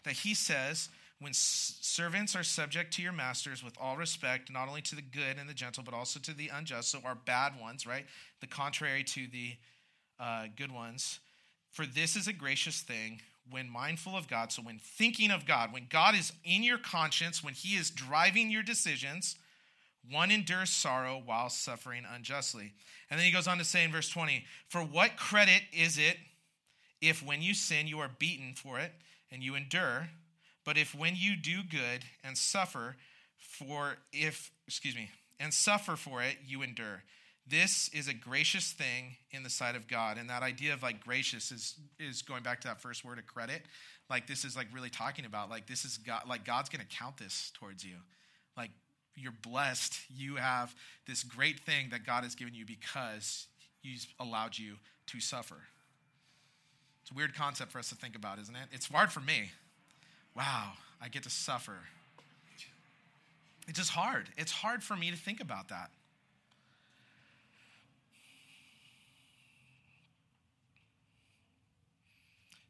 that 0.03 0.13
he 0.13 0.35
says, 0.35 0.89
when 1.19 1.33
servants 1.33 2.35
are 2.35 2.43
subject 2.43 2.93
to 2.93 3.01
your 3.01 3.13
masters 3.13 3.63
with 3.63 3.73
all 3.81 3.97
respect, 3.97 4.51
not 4.51 4.67
only 4.67 4.81
to 4.81 4.95
the 4.95 5.01
good 5.01 5.37
and 5.39 5.49
the 5.49 5.53
gentle, 5.53 5.83
but 5.83 5.93
also 5.93 6.19
to 6.19 6.33
the 6.33 6.49
unjust, 6.49 6.91
so 6.91 6.99
our 7.03 7.15
bad 7.15 7.53
ones, 7.59 7.87
right? 7.87 8.05
The 8.41 8.47
contrary 8.47 9.03
to 9.03 9.27
the 9.27 9.53
uh, 10.19 10.45
good 10.55 10.71
ones. 10.71 11.19
For 11.71 11.85
this 11.85 12.15
is 12.15 12.27
a 12.27 12.33
gracious 12.33 12.81
thing 12.81 13.21
when 13.49 13.69
mindful 13.69 14.15
of 14.15 14.27
God. 14.27 14.51
So 14.51 14.61
when 14.61 14.79
thinking 14.79 15.31
of 15.31 15.45
God, 15.45 15.73
when 15.73 15.87
God 15.89 16.15
is 16.15 16.33
in 16.43 16.63
your 16.63 16.77
conscience, 16.77 17.43
when 17.43 17.53
he 17.53 17.75
is 17.75 17.89
driving 17.89 18.51
your 18.51 18.63
decisions, 18.63 19.37
one 20.11 20.31
endures 20.31 20.69
sorrow 20.69 21.21
while 21.23 21.49
suffering 21.49 22.03
unjustly. 22.13 22.73
And 23.09 23.19
then 23.19 23.25
he 23.25 23.31
goes 23.31 23.47
on 23.47 23.57
to 23.57 23.63
say 23.63 23.83
in 23.83 23.91
verse 23.91 24.09
20, 24.09 24.45
For 24.69 24.81
what 24.81 25.17
credit 25.17 25.61
is 25.71 25.97
it 25.97 26.17
if 27.01 27.23
when 27.23 27.41
you 27.41 27.53
sin 27.53 27.87
you 27.87 27.99
are 27.99 28.09
beaten 28.19 28.53
for 28.55 28.79
it 28.79 28.91
and 29.31 29.43
you 29.43 29.55
endure? 29.55 30.09
But 30.63 30.77
if 30.77 30.95
when 30.95 31.13
you 31.15 31.35
do 31.35 31.61
good 31.63 32.03
and 32.23 32.37
suffer 32.37 32.95
for 33.37 33.97
if 34.11 34.51
excuse 34.67 34.95
me, 34.95 35.09
and 35.39 35.53
suffer 35.53 35.95
for 35.95 36.23
it, 36.23 36.37
you 36.45 36.61
endure. 36.61 37.03
This 37.47 37.89
is 37.89 38.07
a 38.07 38.13
gracious 38.13 38.71
thing 38.71 39.17
in 39.29 39.43
the 39.43 39.51
sight 39.51 39.75
of 39.75 39.87
God. 39.87 40.17
And 40.17 40.29
that 40.31 40.41
idea 40.41 40.73
of 40.73 40.81
like 40.81 41.03
gracious 41.03 41.51
is 41.51 41.75
is 41.99 42.21
going 42.21 42.43
back 42.43 42.61
to 42.61 42.67
that 42.67 42.81
first 42.81 43.05
word 43.05 43.19
of 43.19 43.27
credit. 43.27 43.61
Like 44.09 44.27
this 44.27 44.43
is 44.43 44.55
like 44.55 44.67
really 44.73 44.89
talking 44.89 45.25
about 45.25 45.49
like 45.49 45.67
this 45.67 45.85
is 45.85 45.97
God 45.97 46.23
like 46.27 46.43
God's 46.43 46.69
gonna 46.69 46.85
count 46.85 47.17
this 47.17 47.51
towards 47.55 47.83
you. 47.83 47.95
Like, 48.57 48.71
you're 49.15 49.33
blessed. 49.41 49.97
You 50.15 50.35
have 50.35 50.73
this 51.07 51.23
great 51.23 51.59
thing 51.59 51.89
that 51.91 52.05
God 52.05 52.23
has 52.23 52.35
given 52.35 52.53
you 52.53 52.65
because 52.65 53.47
He's 53.81 54.07
allowed 54.19 54.57
you 54.57 54.75
to 55.07 55.19
suffer. 55.19 55.57
It's 57.01 57.11
a 57.11 57.13
weird 57.13 57.35
concept 57.35 57.71
for 57.71 57.79
us 57.79 57.89
to 57.89 57.95
think 57.95 58.15
about, 58.15 58.39
isn't 58.39 58.55
it? 58.55 58.67
It's 58.71 58.87
hard 58.87 59.11
for 59.11 59.19
me. 59.19 59.51
Wow, 60.35 60.73
I 61.01 61.07
get 61.07 61.23
to 61.23 61.29
suffer. 61.29 61.77
It's 63.67 63.77
just 63.77 63.91
hard. 63.91 64.29
It's 64.37 64.51
hard 64.51 64.83
for 64.83 64.95
me 64.95 65.11
to 65.11 65.17
think 65.17 65.39
about 65.39 65.69
that. 65.69 65.91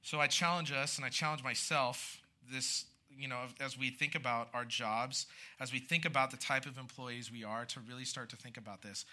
So 0.06 0.20
I 0.20 0.28
challenge 0.28 0.72
us 0.72 0.98
and 0.98 1.06
I 1.06 1.10
challenge 1.10 1.44
myself 1.44 2.20
this, 2.52 2.86
you 3.18 3.28
know, 3.28 3.40
as 3.60 3.78
we 3.78 3.90
think 3.90 4.16
about 4.16 4.50
our 4.54 4.66
jobs, 4.66 5.28
as 5.60 5.72
we 5.72 5.80
think 5.80 6.06
about 6.06 6.32
the 6.32 6.38
type 6.38 6.66
of 6.66 6.78
employees 6.78 7.32
we 7.32 7.44
are, 7.44 7.66
to 7.66 7.80
really 7.82 8.06
start 8.06 8.30
to 8.30 8.36
think 8.36 8.58
about 8.58 8.82
this. 8.82 9.06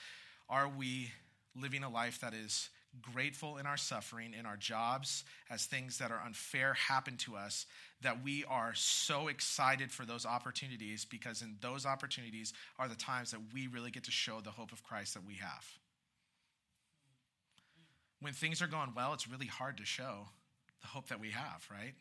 Are 0.49 0.69
we 0.69 1.13
living 1.61 1.83
a 1.83 1.91
life 1.91 2.21
that 2.21 2.35
is 2.35 2.71
grateful 3.01 3.57
in 3.57 3.67
our 3.67 3.77
suffering, 3.77 4.35
in 4.39 4.45
our 4.45 4.57
jobs, 4.57 5.25
as 5.49 5.65
things 5.65 5.99
that 5.99 6.11
are 6.11 6.21
unfair 6.25 6.75
happen 6.75 7.17
to 7.17 7.37
us, 7.37 7.67
that 8.03 8.23
we 8.23 8.45
are 8.49 8.75
so 8.75 9.29
excited 9.29 9.91
for 9.91 10.05
those 10.05 10.27
opportunities 10.27 11.05
because 11.05 11.41
in 11.41 11.57
those 11.61 11.87
opportunities 11.87 12.53
are 12.79 12.89
the 12.89 12.95
times 12.95 13.31
that 13.31 13.41
we 13.55 13.67
really 13.67 13.91
get 13.91 14.05
to 14.05 14.11
show 14.11 14.41
the 14.41 14.51
hope 14.51 14.73
of 14.73 14.83
Christ 14.85 15.15
that 15.15 15.27
we 15.27 15.35
have. 15.35 15.65
When 18.21 18.35
things 18.35 18.61
are 18.61 18.67
going 18.67 18.93
well, 18.95 19.15
it's 19.15 19.29
really 19.29 19.47
hard 19.47 19.79
to 19.79 19.85
show 19.85 20.27
the 20.83 20.89
hope 20.89 21.09
that 21.09 21.21
we 21.21 21.31
have, 21.31 21.67
right? 21.71 21.95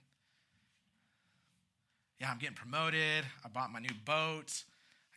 Yeah, 2.22 2.30
I'm 2.30 2.38
getting 2.38 2.56
promoted. 2.56 3.26
I 3.44 3.48
bought 3.48 3.72
my 3.72 3.80
new 3.80 3.96
boat. 4.06 4.64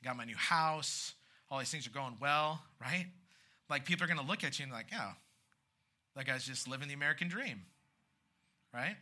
I 0.00 0.07
got 0.07 0.16
my 0.16 0.24
new 0.24 0.36
house. 0.36 1.12
All 1.50 1.59
these 1.59 1.68
things 1.68 1.86
are 1.86 1.90
going 1.90 2.16
well, 2.18 2.62
right? 2.80 3.05
Like 3.68 3.84
people 3.84 4.05
are 4.05 4.07
going 4.07 4.18
to 4.18 4.24
look 4.24 4.42
at 4.42 4.59
you 4.59 4.62
and 4.62 4.72
be 4.72 4.76
like, 4.76 4.86
yeah, 4.90 5.11
that 6.16 6.24
guy's 6.24 6.46
just 6.46 6.66
living 6.66 6.88
the 6.88 6.94
American 6.94 7.28
dream, 7.28 7.61
right? 8.72 8.96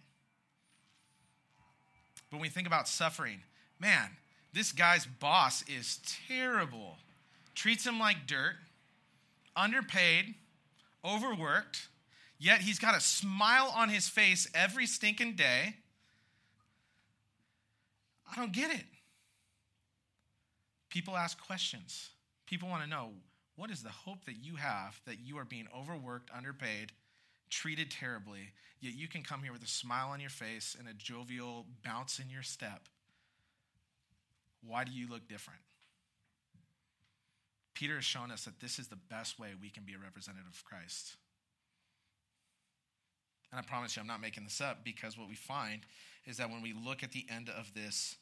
But 2.29 2.39
when 2.39 2.43
we 2.43 2.49
think 2.49 2.67
about 2.67 2.89
suffering, 2.89 3.39
man, 3.79 4.11
this 4.53 4.73
guy's 4.73 5.07
boss 5.07 5.63
is 5.69 6.01
terrible. 6.27 6.97
Treats 7.55 7.87
him 7.87 8.01
like 8.01 8.27
dirt, 8.27 8.57
underpaid, 9.55 10.35
overworked, 11.05 11.87
yet 12.41 12.63
he's 12.63 12.81
got 12.81 12.97
a 12.97 13.01
smile 13.01 13.73
on 13.77 13.91
his 13.91 14.09
face 14.09 14.49
every 14.57 14.87
stinking 14.87 15.37
day. 15.37 15.77
I 18.33 18.37
don't 18.37 18.53
get 18.53 18.71
it. 18.71 18.85
People 20.91 21.17
ask 21.17 21.41
questions. 21.45 22.11
People 22.47 22.69
want 22.69 22.83
to 22.83 22.89
know 22.89 23.11
what 23.57 23.71
is 23.71 23.83
the 23.83 23.91
hope 23.91 24.25
that 24.25 24.37
you 24.43 24.57
have 24.57 25.01
that 25.07 25.21
you 25.23 25.39
are 25.39 25.45
being 25.45 25.69
overworked, 25.77 26.31
underpaid, 26.35 26.93
treated 27.51 27.91
terribly, 27.91 28.53
yet 28.81 28.95
you 28.95 29.09
can 29.09 29.23
come 29.23 29.43
here 29.43 29.53
with 29.53 29.63
a 29.63 29.69
smile 29.69 30.09
on 30.09 30.21
your 30.21 30.31
face 30.31 30.75
and 30.79 30.89
a 30.89 30.95
jovial 30.95 31.67
bounce 31.85 32.19
in 32.19 32.31
your 32.31 32.43
step. 32.43 32.89
Why 34.67 34.85
do 34.85 34.93
you 34.93 35.09
look 35.09 35.29
different? 35.29 35.61
Peter 37.75 37.97
has 37.97 38.05
shown 38.05 38.31
us 38.31 38.45
that 38.45 38.61
this 38.61 38.79
is 38.79 38.89
the 38.89 38.97
best 38.97 39.39
way 39.39 39.49
we 39.61 39.69
can 39.69 39.85
be 39.85 39.95
a 39.95 39.99
representative 39.99 40.49
of 40.49 40.65
Christ. 40.65 41.17
And 43.51 43.59
I 43.59 43.63
promise 43.63 43.97
you, 43.97 44.01
I'm 44.01 44.07
not 44.07 44.21
making 44.21 44.45
this 44.45 44.61
up 44.61 44.83
because 44.83 45.19
what 45.19 45.29
we 45.29 45.35
find 45.35 45.83
is 46.27 46.39
that 46.39 46.49
when 46.49 46.63
we 46.63 46.73
look 46.73 47.03
at 47.03 47.13
the 47.13 47.27
end 47.29 47.51
of 47.51 47.75
this 47.75 48.17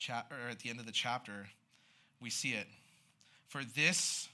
chapter, 0.00 0.34
or 0.34 0.50
at 0.50 0.58
the 0.58 0.70
end 0.70 0.80
of 0.80 0.86
the 0.86 0.92
chapter, 0.92 1.46
we 2.20 2.30
see 2.30 2.50
it. 2.50 2.66
For 3.46 3.62
this, 3.76 4.28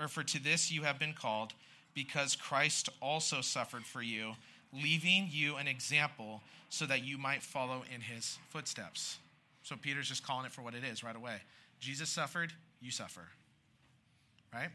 or 0.00 0.08
for 0.08 0.24
to 0.24 0.42
this 0.42 0.72
you 0.72 0.82
have 0.82 0.98
been 0.98 1.12
called 1.12 1.52
because 1.94 2.34
Christ 2.34 2.88
also 3.00 3.40
suffered 3.40 3.84
for 3.84 4.02
you, 4.02 4.32
leaving 4.72 5.28
you 5.30 5.56
an 5.56 5.68
example 5.68 6.40
so 6.68 6.86
that 6.86 7.04
you 7.04 7.18
might 7.18 7.42
follow 7.42 7.82
in 7.94 8.00
his 8.00 8.38
footsteps. 8.48 9.18
So 9.62 9.76
Peter's 9.76 10.08
just 10.08 10.26
calling 10.26 10.46
it 10.46 10.52
for 10.52 10.62
what 10.62 10.74
it 10.74 10.82
is 10.84 11.04
right 11.04 11.16
away. 11.16 11.36
Jesus 11.78 12.08
suffered, 12.08 12.52
you 12.80 12.90
suffer. 12.90 13.22
Right? 14.52 14.70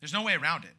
There's 0.00 0.12
no 0.12 0.22
way 0.22 0.34
around 0.34 0.64
it. 0.64 0.70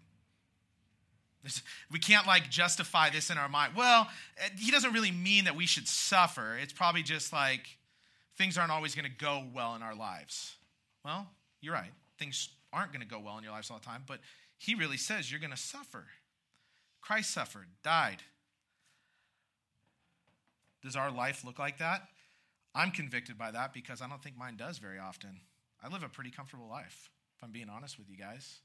We 1.92 2.00
can't 2.00 2.28
like 2.28 2.50
justify 2.50 3.10
this 3.10 3.30
in 3.30 3.38
our 3.38 3.50
mind. 3.50 3.74
Well, 3.76 4.10
eh, 4.38 4.50
he 4.58 4.72
doesn't 4.72 4.94
really 4.94 5.12
mean 5.12 5.46
that 5.46 5.56
we 5.56 5.66
should 5.66 5.88
suffer. 5.88 6.58
It's 6.62 6.74
probably 6.74 7.02
just 7.02 7.32
like 7.32 7.79
things 8.40 8.58
aren't 8.58 8.72
always 8.72 8.96
going 8.96 9.06
to 9.06 9.16
go 9.16 9.44
well 9.54 9.76
in 9.76 9.84
our 9.84 9.94
lives. 9.94 10.56
Well, 11.04 11.28
you're 11.62 11.74
right. 11.74 11.92
Things 12.18 12.50
aren't 12.72 12.94
going 12.94 13.02
to 13.02 13.08
go 13.08 13.20
well 13.20 13.38
in 13.38 13.44
your 13.44 13.52
lives 13.52 13.70
all 13.70 13.78
the 13.78 13.86
time, 13.86 14.04
but 14.08 14.20
he 14.58 14.74
really 14.76 14.98
says 14.98 15.30
you're 15.30 15.42
going 15.42 15.52
to 15.52 15.58
suffer. 15.58 16.06
Christ 17.02 17.32
suffered, 17.32 17.68
died. 17.84 18.24
Does 20.82 20.96
our 20.96 21.12
life 21.12 21.44
look 21.44 21.60
like 21.60 21.80
that? 21.80 22.04
I'm 22.74 22.92
convicted 22.92 23.38
by 23.38 23.52
that 23.52 23.74
because 23.74 24.02
I 24.02 24.08
don't 24.08 24.24
think 24.24 24.38
mine 24.38 24.56
does 24.56 24.78
very 24.78 25.00
often. 25.00 25.42
I 25.84 25.90
live 25.90 26.04
a 26.04 26.10
pretty 26.10 26.32
comfortable 26.32 26.70
life, 26.70 27.10
if 27.38 27.44
I'm 27.44 27.52
being 27.52 27.70
honest 27.70 27.98
with 27.98 28.10
you 28.10 28.18
guys. 28.18 28.60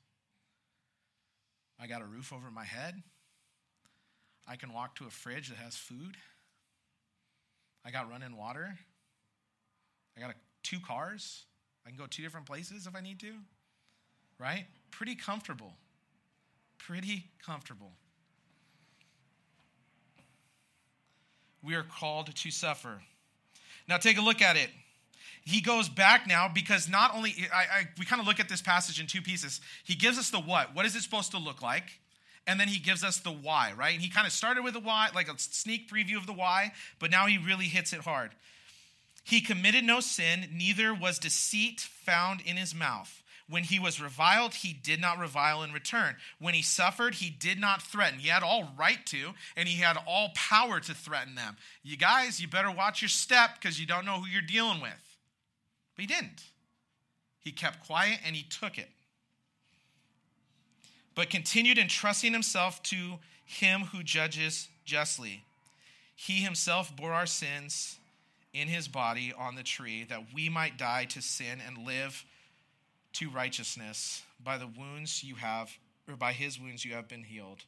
I 1.80 1.88
got 1.88 2.00
a 2.00 2.06
roof 2.06 2.32
over 2.32 2.50
my 2.50 2.64
head. 2.64 3.02
I 4.46 4.54
can 4.54 4.72
walk 4.72 4.94
to 4.96 5.06
a 5.06 5.10
fridge 5.10 5.48
that 5.48 5.58
has 5.58 5.74
food. 5.74 6.16
I 7.84 7.90
got 7.90 8.08
running 8.08 8.36
water. 8.36 8.78
I 10.16 10.20
got 10.20 10.30
a, 10.30 10.34
two 10.62 10.80
cars. 10.80 11.44
I 11.86 11.90
can 11.90 11.98
go 11.98 12.06
two 12.06 12.22
different 12.22 12.46
places 12.46 12.86
if 12.86 12.96
I 12.96 13.00
need 13.00 13.20
to. 13.20 13.32
Right? 14.38 14.66
Pretty 14.90 15.14
comfortable 15.14 15.74
pretty 16.86 17.24
comfortable. 17.44 17.92
We 21.62 21.74
are 21.74 21.82
called 21.82 22.34
to 22.34 22.50
suffer. 22.50 23.00
Now, 23.88 23.96
take 23.96 24.18
a 24.18 24.20
look 24.20 24.42
at 24.42 24.56
it. 24.56 24.70
He 25.44 25.60
goes 25.60 25.88
back 25.88 26.26
now 26.26 26.48
because 26.52 26.88
not 26.88 27.14
only, 27.14 27.34
I, 27.52 27.62
I, 27.62 27.88
we 27.98 28.06
kind 28.06 28.20
of 28.20 28.26
look 28.26 28.40
at 28.40 28.48
this 28.48 28.62
passage 28.62 29.00
in 29.00 29.06
two 29.06 29.20
pieces. 29.20 29.60
He 29.84 29.94
gives 29.94 30.18
us 30.18 30.30
the 30.30 30.40
what. 30.40 30.74
What 30.74 30.86
is 30.86 30.96
it 30.96 31.02
supposed 31.02 31.30
to 31.32 31.38
look 31.38 31.62
like? 31.62 31.84
And 32.46 32.60
then 32.60 32.68
he 32.68 32.78
gives 32.78 33.02
us 33.02 33.18
the 33.18 33.30
why, 33.30 33.72
right? 33.76 33.94
And 33.94 34.02
he 34.02 34.10
kind 34.10 34.26
of 34.26 34.32
started 34.32 34.62
with 34.62 34.74
the 34.74 34.80
why, 34.80 35.08
like 35.14 35.32
a 35.32 35.38
sneak 35.38 35.90
preview 35.90 36.16
of 36.16 36.26
the 36.26 36.32
why, 36.34 36.72
but 36.98 37.10
now 37.10 37.26
he 37.26 37.38
really 37.38 37.66
hits 37.66 37.94
it 37.94 38.00
hard. 38.00 38.32
He 39.24 39.40
committed 39.40 39.84
no 39.84 40.00
sin, 40.00 40.48
neither 40.52 40.94
was 40.94 41.18
deceit 41.18 41.80
found 41.80 42.42
in 42.42 42.56
his 42.56 42.74
mouth. 42.74 43.22
When 43.48 43.64
he 43.64 43.78
was 43.78 44.00
reviled, 44.00 44.54
he 44.54 44.72
did 44.72 45.00
not 45.00 45.18
revile 45.18 45.62
in 45.62 45.72
return. 45.72 46.16
When 46.38 46.54
he 46.54 46.62
suffered, 46.62 47.16
he 47.16 47.30
did 47.30 47.58
not 47.58 47.82
threaten. 47.82 48.18
He 48.18 48.28
had 48.28 48.42
all 48.42 48.72
right 48.78 49.04
to, 49.06 49.32
and 49.56 49.68
he 49.68 49.80
had 49.80 49.98
all 50.06 50.30
power 50.34 50.80
to 50.80 50.94
threaten 50.94 51.34
them. 51.34 51.56
You 51.82 51.96
guys, 51.96 52.40
you 52.40 52.48
better 52.48 52.70
watch 52.70 53.02
your 53.02 53.10
step 53.10 53.50
because 53.54 53.80
you 53.80 53.86
don't 53.86 54.06
know 54.06 54.20
who 54.20 54.28
you're 54.28 54.42
dealing 54.42 54.80
with. 54.80 55.18
But 55.94 56.02
he 56.02 56.06
didn't. 56.06 56.42
He 57.40 57.52
kept 57.52 57.86
quiet 57.86 58.20
and 58.26 58.34
he 58.34 58.42
took 58.42 58.78
it. 58.78 58.88
But 61.14 61.30
continued 61.30 61.78
entrusting 61.78 62.32
himself 62.32 62.82
to 62.84 63.18
him 63.44 63.82
who 63.82 64.02
judges 64.02 64.68
justly. 64.84 65.44
He 66.16 66.40
himself 66.40 66.94
bore 66.96 67.12
our 67.12 67.26
sins 67.26 67.98
in 68.54 68.68
his 68.68 68.88
body 68.88 69.34
on 69.36 69.56
the 69.56 69.62
tree 69.62 70.04
that 70.08 70.32
we 70.32 70.48
might 70.48 70.78
die 70.78 71.04
to 71.06 71.20
sin 71.20 71.58
and 71.66 71.84
live 71.84 72.24
to 73.14 73.28
righteousness. 73.28 74.22
By 74.42 74.56
the 74.56 74.68
wounds 74.68 75.22
you 75.22 75.34
have, 75.34 75.70
or 76.08 76.16
by 76.16 76.32
his 76.32 76.58
wounds 76.58 76.84
you 76.84 76.94
have 76.94 77.08
been 77.08 77.24
healed. 77.24 77.64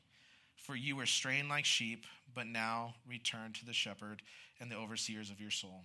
For 0.56 0.74
you 0.76 0.96
were 0.96 1.06
strained 1.06 1.48
like 1.48 1.64
sheep, 1.64 2.06
but 2.34 2.46
now 2.46 2.94
return 3.08 3.52
to 3.54 3.66
the 3.66 3.72
shepherd 3.72 4.22
and 4.60 4.70
the 4.70 4.76
overseers 4.76 5.30
of 5.30 5.40
your 5.40 5.50
soul. 5.50 5.82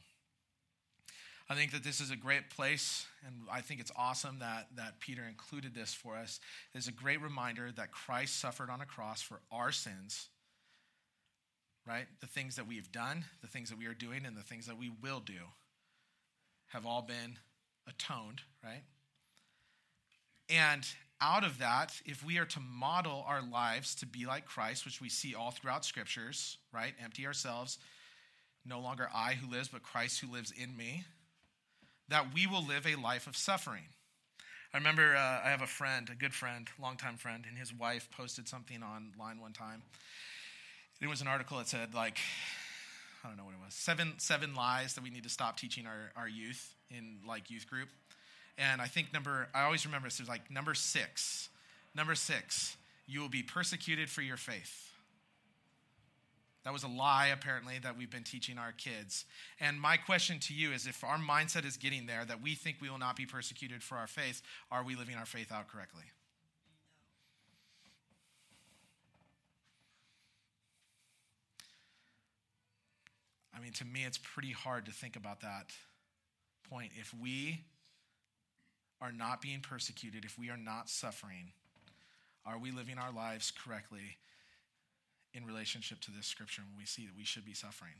I 1.49 1.55
think 1.55 1.71
that 1.71 1.83
this 1.83 1.99
is 1.99 2.11
a 2.11 2.15
great 2.15 2.49
place, 2.49 3.05
and 3.25 3.35
I 3.51 3.59
think 3.59 3.81
it's 3.81 3.91
awesome 3.97 4.39
that, 4.39 4.67
that 4.77 4.99
Peter 5.01 5.23
included 5.27 5.75
this 5.75 5.93
for 5.93 6.15
us. 6.15 6.39
It's 6.73 6.87
a 6.87 6.93
great 6.93 7.21
reminder 7.21 7.71
that 7.75 7.91
Christ 7.91 8.39
suffered 8.39 8.69
on 8.69 8.79
a 8.79 8.85
cross 8.85 9.21
for 9.21 9.41
our 9.51 9.73
sins, 9.73 10.29
right? 11.87 12.05
The 12.19 12.27
things 12.27 12.55
that 12.55 12.67
we 12.67 12.75
have 12.75 12.91
done, 12.91 13.25
the 13.41 13.47
things 13.47 13.69
that 13.69 13.79
we 13.79 13.87
are 13.87 13.93
doing, 13.93 14.25
and 14.25 14.35
the 14.37 14.43
things 14.43 14.67
that 14.67 14.77
we 14.77 14.91
will 15.01 15.19
do 15.19 15.39
have 16.67 16.85
all 16.85 17.01
been 17.01 17.37
atoned, 17.87 18.41
right? 18.63 18.83
And 20.49 20.85
out 21.19 21.43
of 21.43 21.59
that, 21.59 21.93
if 22.05 22.25
we 22.25 22.37
are 22.37 22.45
to 22.45 22.59
model 22.59 23.25
our 23.27 23.41
lives 23.41 23.95
to 23.95 24.05
be 24.05 24.25
like 24.25 24.45
Christ, 24.45 24.85
which 24.85 25.01
we 25.01 25.09
see 25.09 25.35
all 25.35 25.51
throughout 25.51 25.85
scriptures, 25.85 26.57
right? 26.73 26.93
Empty 27.01 27.25
ourselves, 27.25 27.77
no 28.65 28.79
longer 28.79 29.09
I 29.13 29.33
who 29.33 29.49
lives, 29.49 29.69
but 29.69 29.83
Christ 29.83 30.19
who 30.19 30.31
lives 30.31 30.51
in 30.51 30.75
me, 30.75 31.03
that 32.09 32.33
we 32.33 32.47
will 32.47 32.65
live 32.65 32.85
a 32.85 32.95
life 32.95 33.27
of 33.27 33.37
suffering. 33.37 33.85
I 34.73 34.77
remember 34.77 35.15
uh, 35.15 35.41
I 35.43 35.49
have 35.49 35.61
a 35.61 35.67
friend, 35.67 36.09
a 36.11 36.15
good 36.15 36.33
friend, 36.33 36.67
longtime 36.81 37.17
friend, 37.17 37.45
and 37.47 37.57
his 37.57 37.73
wife 37.73 38.09
posted 38.11 38.47
something 38.47 38.81
online 38.81 39.39
one 39.39 39.53
time. 39.53 39.83
It 41.01 41.09
was 41.09 41.19
an 41.19 41.27
article 41.27 41.57
that 41.57 41.67
said, 41.67 41.95
like, 41.95 42.19
I 43.23 43.27
don't 43.27 43.35
know 43.35 43.43
what 43.45 43.55
it 43.55 43.65
was, 43.65 43.73
seven, 43.73 44.13
seven 44.17 44.53
lies 44.53 44.93
that 44.93 45.03
we 45.03 45.09
need 45.09 45.23
to 45.23 45.29
stop 45.29 45.57
teaching 45.57 45.87
our, 45.87 46.11
our 46.15 46.29
youth 46.29 46.75
in 46.91 47.17
like 47.27 47.49
youth 47.49 47.67
group. 47.67 47.89
And 48.57 48.79
I 48.79 48.85
think 48.85 49.11
number, 49.11 49.47
I 49.55 49.63
always 49.63 49.83
remember 49.85 50.07
this, 50.07 50.17
there's 50.17 50.29
like 50.29 50.51
number 50.51 50.75
six. 50.75 51.49
Number 51.95 52.13
six, 52.13 52.77
you 53.07 53.19
will 53.19 53.29
be 53.29 53.41
persecuted 53.41 54.09
for 54.09 54.21
your 54.21 54.37
faith. 54.37 54.89
That 56.63 56.73
was 56.73 56.83
a 56.83 56.87
lie, 56.87 57.27
apparently, 57.33 57.79
that 57.81 57.97
we've 57.97 58.11
been 58.11 58.23
teaching 58.23 58.59
our 58.59 58.71
kids. 58.71 59.25
And 59.59 59.81
my 59.81 59.97
question 59.97 60.37
to 60.41 60.53
you 60.53 60.71
is 60.71 60.85
if 60.85 61.03
our 61.03 61.17
mindset 61.17 61.65
is 61.65 61.77
getting 61.77 62.05
there, 62.05 62.23
that 62.25 62.43
we 62.43 62.53
think 62.53 62.77
we 62.79 62.89
will 62.91 62.99
not 62.99 63.15
be 63.15 63.25
persecuted 63.25 63.81
for 63.81 63.97
our 63.97 64.05
faith, 64.05 64.43
are 64.71 64.83
we 64.83 64.95
living 64.95 65.15
our 65.15 65.25
faith 65.25 65.51
out 65.51 65.67
correctly? 65.67 66.03
I 73.55 73.59
mean, 73.59 73.73
to 73.73 73.85
me, 73.85 74.05
it's 74.05 74.17
pretty 74.17 74.51
hard 74.51 74.85
to 74.85 74.91
think 74.91 75.15
about 75.15 75.41
that 75.41 75.71
point. 76.69 76.91
If 76.95 77.13
we 77.13 77.65
are 79.01 79.11
not 79.11 79.41
being 79.41 79.59
persecuted, 79.59 80.25
if 80.25 80.37
we 80.37 80.49
are 80.49 80.57
not 80.57 80.89
suffering, 80.89 81.51
are 82.45 82.57
we 82.57 82.71
living 82.71 82.97
our 82.97 83.11
lives 83.11 83.51
correctly 83.51 84.17
in 85.33 85.45
relationship 85.45 85.99
to 86.01 86.11
this 86.11 86.27
scripture 86.27 86.61
when 86.61 86.77
we 86.77 86.85
see 86.85 87.05
that 87.05 87.15
we 87.17 87.25
should 87.25 87.45
be 87.45 87.53
suffering? 87.53 87.91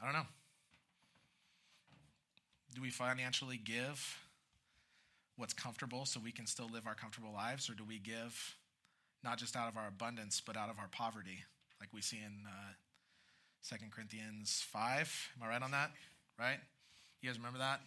I 0.00 0.04
don't 0.04 0.14
know. 0.14 0.26
Do 2.74 2.82
we 2.82 2.90
financially 2.90 3.56
give 3.56 4.18
what's 5.36 5.54
comfortable 5.54 6.04
so 6.04 6.20
we 6.22 6.32
can 6.32 6.46
still 6.46 6.68
live 6.70 6.86
our 6.86 6.94
comfortable 6.94 7.32
lives, 7.32 7.70
or 7.70 7.74
do 7.74 7.84
we 7.84 7.98
give 7.98 8.54
not 9.24 9.38
just 9.38 9.56
out 9.56 9.68
of 9.68 9.76
our 9.76 9.88
abundance, 9.88 10.40
but 10.44 10.56
out 10.56 10.70
of 10.70 10.78
our 10.78 10.88
poverty, 10.88 11.44
like 11.80 11.88
we 11.92 12.00
see 12.00 12.18
in 12.18 12.46
uh, 12.46 12.72
2 13.68 13.76
Corinthians 13.90 14.64
5? 14.70 15.30
Am 15.36 15.46
I 15.46 15.50
right 15.50 15.62
on 15.62 15.72
that? 15.72 15.90
Right? 16.38 16.58
You 17.20 17.28
guys 17.28 17.38
remember 17.38 17.58
that? 17.58 17.80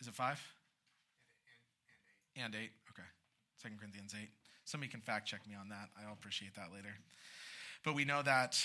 Is 0.00 0.06
it 0.06 0.14
5? 0.14 0.40
And 2.36 2.54
8. 2.54 2.70
Okay. 2.90 3.08
2 3.62 3.68
Corinthians 3.78 4.14
8. 4.20 4.28
Somebody 4.64 4.90
can 4.90 5.00
fact 5.00 5.26
check 5.26 5.40
me 5.48 5.54
on 5.60 5.70
that. 5.70 5.88
I'll 6.06 6.12
appreciate 6.12 6.54
that 6.54 6.68
later. 6.72 6.94
But 7.84 7.94
we 7.94 8.04
know 8.04 8.22
that, 8.22 8.62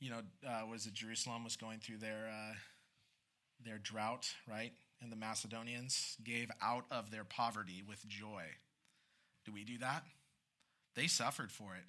you 0.00 0.10
know, 0.10 0.20
uh, 0.48 0.66
was 0.70 0.86
it 0.86 0.94
Jerusalem 0.94 1.44
was 1.44 1.56
going 1.56 1.80
through 1.80 1.98
their, 1.98 2.30
uh, 2.30 2.54
their 3.64 3.78
drought, 3.78 4.28
right? 4.48 4.72
And 5.02 5.10
the 5.10 5.16
Macedonians 5.16 6.16
gave 6.24 6.50
out 6.62 6.84
of 6.90 7.10
their 7.10 7.24
poverty 7.24 7.82
with 7.86 8.06
joy. 8.08 8.44
Do 9.44 9.52
we 9.52 9.64
do 9.64 9.78
that? 9.78 10.04
They 10.94 11.06
suffered 11.06 11.50
for 11.50 11.74
it. 11.74 11.84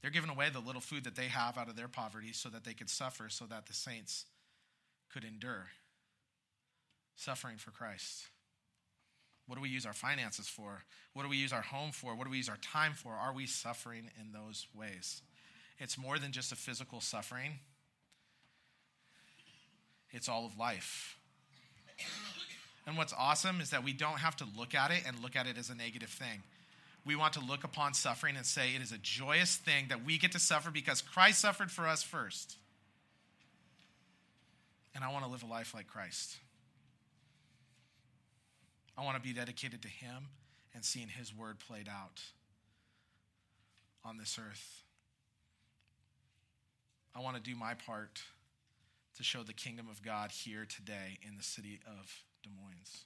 They're 0.00 0.10
giving 0.10 0.30
away 0.30 0.50
the 0.50 0.60
little 0.60 0.80
food 0.80 1.04
that 1.04 1.14
they 1.14 1.26
have 1.26 1.56
out 1.56 1.68
of 1.68 1.76
their 1.76 1.88
poverty 1.88 2.32
so 2.32 2.48
that 2.48 2.64
they 2.64 2.74
could 2.74 2.90
suffer, 2.90 3.28
so 3.28 3.46
that 3.46 3.66
the 3.66 3.72
saints 3.72 4.24
could 5.12 5.24
endure. 5.24 5.68
Suffering 7.14 7.56
for 7.56 7.70
Christ. 7.70 8.26
What 9.46 9.56
do 9.56 9.62
we 9.62 9.68
use 9.68 9.86
our 9.86 9.92
finances 9.92 10.48
for? 10.48 10.82
What 11.14 11.22
do 11.24 11.28
we 11.28 11.36
use 11.36 11.52
our 11.52 11.62
home 11.62 11.92
for? 11.92 12.16
What 12.16 12.24
do 12.24 12.30
we 12.30 12.38
use 12.38 12.48
our 12.48 12.58
time 12.58 12.94
for? 12.94 13.12
Are 13.12 13.32
we 13.32 13.46
suffering 13.46 14.10
in 14.20 14.32
those 14.32 14.66
ways? 14.74 15.22
It's 15.78 15.98
more 15.98 16.18
than 16.18 16.32
just 16.32 16.52
a 16.52 16.56
physical 16.56 17.00
suffering, 17.00 17.58
it's 20.10 20.28
all 20.28 20.44
of 20.44 20.58
life. 20.58 21.16
And 22.86 22.96
what's 22.96 23.14
awesome 23.16 23.60
is 23.60 23.70
that 23.70 23.84
we 23.84 23.92
don't 23.92 24.18
have 24.18 24.36
to 24.36 24.46
look 24.56 24.74
at 24.74 24.90
it 24.90 25.04
and 25.06 25.18
look 25.20 25.36
at 25.36 25.46
it 25.46 25.56
as 25.56 25.70
a 25.70 25.74
negative 25.74 26.08
thing 26.08 26.42
we 27.04 27.16
want 27.16 27.32
to 27.34 27.40
look 27.40 27.64
upon 27.64 27.94
suffering 27.94 28.36
and 28.36 28.46
say 28.46 28.74
it 28.74 28.82
is 28.82 28.92
a 28.92 28.98
joyous 28.98 29.56
thing 29.56 29.86
that 29.88 30.04
we 30.04 30.18
get 30.18 30.32
to 30.32 30.38
suffer 30.38 30.70
because 30.70 31.00
Christ 31.00 31.40
suffered 31.40 31.70
for 31.70 31.86
us 31.86 32.02
first. 32.02 32.56
And 34.94 35.02
I 35.02 35.10
want 35.12 35.24
to 35.24 35.30
live 35.30 35.42
a 35.42 35.46
life 35.46 35.74
like 35.74 35.88
Christ. 35.88 36.36
I 38.96 39.04
want 39.04 39.16
to 39.16 39.22
be 39.22 39.32
dedicated 39.32 39.82
to 39.82 39.88
Him 39.88 40.28
and 40.74 40.84
seeing 40.84 41.08
His 41.08 41.34
word 41.34 41.58
played 41.58 41.88
out 41.88 42.22
on 44.04 44.18
this 44.18 44.38
earth. 44.38 44.82
I 47.14 47.20
want 47.20 47.36
to 47.36 47.42
do 47.42 47.56
my 47.56 47.74
part 47.74 48.22
to 49.16 49.22
show 49.22 49.42
the 49.42 49.52
kingdom 49.52 49.86
of 49.90 50.02
God 50.02 50.30
here 50.30 50.66
today 50.66 51.18
in 51.26 51.36
the 51.36 51.42
city 51.42 51.80
of 51.86 52.22
Des 52.42 52.50
Moines. 52.50 53.04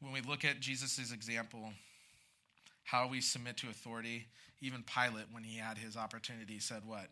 When 0.00 0.12
we 0.12 0.20
look 0.22 0.44
at 0.44 0.60
Jesus' 0.60 1.12
example, 1.12 1.72
how 2.84 3.06
we 3.06 3.20
submit 3.20 3.56
to 3.58 3.68
authority, 3.68 4.26
even 4.60 4.82
Pilate, 4.82 5.26
when 5.30 5.44
he 5.44 5.58
had 5.58 5.78
his 5.78 5.96
opportunity, 5.96 6.58
said, 6.58 6.82
What? 6.84 7.08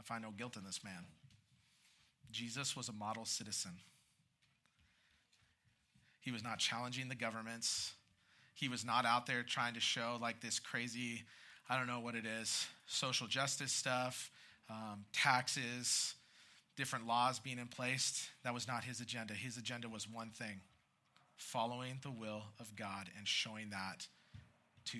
I 0.00 0.02
find 0.04 0.22
no 0.22 0.30
guilt 0.30 0.56
in 0.56 0.64
this 0.64 0.82
man. 0.84 1.04
Jesus 2.30 2.76
was 2.76 2.88
a 2.88 2.92
model 2.92 3.24
citizen. 3.24 3.72
He 6.20 6.30
was 6.30 6.44
not 6.44 6.58
challenging 6.58 7.08
the 7.08 7.14
governments. 7.14 7.92
He 8.54 8.68
was 8.68 8.84
not 8.84 9.04
out 9.04 9.26
there 9.26 9.42
trying 9.42 9.74
to 9.74 9.80
show 9.80 10.18
like 10.20 10.40
this 10.40 10.58
crazy, 10.58 11.24
I 11.68 11.76
don't 11.76 11.86
know 11.86 12.00
what 12.00 12.14
it 12.14 12.26
is, 12.26 12.66
social 12.86 13.26
justice 13.26 13.72
stuff, 13.72 14.30
um, 14.68 15.04
taxes, 15.12 16.14
different 16.76 17.06
laws 17.06 17.38
being 17.38 17.58
in 17.58 17.66
place. 17.66 18.28
That 18.44 18.52
was 18.52 18.68
not 18.68 18.84
his 18.84 19.00
agenda. 19.00 19.34
His 19.34 19.56
agenda 19.56 19.88
was 19.88 20.08
one 20.08 20.30
thing 20.30 20.60
following 21.38 21.98
the 22.02 22.10
will 22.10 22.42
of 22.60 22.76
God 22.76 23.08
and 23.16 23.26
showing 23.26 23.70
that 23.70 24.06
to 24.86 24.98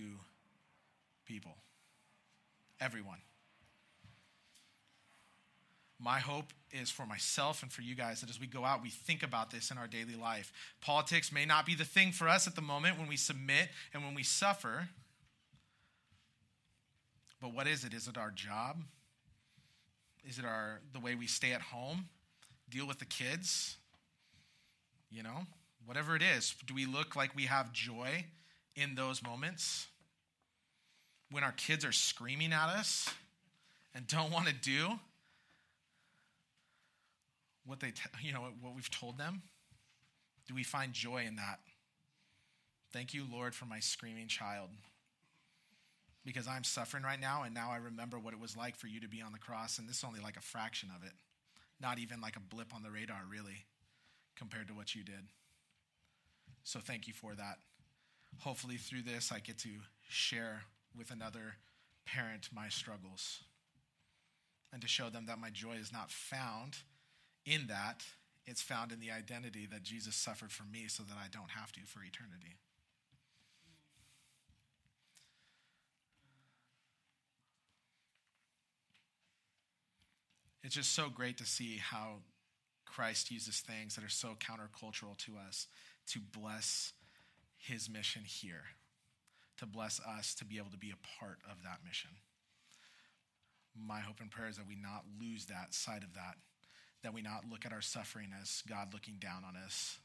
people, 1.26 1.56
everyone. 2.80 3.18
My 6.00 6.20
hope 6.20 6.52
is 6.70 6.90
for 6.90 7.04
myself 7.06 7.62
and 7.62 7.72
for 7.72 7.82
you 7.82 7.96
guys 7.96 8.20
that 8.20 8.30
as 8.30 8.38
we 8.38 8.46
go 8.46 8.64
out, 8.64 8.82
we 8.82 8.88
think 8.88 9.24
about 9.24 9.50
this 9.50 9.72
in 9.72 9.78
our 9.78 9.88
daily 9.88 10.14
life. 10.14 10.52
Politics 10.80 11.32
may 11.32 11.44
not 11.44 11.66
be 11.66 11.74
the 11.74 11.84
thing 11.84 12.12
for 12.12 12.28
us 12.28 12.46
at 12.46 12.54
the 12.54 12.62
moment 12.62 12.98
when 12.98 13.08
we 13.08 13.16
submit 13.16 13.68
and 13.92 14.04
when 14.04 14.14
we 14.14 14.22
suffer. 14.22 14.88
But 17.42 17.52
what 17.52 17.66
is 17.66 17.84
it? 17.84 17.92
Is 17.92 18.06
it 18.06 18.16
our 18.16 18.30
job? 18.30 18.84
Is 20.28 20.38
it 20.38 20.44
our 20.44 20.80
the 20.92 21.00
way 21.00 21.16
we 21.16 21.26
stay 21.26 21.52
at 21.52 21.62
home, 21.62 22.08
deal 22.70 22.86
with 22.86 23.00
the 23.00 23.04
kids? 23.04 23.76
You 25.10 25.24
know? 25.24 25.46
Whatever 25.88 26.14
it 26.14 26.20
is, 26.20 26.54
do 26.66 26.74
we 26.74 26.84
look 26.84 27.16
like 27.16 27.34
we 27.34 27.44
have 27.44 27.72
joy 27.72 28.26
in 28.76 28.94
those 28.94 29.22
moments? 29.22 29.86
When 31.30 31.42
our 31.42 31.52
kids 31.52 31.82
are 31.82 31.92
screaming 31.92 32.52
at 32.52 32.68
us 32.68 33.08
and 33.94 34.06
don't 34.06 34.30
want 34.30 34.48
to 34.48 34.52
do 34.52 34.90
what 37.64 37.80
they, 37.80 37.94
you 38.22 38.34
know, 38.34 38.44
what 38.60 38.74
we've 38.74 38.90
told 38.90 39.16
them? 39.16 39.40
Do 40.46 40.54
we 40.54 40.62
find 40.62 40.92
joy 40.92 41.24
in 41.26 41.36
that? 41.36 41.60
Thank 42.92 43.14
you, 43.14 43.24
Lord, 43.30 43.54
for 43.54 43.64
my 43.64 43.80
screaming 43.80 44.28
child. 44.28 44.68
Because 46.22 46.46
I'm 46.46 46.64
suffering 46.64 47.02
right 47.02 47.20
now, 47.20 47.44
and 47.44 47.54
now 47.54 47.70
I 47.70 47.78
remember 47.78 48.18
what 48.18 48.34
it 48.34 48.40
was 48.40 48.54
like 48.54 48.76
for 48.76 48.88
you 48.88 49.00
to 49.00 49.08
be 49.08 49.22
on 49.22 49.32
the 49.32 49.38
cross, 49.38 49.78
and 49.78 49.88
this 49.88 49.98
is 49.98 50.04
only 50.04 50.20
like 50.20 50.36
a 50.36 50.42
fraction 50.42 50.90
of 50.94 51.02
it. 51.02 51.12
Not 51.80 51.98
even 51.98 52.20
like 52.20 52.36
a 52.36 52.40
blip 52.40 52.74
on 52.74 52.82
the 52.82 52.90
radar, 52.90 53.22
really, 53.30 53.64
compared 54.36 54.68
to 54.68 54.74
what 54.74 54.94
you 54.94 55.02
did. 55.02 55.28
So 56.68 56.80
thank 56.80 57.06
you 57.06 57.14
for 57.14 57.34
that. 57.34 57.60
Hopefully, 58.40 58.76
through 58.76 59.00
this, 59.00 59.32
I 59.32 59.38
get 59.38 59.56
to 59.60 59.70
share 60.06 60.64
with 60.94 61.10
another 61.10 61.54
parent 62.04 62.50
my 62.54 62.68
struggles 62.68 63.42
and 64.70 64.82
to 64.82 64.86
show 64.86 65.08
them 65.08 65.24
that 65.28 65.38
my 65.38 65.48
joy 65.48 65.76
is 65.80 65.94
not 65.94 66.10
found 66.10 66.76
in 67.46 67.68
that, 67.68 68.02
it's 68.44 68.60
found 68.60 68.92
in 68.92 69.00
the 69.00 69.10
identity 69.10 69.66
that 69.72 69.82
Jesus 69.82 70.14
suffered 70.14 70.52
for 70.52 70.64
me 70.64 70.88
so 70.88 71.02
that 71.04 71.16
I 71.16 71.28
don't 71.32 71.52
have 71.52 71.72
to 71.72 71.80
for 71.86 72.00
eternity. 72.00 72.58
It's 80.62 80.74
just 80.74 80.92
so 80.92 81.08
great 81.08 81.38
to 81.38 81.46
see 81.46 81.78
how 81.78 82.16
Christ 82.84 83.30
uses 83.30 83.60
things 83.60 83.94
that 83.94 84.04
are 84.04 84.10
so 84.10 84.36
countercultural 84.38 85.16
to 85.18 85.32
us 85.48 85.66
to 86.12 86.20
bless 86.20 86.92
his 87.58 87.88
mission 87.88 88.22
here, 88.24 88.64
to 89.58 89.66
bless 89.66 90.00
us 90.00 90.34
to 90.36 90.44
be 90.44 90.58
able 90.58 90.70
to 90.70 90.78
be 90.78 90.90
a 90.90 91.20
part 91.20 91.38
of 91.50 91.62
that 91.64 91.78
mission. 91.86 92.10
My 93.76 94.00
hope 94.00 94.20
and 94.20 94.30
prayer 94.30 94.48
is 94.48 94.56
that 94.56 94.66
we 94.66 94.76
not 94.76 95.04
lose 95.20 95.46
that 95.46 95.74
side 95.74 96.02
of 96.02 96.14
that, 96.14 96.36
that 97.02 97.14
we 97.14 97.22
not 97.22 97.44
look 97.50 97.66
at 97.66 97.72
our 97.72 97.80
suffering 97.80 98.28
as 98.40 98.62
God 98.68 98.92
looking 98.92 99.16
down 99.20 99.44
on 99.46 99.56
us, 99.56 99.98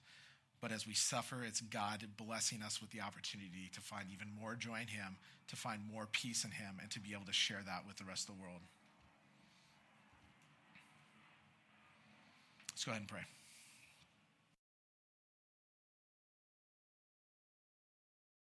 but 0.64 0.72
as 0.72 0.88
we 0.88 0.93
suffer, 0.93 1.43
it's 1.45 1.60
God 1.60 2.06
blessing 2.16 2.62
us 2.62 2.80
with 2.80 2.89
the 2.91 3.01
opportunity 3.01 3.70
to 3.74 3.82
find 3.82 4.06
even 4.14 4.30
more 4.39 4.56
joy 4.56 4.80
in 4.82 4.88
Him, 4.88 5.18
to 5.49 5.58
find 5.58 5.82
more 5.91 6.08
peace 6.10 6.45
in 6.45 6.51
Him, 6.51 6.78
and 6.82 6.89
to 6.91 7.01
be 7.01 7.12
able 7.12 7.26
to 7.26 7.34
share 7.34 7.60
that 7.66 7.86
with 7.86 7.97
the 7.97 8.06
rest 8.06 8.30
of 8.30 8.36
the 8.36 8.41
world. 8.41 8.62
Let's 12.72 12.86
go 12.86 12.91
ahead 12.91 13.01
and 13.01 13.10
pray. 13.10 13.24